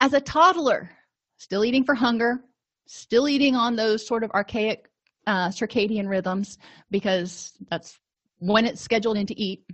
As 0.00 0.12
a 0.12 0.20
toddler, 0.20 0.90
still 1.38 1.64
eating 1.64 1.84
for 1.84 1.94
hunger, 1.94 2.44
still 2.86 3.28
eating 3.28 3.56
on 3.56 3.76
those 3.76 4.06
sort 4.06 4.22
of 4.22 4.30
archaic 4.32 4.90
uh, 5.26 5.48
circadian 5.48 6.06
rhythms 6.06 6.58
because 6.90 7.54
that's 7.70 7.98
when 8.38 8.66
it's 8.66 8.80
scheduled 8.80 9.16
in 9.16 9.26
to 9.26 9.40
eat. 9.40 9.64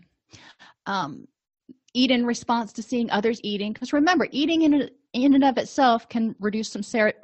Um, 0.86 1.26
eat 1.92 2.10
in 2.10 2.26
response 2.26 2.72
to 2.74 2.82
seeing 2.82 3.10
others 3.10 3.40
eating 3.42 3.72
because 3.72 3.92
remember 3.92 4.28
eating 4.30 4.62
in, 4.62 4.90
in 5.12 5.34
and 5.34 5.44
of 5.44 5.58
itself 5.58 6.08
can 6.08 6.34
reduce 6.40 6.68
some 6.68 6.82
ser- 6.82 7.14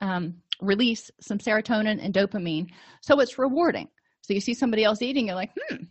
um, 0.00 0.34
release 0.60 1.10
some 1.20 1.38
serotonin 1.38 2.02
and 2.02 2.14
dopamine 2.14 2.70
so 3.00 3.18
it's 3.18 3.38
rewarding 3.38 3.88
so 4.20 4.32
you 4.32 4.40
see 4.40 4.54
somebody 4.54 4.84
else 4.84 5.02
eating 5.02 5.26
you're 5.26 5.34
like 5.34 5.50
hmm 5.68 5.82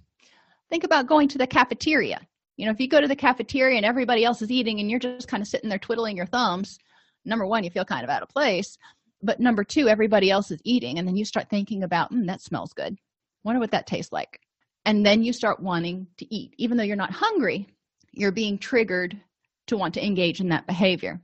think 0.70 0.84
about 0.84 1.07
going 1.07 1.28
to 1.30 1.38
the 1.38 1.47
cafeteria. 1.47 2.20
You 2.57 2.65
know 2.65 2.72
if 2.72 2.80
you 2.80 2.88
go 2.88 3.01
to 3.01 3.07
the 3.07 3.15
cafeteria 3.15 3.78
and 3.78 3.86
everybody 3.86 4.26
else 4.26 4.41
is 4.41 4.51
eating 4.51 4.80
and 4.80 4.89
you're 4.89 4.99
just 4.99 5.28
kind 5.28 5.41
of 5.41 5.47
sitting 5.47 5.70
there 5.70 5.80
twiddling 5.80 6.17
your 6.17 6.26
thumbs 6.26 6.78
number 7.26 7.45
one 7.45 7.63
you 7.63 7.70
feel 7.70 7.86
kind 7.86 8.03
of 8.03 8.09
out 8.09 8.24
of 8.24 8.30
place. 8.30 8.78
But 9.22 9.39
number 9.39 9.63
two 9.63 9.88
everybody 9.88 10.32
else 10.32 10.51
is 10.51 10.61
eating 10.63 10.99
and 10.99 11.07
then 11.07 11.15
you 11.15 11.26
start 11.26 11.49
thinking 11.49 11.84
about 11.84 12.11
mm, 12.11 12.26
that 12.28 12.41
smells 12.41 12.74
good. 12.74 12.97
Wonder 13.43 13.59
what 13.59 13.72
that 13.72 13.88
tastes 13.88 14.11
like. 14.11 14.39
And 14.86 15.05
then 15.05 15.24
you 15.24 15.34
start 15.34 15.59
wanting 15.59 16.07
to 16.17 16.34
eat. 16.34 16.53
Even 16.57 16.78
though 16.78 16.84
you're 16.84 16.95
not 16.95 17.11
hungry 17.11 17.67
you're 18.11 18.32
being 18.32 18.57
triggered 18.57 19.20
to 19.67 19.78
want 19.78 19.93
to 19.93 20.05
engage 20.05 20.39
in 20.39 20.49
that 20.49 20.67
behavior. 20.67 21.22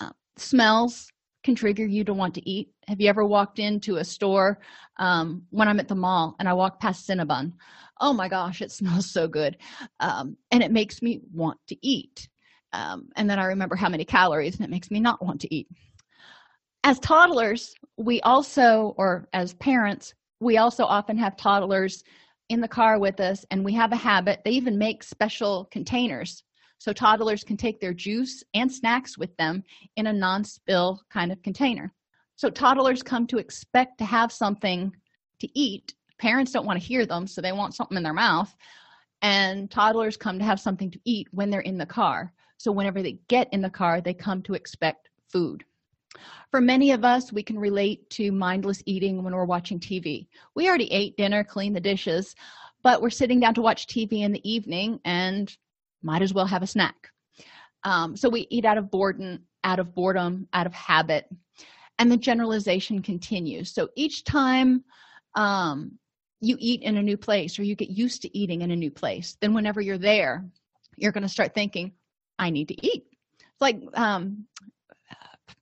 Uh, 0.00 0.10
smells 0.36 1.10
can 1.48 1.54
trigger 1.54 1.86
you 1.86 2.04
to 2.04 2.12
want 2.12 2.34
to 2.34 2.46
eat. 2.46 2.68
Have 2.88 3.00
you 3.00 3.08
ever 3.08 3.24
walked 3.24 3.58
into 3.58 3.96
a 3.96 4.04
store 4.04 4.58
um, 4.98 5.44
when 5.48 5.66
i'm 5.66 5.80
at 5.80 5.88
the 5.88 5.94
mall 5.94 6.36
and 6.38 6.46
i 6.46 6.52
walk 6.52 6.78
past 6.78 7.08
cinnabon? 7.08 7.54
Oh 8.02 8.12
my 8.12 8.28
gosh 8.28 8.60
it 8.60 8.70
smells 8.78 9.10
so 9.10 9.26
good. 9.26 9.56
Um, 9.98 10.36
and 10.50 10.62
it 10.62 10.72
makes 10.72 11.00
me 11.00 11.22
want 11.32 11.58
to 11.68 11.76
eat. 11.80 12.28
Um, 12.74 13.08
and 13.16 13.30
then 13.30 13.38
i 13.38 13.46
remember 13.46 13.76
how 13.76 13.88
many 13.88 14.04
calories 14.04 14.56
and 14.56 14.64
it 14.66 14.70
makes 14.70 14.90
me 14.90 15.00
not 15.00 15.24
want 15.24 15.40
to 15.40 15.54
eat. 15.54 15.68
As 16.84 16.98
toddlers 16.98 17.74
we 17.96 18.20
also 18.20 18.94
or 18.98 19.26
as 19.32 19.54
parents 19.54 20.12
we 20.40 20.58
also 20.58 20.84
often 20.84 21.16
have 21.16 21.34
toddlers 21.38 22.04
in 22.50 22.60
the 22.60 22.68
car 22.68 22.98
with 22.98 23.20
us 23.20 23.46
and 23.50 23.64
we 23.64 23.72
have 23.72 23.92
a 23.92 23.96
habit 23.96 24.42
they 24.44 24.50
even 24.50 24.76
make 24.76 25.02
special 25.02 25.64
containers 25.70 26.42
so 26.78 26.92
toddlers 26.92 27.44
can 27.44 27.56
take 27.56 27.80
their 27.80 27.92
juice 27.92 28.42
and 28.54 28.70
snacks 28.70 29.18
with 29.18 29.36
them 29.36 29.62
in 29.96 30.06
a 30.06 30.12
non-spill 30.12 31.02
kind 31.10 31.32
of 31.32 31.42
container. 31.42 31.92
So 32.36 32.48
toddlers 32.48 33.02
come 33.02 33.26
to 33.28 33.38
expect 33.38 33.98
to 33.98 34.04
have 34.04 34.32
something 34.32 34.92
to 35.40 35.58
eat. 35.58 35.94
Parents 36.18 36.52
don't 36.52 36.66
want 36.66 36.80
to 36.80 36.86
hear 36.86 37.04
them 37.04 37.26
so 37.26 37.40
they 37.40 37.52
want 37.52 37.74
something 37.74 37.96
in 37.96 38.02
their 38.02 38.14
mouth. 38.14 38.54
And 39.22 39.68
toddlers 39.70 40.16
come 40.16 40.38
to 40.38 40.44
have 40.44 40.60
something 40.60 40.90
to 40.92 41.00
eat 41.04 41.26
when 41.32 41.50
they're 41.50 41.60
in 41.60 41.78
the 41.78 41.86
car. 41.86 42.32
So 42.58 42.70
whenever 42.70 43.02
they 43.02 43.18
get 43.28 43.48
in 43.52 43.60
the 43.60 43.70
car 43.70 44.00
they 44.00 44.14
come 44.14 44.42
to 44.42 44.54
expect 44.54 45.10
food. 45.28 45.64
For 46.50 46.60
many 46.60 46.92
of 46.92 47.04
us 47.04 47.32
we 47.32 47.42
can 47.42 47.58
relate 47.58 48.08
to 48.10 48.32
mindless 48.32 48.82
eating 48.86 49.22
when 49.22 49.34
we're 49.34 49.44
watching 49.44 49.78
tv 49.78 50.26
we 50.54 50.66
already 50.66 50.90
ate 50.90 51.16
dinner 51.16 51.44
cleaned 51.44 51.76
the 51.76 51.80
dishes 51.80 52.34
but 52.82 53.02
we're 53.02 53.10
sitting 53.10 53.38
down 53.38 53.54
to 53.54 53.62
watch 53.62 53.86
tv 53.86 54.22
in 54.22 54.32
the 54.32 54.50
evening 54.50 54.98
and 55.04 55.56
might 56.02 56.22
as 56.22 56.32
well 56.32 56.46
have 56.46 56.62
a 56.62 56.66
snack. 56.66 57.10
Um, 57.84 58.16
so 58.16 58.28
we 58.28 58.46
eat 58.50 58.64
out 58.64 58.78
of 58.78 58.90
boredom 58.90 59.40
out 59.64 59.78
of 59.80 59.94
boredom 59.94 60.46
out 60.52 60.66
of 60.66 60.72
habit 60.72 61.26
and 61.98 62.10
the 62.10 62.16
generalization 62.16 63.02
continues. 63.02 63.72
So 63.72 63.88
each 63.96 64.24
time 64.24 64.84
um, 65.34 65.98
you 66.40 66.56
eat 66.60 66.82
in 66.82 66.96
a 66.96 67.02
new 67.02 67.16
place 67.16 67.58
or 67.58 67.64
you 67.64 67.74
get 67.74 67.90
used 67.90 68.22
to 68.22 68.38
eating 68.38 68.62
in 68.62 68.70
a 68.70 68.76
new 68.76 68.90
place 68.90 69.36
then 69.40 69.54
whenever 69.54 69.80
you're 69.80 69.98
there 69.98 70.44
you're 70.96 71.12
going 71.12 71.22
to 71.22 71.28
start 71.28 71.54
thinking 71.54 71.92
i 72.38 72.50
need 72.50 72.68
to 72.68 72.86
eat. 72.86 73.04
It's 73.40 73.60
like 73.60 73.80
um, 73.94 74.46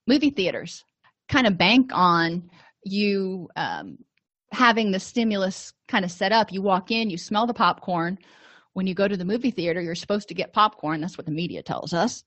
movie 0.07 0.31
theaters 0.31 0.85
kind 1.29 1.47
of 1.47 1.59
bank 1.59 1.91
on 1.93 2.49
you 2.85 3.49
um, 3.57 3.99
having 4.53 4.91
the 4.91 5.01
stimulus 5.01 5.73
kind 5.89 6.05
of 6.05 6.11
set 6.11 6.33
up. 6.33 6.53
You 6.53 6.63
walk 6.63 6.91
in 6.91 7.11
you 7.11 7.19
smell 7.19 7.47
the 7.47 7.55
popcorn 7.55 8.19
when 8.77 8.87
you 8.87 8.93
go 8.93 9.09
to 9.09 9.17
the 9.17 9.25
movie 9.25 9.51
theater 9.51 9.81
you're 9.81 9.95
supposed 9.95 10.29
to 10.29 10.35
get 10.35 10.53
popcorn. 10.53 11.01
That's 11.01 11.17
what 11.17 11.25
the 11.25 11.33
media 11.33 11.63
tells 11.63 11.95
us. 11.95 12.25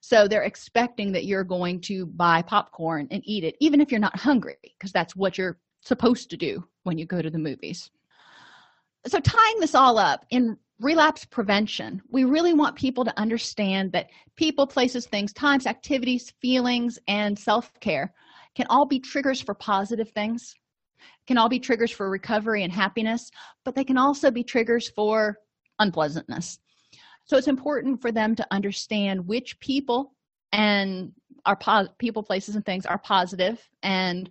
So 0.00 0.28
they're 0.28 0.44
expecting 0.44 1.10
that 1.10 1.24
you're 1.24 1.42
going 1.42 1.80
to 1.82 2.06
buy 2.06 2.40
popcorn 2.40 3.08
and 3.10 3.20
eat 3.26 3.42
it 3.42 3.56
even 3.58 3.80
if 3.80 3.90
you're 3.90 3.98
not 3.98 4.16
hungry 4.16 4.54
because 4.62 4.92
that's 4.92 5.16
what 5.16 5.36
you're 5.36 5.58
supposed 5.80 6.30
to 6.30 6.36
do 6.36 6.62
when 6.84 6.98
you 6.98 7.04
go 7.04 7.20
to 7.20 7.30
the 7.30 7.38
movies. 7.38 7.90
So 9.08 9.18
tying 9.18 9.58
this 9.58 9.74
all 9.74 9.98
up 9.98 10.24
in 10.30 10.56
relapse 10.78 11.24
prevention 11.24 12.00
we 12.08 12.22
really 12.22 12.54
want 12.54 12.76
people 12.76 13.04
to 13.04 13.18
understand 13.18 13.90
that 13.90 14.10
people 14.36 14.68
places 14.68 15.04
things 15.04 15.32
times 15.32 15.66
activities 15.66 16.32
feelings 16.40 16.96
and 17.08 17.36
self-care 17.36 18.14
can 18.54 18.66
all 18.70 18.86
be 18.86 19.00
triggers 19.00 19.40
for 19.40 19.54
positive 19.54 20.10
things 20.10 20.54
can 21.26 21.36
all 21.36 21.48
be 21.48 21.58
triggers 21.58 21.90
for 21.90 22.08
recovery 22.08 22.62
and 22.62 22.72
happiness 22.72 23.32
but 23.64 23.74
they 23.74 23.82
can 23.82 23.98
also 23.98 24.30
be 24.30 24.44
triggers 24.44 24.88
for 24.88 25.36
unpleasantness. 25.78 26.58
So 27.24 27.36
it's 27.36 27.48
important 27.48 28.00
for 28.00 28.10
them 28.10 28.34
to 28.36 28.46
understand 28.50 29.26
which 29.26 29.60
people 29.60 30.14
and 30.52 31.12
our 31.44 31.56
po- 31.56 31.88
people 31.98 32.22
places 32.22 32.56
and 32.56 32.64
things 32.64 32.86
are 32.86 32.98
positive 32.98 33.68
and 33.82 34.30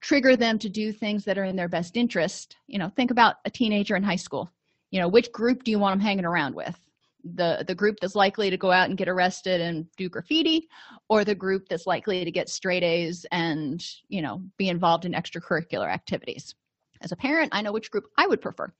trigger 0.00 0.36
them 0.36 0.58
to 0.58 0.68
do 0.68 0.92
things 0.92 1.24
that 1.24 1.38
are 1.38 1.44
in 1.44 1.56
their 1.56 1.68
best 1.68 1.96
interest. 1.96 2.56
You 2.66 2.78
know 2.78 2.88
think 2.90 3.10
about 3.10 3.36
a 3.44 3.50
teenager 3.50 3.96
in 3.96 4.02
high 4.02 4.16
school. 4.16 4.50
You 4.90 5.00
know 5.00 5.08
which 5.08 5.32
group 5.32 5.64
do 5.64 5.70
you 5.70 5.78
want 5.78 5.94
them 5.94 6.00
hanging 6.00 6.24
around 6.24 6.54
with? 6.54 6.78
The 7.24 7.64
the 7.66 7.74
group 7.74 7.96
that's 8.00 8.14
likely 8.14 8.50
to 8.50 8.56
go 8.56 8.70
out 8.70 8.88
and 8.88 8.98
get 8.98 9.08
arrested 9.08 9.60
and 9.60 9.86
do 9.96 10.08
graffiti 10.08 10.68
or 11.08 11.24
the 11.24 11.34
group 11.34 11.68
that's 11.68 11.86
likely 11.86 12.24
to 12.24 12.30
get 12.30 12.48
straight 12.48 12.82
a's 12.84 13.26
and 13.32 13.84
you 14.08 14.22
know 14.22 14.42
be 14.58 14.68
involved 14.68 15.04
in 15.04 15.12
extracurricular 15.12 15.88
activities? 15.88 16.54
As 17.00 17.10
a 17.10 17.16
parent 17.16 17.50
i 17.52 17.62
know 17.62 17.72
which 17.72 17.90
group 17.90 18.04
i 18.16 18.26
would 18.26 18.40
prefer. 18.40 18.72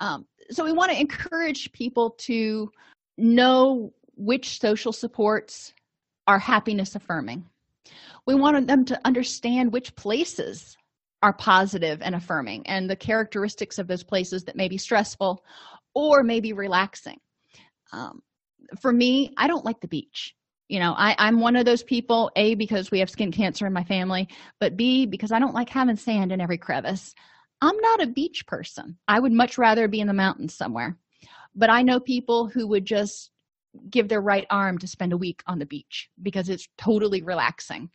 Um, 0.00 0.26
so 0.50 0.64
we 0.64 0.72
want 0.72 0.92
to 0.92 1.00
encourage 1.00 1.72
people 1.72 2.10
to 2.18 2.70
know 3.16 3.92
which 4.16 4.60
social 4.60 4.92
supports 4.92 5.72
are 6.26 6.38
happiness 6.38 6.94
affirming. 6.94 7.44
We 8.26 8.34
wanted 8.34 8.66
them 8.66 8.84
to 8.86 9.00
understand 9.04 9.72
which 9.72 9.94
places 9.96 10.76
are 11.22 11.32
positive 11.32 12.00
and 12.02 12.14
affirming 12.14 12.66
and 12.66 12.88
the 12.88 12.96
characteristics 12.96 13.78
of 13.78 13.86
those 13.86 14.02
places 14.02 14.44
that 14.44 14.56
may 14.56 14.68
be 14.68 14.78
stressful 14.78 15.44
or 15.94 16.22
maybe 16.22 16.52
relaxing. 16.52 17.18
Um, 17.92 18.22
for 18.80 18.92
me 18.92 19.32
i 19.36 19.46
don't 19.46 19.64
like 19.64 19.80
the 19.80 19.88
beach. 19.88 20.34
You 20.68 20.78
know 20.78 20.94
I, 20.96 21.16
i'm 21.18 21.40
one 21.40 21.56
of 21.56 21.64
those 21.64 21.82
people 21.82 22.30
a 22.36 22.54
because 22.54 22.90
we 22.90 23.00
have 23.00 23.10
skin 23.10 23.32
cancer 23.32 23.66
in 23.66 23.72
my 23.72 23.84
family 23.84 24.28
but 24.60 24.76
b 24.76 25.06
because 25.06 25.32
i 25.32 25.38
don't 25.38 25.54
like 25.54 25.68
having 25.68 25.96
sand 25.96 26.30
in 26.30 26.40
every 26.40 26.58
crevice 26.58 27.14
i'm 27.60 27.76
not 27.78 28.02
a 28.02 28.06
beach 28.06 28.46
person. 28.46 28.96
I 29.08 29.20
would 29.20 29.32
much 29.32 29.58
rather 29.58 29.88
be 29.88 30.00
in 30.00 30.06
the 30.06 30.14
mountains 30.14 30.54
somewhere. 30.54 30.96
But 31.54 31.70
i 31.70 31.82
know 31.82 32.00
people 32.00 32.48
who 32.48 32.66
would 32.68 32.84
just 32.84 33.30
give 33.88 34.08
their 34.08 34.20
right 34.20 34.46
arm 34.50 34.78
to 34.78 34.86
spend 34.86 35.12
a 35.12 35.16
week 35.16 35.42
on 35.46 35.58
the 35.58 35.66
beach 35.66 36.10
because 36.22 36.48
it's 36.48 36.68
totally 36.76 37.22
relaxing. 37.22 37.88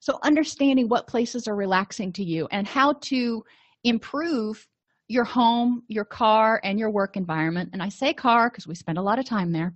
So 0.00 0.18
understanding 0.22 0.88
what 0.88 1.06
places 1.06 1.48
are 1.48 1.56
relaxing 1.56 2.12
to 2.14 2.24
you 2.24 2.46
and 2.50 2.66
how 2.66 2.94
to 3.02 3.44
improve 3.84 4.66
your 5.10 5.24
home 5.24 5.82
your 5.88 6.04
car 6.04 6.60
and 6.64 6.78
your 6.78 6.90
work 6.90 7.16
environment. 7.16 7.70
And 7.72 7.82
i 7.82 7.88
say 7.88 8.12
car 8.12 8.50
because 8.50 8.66
we 8.66 8.74
spend 8.74 8.98
a 8.98 9.02
lot 9.02 9.18
of 9.18 9.24
time 9.24 9.52
there. 9.52 9.74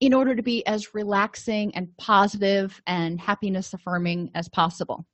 In 0.00 0.14
order 0.14 0.34
to 0.34 0.42
be 0.42 0.66
as 0.66 0.94
relaxing 0.94 1.74
and 1.74 1.94
positive 1.98 2.80
and 2.86 3.20
happiness 3.20 3.74
affirming 3.74 4.30
as 4.34 4.48
possible 4.48 5.06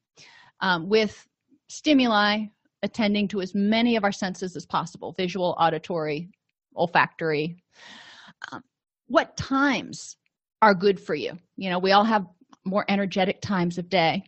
um, 0.60 0.88
with 0.88 1.26
stimuli 1.68 2.46
attending 2.86 3.28
to 3.28 3.42
as 3.42 3.54
many 3.54 3.96
of 3.96 4.04
our 4.04 4.12
senses 4.12 4.56
as 4.56 4.64
possible 4.64 5.12
visual 5.12 5.54
auditory 5.58 6.30
olfactory. 6.76 7.56
Um, 8.52 8.62
what 9.08 9.36
times 9.36 10.16
are 10.62 10.74
good 10.74 10.98
for 10.98 11.14
you? 11.14 11.38
You 11.56 11.70
know 11.70 11.78
we 11.78 11.92
all 11.92 12.04
have 12.04 12.26
more 12.64 12.84
energetic 12.88 13.40
times 13.40 13.76
of 13.78 13.88
day. 13.88 14.24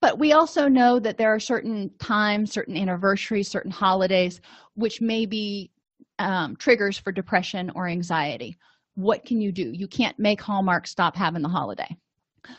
But 0.00 0.18
we 0.18 0.32
also 0.32 0.68
know 0.68 0.98
that 1.00 1.16
there 1.16 1.34
are 1.34 1.40
certain 1.40 1.90
times 1.98 2.52
certain 2.52 2.76
anniversaries 2.76 3.48
certain 3.48 3.70
holidays 3.70 4.40
which 4.74 5.00
may 5.00 5.26
be 5.26 5.70
um, 6.18 6.56
triggers 6.56 6.98
for 6.98 7.12
depression 7.12 7.70
or 7.74 7.88
anxiety. 7.88 8.56
What 8.94 9.24
can 9.24 9.40
you 9.40 9.52
do? 9.52 9.72
You 9.72 9.88
can't 9.88 10.18
make 10.18 10.40
hallmark 10.40 10.86
stop 10.86 11.16
having 11.16 11.42
the 11.42 11.48
holiday. 11.48 11.96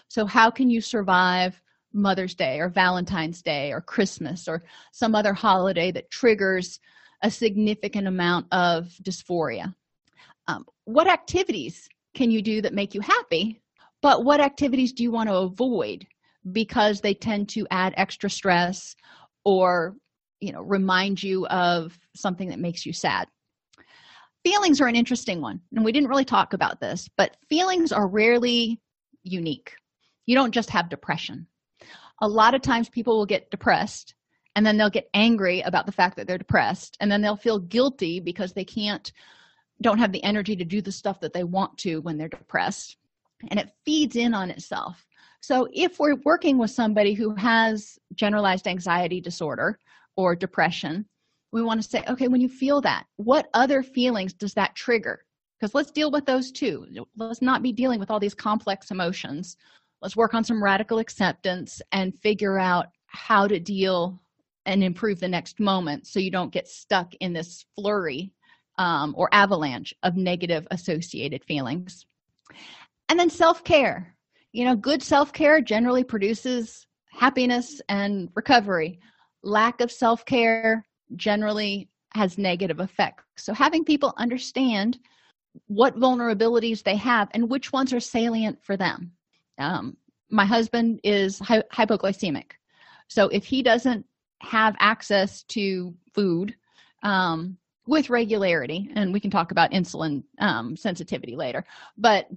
So 0.09 0.25
how 0.25 0.51
can 0.51 0.69
you 0.69 0.81
survive 0.81 1.61
mother's 1.93 2.35
day 2.35 2.59
or 2.59 2.69
valentine's 2.69 3.41
day 3.41 3.71
or 3.71 3.81
christmas 3.81 4.47
or 4.47 4.63
some 4.91 5.15
other 5.15 5.33
holiday 5.33 5.91
that 5.91 6.11
triggers 6.11 6.79
a 7.21 7.31
significant 7.31 8.07
amount 8.07 8.47
of 8.51 8.85
dysphoria. 9.01 9.73
Um, 10.47 10.65
what 10.85 11.07
activities 11.07 11.87
can 12.13 12.31
you 12.31 12.41
do 12.41 12.61
that 12.61 12.73
make 12.73 12.93
you 12.93 13.01
happy 13.01 13.61
but 14.01 14.23
what 14.23 14.39
activities 14.39 14.93
do 14.93 15.03
you 15.03 15.11
want 15.11 15.27
to 15.27 15.35
avoid 15.35 16.05
because 16.51 17.01
they 17.01 17.13
tend 17.13 17.49
to 17.49 17.67
add 17.71 17.93
extra 17.97 18.29
stress 18.29 18.95
or 19.43 19.95
you 20.39 20.51
know 20.51 20.61
remind 20.61 21.21
you 21.21 21.47
of 21.47 21.97
something 22.15 22.49
that 22.49 22.59
makes 22.59 22.85
you 22.85 22.93
sad? 22.93 23.27
Feelings 24.45 24.79
are 24.79 24.87
an 24.87 24.95
interesting 24.95 25.41
one 25.41 25.61
and 25.75 25.83
we 25.83 25.91
didn't 25.91 26.09
really 26.09 26.25
talk 26.25 26.53
about 26.53 26.79
this 26.79 27.09
but 27.17 27.35
feelings 27.49 27.91
are 27.91 28.07
rarely 28.07 28.79
unique. 29.23 29.75
You 30.25 30.35
don't 30.35 30.53
just 30.53 30.69
have 30.69 30.89
depression 30.89 31.47
a 32.21 32.27
lot 32.27 32.53
of 32.53 32.61
times 32.61 32.89
people 32.89 33.17
will 33.17 33.25
get 33.25 33.51
depressed 33.51 34.15
and 34.55 34.65
then 34.65 34.77
they'll 34.77 34.89
get 34.89 35.09
angry 35.13 35.61
about 35.61 35.85
the 35.85 35.91
fact 35.91 36.15
that 36.15 36.27
they're 36.27 36.37
depressed 36.37 36.97
and 36.99 37.11
then 37.11 37.21
they'll 37.21 37.35
feel 37.35 37.59
guilty 37.59 38.19
because 38.19 38.53
they 38.53 38.65
can't 38.65 39.11
don't 39.81 39.99
have 39.99 40.11
the 40.11 40.23
energy 40.23 40.55
to 40.55 40.65
do 40.65 40.81
the 40.81 40.91
stuff 40.91 41.19
that 41.19 41.33
they 41.33 41.43
want 41.43 41.77
to 41.77 42.01
when 42.01 42.17
they're 42.17 42.27
depressed. 42.27 42.97
And 43.49 43.59
it 43.59 43.69
feeds 43.85 44.15
in 44.15 44.33
on 44.33 44.49
itself. 44.49 45.05
So 45.39 45.67
if 45.71 45.99
we're 45.99 46.15
working 46.25 46.57
with 46.57 46.71
somebody 46.71 47.13
who 47.13 47.35
has 47.35 47.99
generalized 48.15 48.67
anxiety 48.67 49.21
disorder 49.21 49.77
or 50.15 50.35
depression 50.35 51.05
we 51.51 51.61
want 51.61 51.81
to 51.81 51.87
say 51.87 52.03
okay 52.07 52.27
when 52.27 52.41
you 52.41 52.49
feel 52.49 52.81
that 52.81 53.05
what 53.15 53.49
other 53.53 53.83
feelings 53.83 54.33
does 54.33 54.53
that 54.55 54.75
trigger? 54.75 55.23
Because 55.59 55.73
let's 55.73 55.91
deal 55.91 56.11
with 56.11 56.25
those 56.25 56.51
too. 56.51 56.85
Let's 57.15 57.41
not 57.41 57.63
be 57.63 57.71
dealing 57.71 57.99
with 57.99 58.11
all 58.11 58.19
these 58.19 58.35
complex 58.35 58.91
emotions 58.91 59.57
let's 60.01 60.15
work 60.15 60.33
on 60.33 60.43
some 60.43 60.63
radical 60.63 60.99
acceptance 60.99 61.81
and 61.91 62.17
figure 62.19 62.57
out 62.57 62.87
how 63.07 63.47
to 63.47 63.59
deal 63.59 64.21
and 64.65 64.83
improve 64.83 65.19
the 65.19 65.27
next 65.27 65.59
moment 65.59 66.05
so 66.05 66.19
you 66.19 66.29
don't 66.29 66.51
get 66.51 66.67
stuck 66.67 67.13
in 67.15 67.33
this 67.33 67.65
flurry 67.75 68.31
um, 68.77 69.15
or 69.17 69.29
avalanche 69.31 69.93
of 70.03 70.15
negative 70.15 70.67
associated 70.71 71.43
feelings. 71.43 72.05
And 73.09 73.19
then 73.19 73.29
self-care. 73.29 74.13
You 74.51 74.65
know 74.65 74.75
good 74.75 75.01
self-care 75.03 75.61
generally 75.61 76.03
produces 76.03 76.87
happiness 77.11 77.81
and 77.89 78.29
recovery. 78.35 78.99
Lack 79.43 79.81
of 79.81 79.91
self-care 79.91 80.85
generally 81.15 81.89
has 82.13 82.37
negative 82.37 82.79
effects. 82.79 83.23
So 83.37 83.53
having 83.53 83.85
people 83.85 84.13
understand 84.17 84.99
what 85.67 85.97
vulnerabilities 85.97 86.83
they 86.83 86.95
have 86.95 87.29
and 87.31 87.49
which 87.49 87.71
ones 87.71 87.93
are 87.93 87.99
salient 87.99 88.63
for 88.63 88.77
them 88.77 89.11
um, 89.57 89.97
my 90.29 90.45
husband 90.45 90.99
is 91.03 91.39
hy- 91.39 91.63
hypoglycemic. 91.73 92.51
So 93.07 93.27
if 93.29 93.45
he 93.45 93.63
doesn't 93.63 94.05
have 94.41 94.75
access 94.79 95.43
to 95.43 95.93
food 96.13 96.55
um, 97.03 97.57
with 97.87 98.09
regularity 98.09 98.89
and 98.95 99.13
we 99.13 99.19
can 99.19 99.31
talk 99.31 99.51
about 99.51 99.71
insulin 99.71 100.23
um, 100.39 100.75
sensitivity 100.75 101.35
later 101.35 101.65
but 101.97 102.27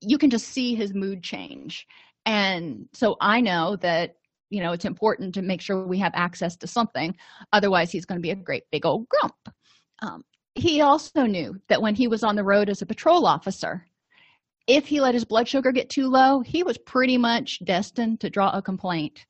you 0.00 0.16
can 0.18 0.30
just 0.30 0.48
see 0.48 0.74
his 0.74 0.94
mood 0.94 1.22
change. 1.22 1.86
And 2.24 2.88
so 2.92 3.16
i 3.20 3.40
know 3.40 3.76
that 3.76 4.16
you 4.50 4.62
know 4.62 4.72
it's 4.72 4.84
important 4.84 5.34
to 5.34 5.42
make 5.42 5.60
sure 5.60 5.86
we 5.86 5.98
have 5.98 6.12
access 6.14 6.56
to 6.56 6.66
something 6.66 7.16
otherwise 7.52 7.90
he's 7.90 8.04
going 8.04 8.18
to 8.18 8.22
be 8.22 8.30
a 8.30 8.36
great 8.36 8.64
big 8.70 8.86
old 8.86 9.08
grump. 9.08 9.36
Um, 10.02 10.24
he 10.54 10.80
also 10.80 11.26
knew 11.26 11.60
that 11.68 11.82
when 11.82 11.94
he 11.94 12.08
was 12.08 12.24
on 12.24 12.36
the 12.36 12.44
road 12.44 12.68
as 12.68 12.80
a 12.80 12.86
patrol 12.86 13.26
officer 13.26 13.86
if 14.66 14.86
he 14.86 15.00
let 15.00 15.14
his 15.14 15.24
blood 15.24 15.48
sugar 15.48 15.72
get 15.72 15.88
too 15.88 16.08
low 16.08 16.40
he 16.40 16.62
was 16.62 16.78
pretty 16.78 17.16
much 17.16 17.64
destined 17.64 18.20
to 18.20 18.30
draw 18.30 18.50
a 18.50 18.62
complaint. 18.62 19.26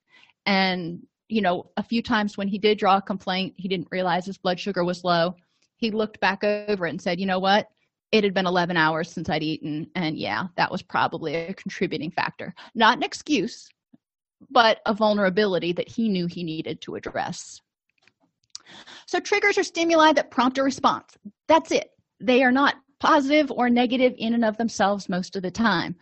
And 0.46 1.06
you 1.28 1.42
know 1.42 1.70
a 1.76 1.82
few 1.82 2.02
times 2.02 2.36
when 2.36 2.48
he 2.48 2.58
did 2.58 2.78
draw 2.78 2.98
a 2.98 3.02
complaint 3.02 3.54
he 3.56 3.68
didn't 3.68 3.88
realize 3.90 4.26
his 4.26 4.38
blood 4.38 4.60
sugar 4.60 4.84
was 4.84 5.04
low. 5.04 5.34
He 5.76 5.90
looked 5.90 6.20
back 6.20 6.42
over 6.44 6.86
it 6.86 6.90
and 6.90 7.02
said 7.02 7.20
you 7.20 7.26
know 7.26 7.38
what? 7.38 7.68
It 8.12 8.24
had 8.24 8.34
been 8.34 8.46
11 8.46 8.76
hours 8.76 9.10
since 9.10 9.28
i'd 9.28 9.42
eaten 9.42 9.90
and 9.94 10.16
yeah 10.16 10.46
that 10.56 10.70
was 10.70 10.82
probably 10.82 11.34
a 11.34 11.54
contributing 11.54 12.10
factor. 12.10 12.54
Not 12.74 12.96
an 12.96 13.02
excuse 13.02 13.68
but 14.50 14.80
a 14.86 14.94
vulnerability 14.94 15.72
that 15.72 15.88
he 15.88 16.08
knew 16.08 16.26
he 16.26 16.44
needed 16.44 16.80
to 16.82 16.94
address. 16.94 17.60
So 19.06 19.20
triggers 19.20 19.58
are 19.58 19.62
stimuli 19.62 20.12
that 20.12 20.30
prompt 20.30 20.58
a 20.58 20.62
response. 20.62 21.16
That's 21.48 21.70
it. 21.70 21.90
They 22.20 22.42
are 22.42 22.52
not 22.52 22.76
positive 23.00 23.50
or 23.50 23.68
negative 23.68 24.14
in 24.18 24.34
and 24.34 24.44
of 24.44 24.56
themselves 24.56 25.08
most 25.08 25.36
of 25.36 25.42
the 25.42 25.50
time. 25.50 25.96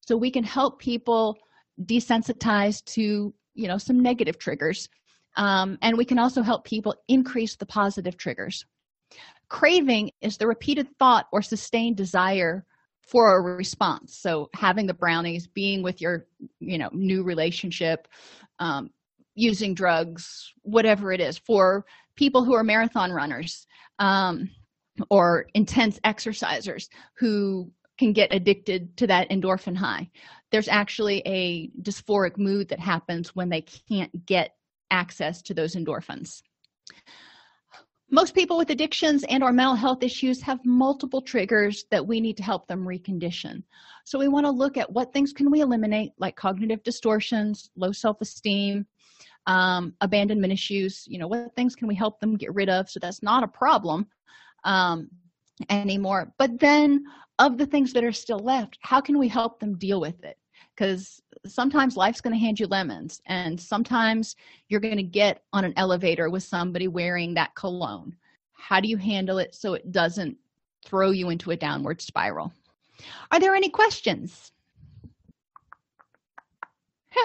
So 0.00 0.16
we 0.16 0.30
can 0.30 0.44
help 0.44 0.78
people 0.78 1.38
desensitize 1.82 2.84
to 2.84 3.34
you 3.54 3.68
know 3.68 3.78
some 3.78 4.00
negative 4.00 4.38
triggers. 4.38 4.88
Um, 5.36 5.78
and 5.82 5.98
we 5.98 6.04
can 6.04 6.18
also 6.18 6.42
help 6.42 6.64
people 6.64 6.94
increase 7.08 7.56
the 7.56 7.66
positive 7.66 8.16
triggers. 8.16 8.64
Craving 9.48 10.10
is 10.22 10.36
the 10.36 10.46
repeated 10.46 10.88
thought 10.98 11.26
or 11.30 11.42
sustained 11.42 11.96
desire 11.96 12.64
for 13.06 13.36
a 13.36 13.40
response. 13.40 14.18
So 14.18 14.48
having 14.54 14.86
the 14.86 14.94
brownies 14.94 15.46
being 15.46 15.82
with 15.82 16.00
your 16.00 16.26
you 16.60 16.78
know 16.78 16.90
new 16.92 17.22
relationship 17.22 18.08
um, 18.58 18.90
using 19.34 19.74
drugs 19.74 20.52
whatever 20.62 21.12
it 21.12 21.20
is 21.20 21.38
for 21.38 21.84
people 22.16 22.44
who 22.44 22.54
are 22.54 22.64
marathon 22.64 23.12
runners. 23.12 23.66
Um, 23.98 24.50
or 25.10 25.46
intense 25.54 25.98
exercisers 26.00 26.88
who 27.18 27.70
can 27.98 28.12
get 28.12 28.32
addicted 28.32 28.96
to 28.98 29.06
that 29.06 29.28
endorphin 29.30 29.76
high. 29.76 30.10
There's 30.52 30.68
actually 30.68 31.22
a 31.26 31.68
dysphoric 31.82 32.36
mood 32.36 32.68
that 32.68 32.80
happens 32.80 33.34
when 33.34 33.48
they 33.48 33.62
can't 33.62 34.26
get 34.26 34.54
access 34.90 35.42
to 35.42 35.54
those 35.54 35.74
endorphins. 35.74 36.42
Most 38.08 38.36
people 38.36 38.56
with 38.56 38.70
addictions 38.70 39.24
and 39.28 39.42
or 39.42 39.52
mental 39.52 39.74
health 39.74 40.04
issues 40.04 40.40
have 40.42 40.64
multiple 40.64 41.20
triggers 41.20 41.86
that 41.90 42.06
we 42.06 42.20
need 42.20 42.36
to 42.36 42.42
help 42.42 42.68
them 42.68 42.84
recondition. 42.84 43.64
So 44.04 44.16
we 44.16 44.28
want 44.28 44.46
to 44.46 44.52
look 44.52 44.76
at 44.76 44.92
what 44.92 45.12
things 45.12 45.32
can 45.32 45.50
we 45.50 45.60
eliminate 45.60 46.12
like 46.18 46.36
cognitive 46.36 46.84
distortions 46.84 47.70
low 47.76 47.90
self-esteem 47.90 48.86
um, 49.48 49.94
abandonment 50.00 50.52
issues 50.52 51.04
you 51.08 51.18
know 51.18 51.28
what 51.28 51.54
things 51.54 51.76
can 51.76 51.86
we 51.88 51.94
help 51.96 52.20
them 52.20 52.36
get 52.36 52.54
rid 52.54 52.68
of? 52.68 52.88
So 52.88 53.00
that's 53.00 53.24
not 53.24 53.42
a 53.42 53.48
problem 53.48 54.06
um, 54.66 55.08
anymore. 55.70 56.32
But 56.36 56.60
then 56.60 57.04
of 57.38 57.56
the 57.56 57.66
things 57.66 57.92
that 57.92 58.04
are 58.04 58.12
still 58.12 58.38
left 58.38 58.78
how 58.80 59.00
can 59.00 59.18
we 59.18 59.28
help 59.28 59.60
them 59.60 59.78
deal 59.78 60.00
with 60.00 60.22
it? 60.24 60.36
Because 60.74 61.22
sometimes 61.46 61.96
life's 61.96 62.20
going 62.20 62.34
to 62.34 62.40
hand 62.40 62.60
you 62.60 62.66
lemons 62.66 63.22
and 63.26 63.58
sometimes 63.58 64.36
you're 64.68 64.80
going 64.80 64.96
to 64.96 65.02
get 65.02 65.42
on 65.52 65.64
an 65.64 65.72
elevator 65.76 66.28
with 66.28 66.42
somebody 66.42 66.88
wearing 66.88 67.32
that 67.34 67.54
cologne. 67.54 68.14
How 68.52 68.80
do 68.80 68.88
you 68.88 68.96
handle 68.96 69.38
it 69.38 69.54
so 69.54 69.74
it 69.74 69.92
doesn't 69.92 70.36
throw 70.84 71.10
you 71.10 71.30
into 71.30 71.52
a 71.52 71.56
downward 71.56 72.00
spiral? 72.00 72.52
Are 73.30 73.40
there 73.40 73.54
any 73.54 73.70
questions? 73.70 74.52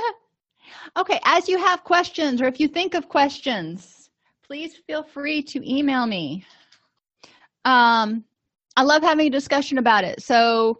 Okay 0.97 1.19
as 1.23 1.47
you 1.47 1.57
have 1.57 1.83
questions 1.83 2.41
or 2.41 2.47
if 2.47 2.59
you 2.59 2.67
think 2.67 2.95
of 2.95 3.07
questions 3.07 4.09
please 4.41 4.77
feel 4.87 5.03
free 5.03 5.41
to 5.41 5.69
email 5.69 6.05
me 6.05 6.43
um 7.65 8.23
i 8.75 8.83
love 8.83 9.01
having 9.03 9.27
a 9.27 9.29
discussion 9.29 9.77
about 9.77 10.03
it. 10.03 10.21
So 10.21 10.79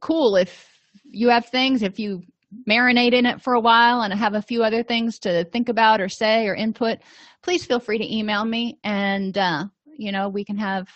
cool 0.00 0.36
if 0.36 0.68
you 1.04 1.28
have 1.28 1.46
things 1.46 1.82
if 1.82 1.98
you 1.98 2.22
marinate 2.68 3.12
in 3.12 3.26
it 3.26 3.42
for 3.42 3.54
a 3.54 3.60
while 3.60 4.02
and 4.02 4.14
have 4.14 4.34
a 4.34 4.42
few 4.42 4.62
other 4.62 4.82
things 4.82 5.18
to 5.18 5.44
think 5.44 5.68
about 5.68 6.00
or 6.00 6.08
say 6.08 6.46
or 6.46 6.54
input 6.54 6.98
please 7.42 7.66
feel 7.66 7.80
free 7.80 7.98
to 7.98 8.14
email 8.16 8.44
me 8.44 8.78
and 8.84 9.36
uh, 9.36 9.64
you 9.96 10.12
know 10.12 10.28
we 10.28 10.44
can 10.44 10.56
have 10.56 10.88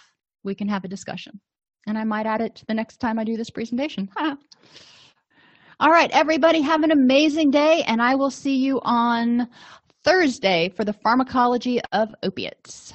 we 0.44 0.54
can 0.54 0.68
have 0.68 0.84
a 0.84 0.88
discussion. 0.88 1.38
And 1.86 1.98
i 1.98 2.04
might 2.04 2.26
add 2.26 2.40
it 2.40 2.54
to 2.56 2.66
the 2.66 2.74
next 2.74 2.98
time 2.98 3.18
i 3.18 3.24
do 3.24 3.36
this 3.36 3.50
presentation. 3.50 4.08
All 5.80 5.90
right 5.90 6.10
everybody 6.12 6.60
have 6.60 6.82
an 6.82 6.90
amazing 6.90 7.50
day 7.50 7.84
and 7.86 8.00
i 8.02 8.14
will 8.14 8.30
see 8.30 8.56
you 8.56 8.80
on 8.82 9.48
thursday 10.04 10.68
for 10.70 10.84
the 10.84 10.92
pharmacology 10.92 11.80
of 11.92 12.14
opiates 12.22 12.94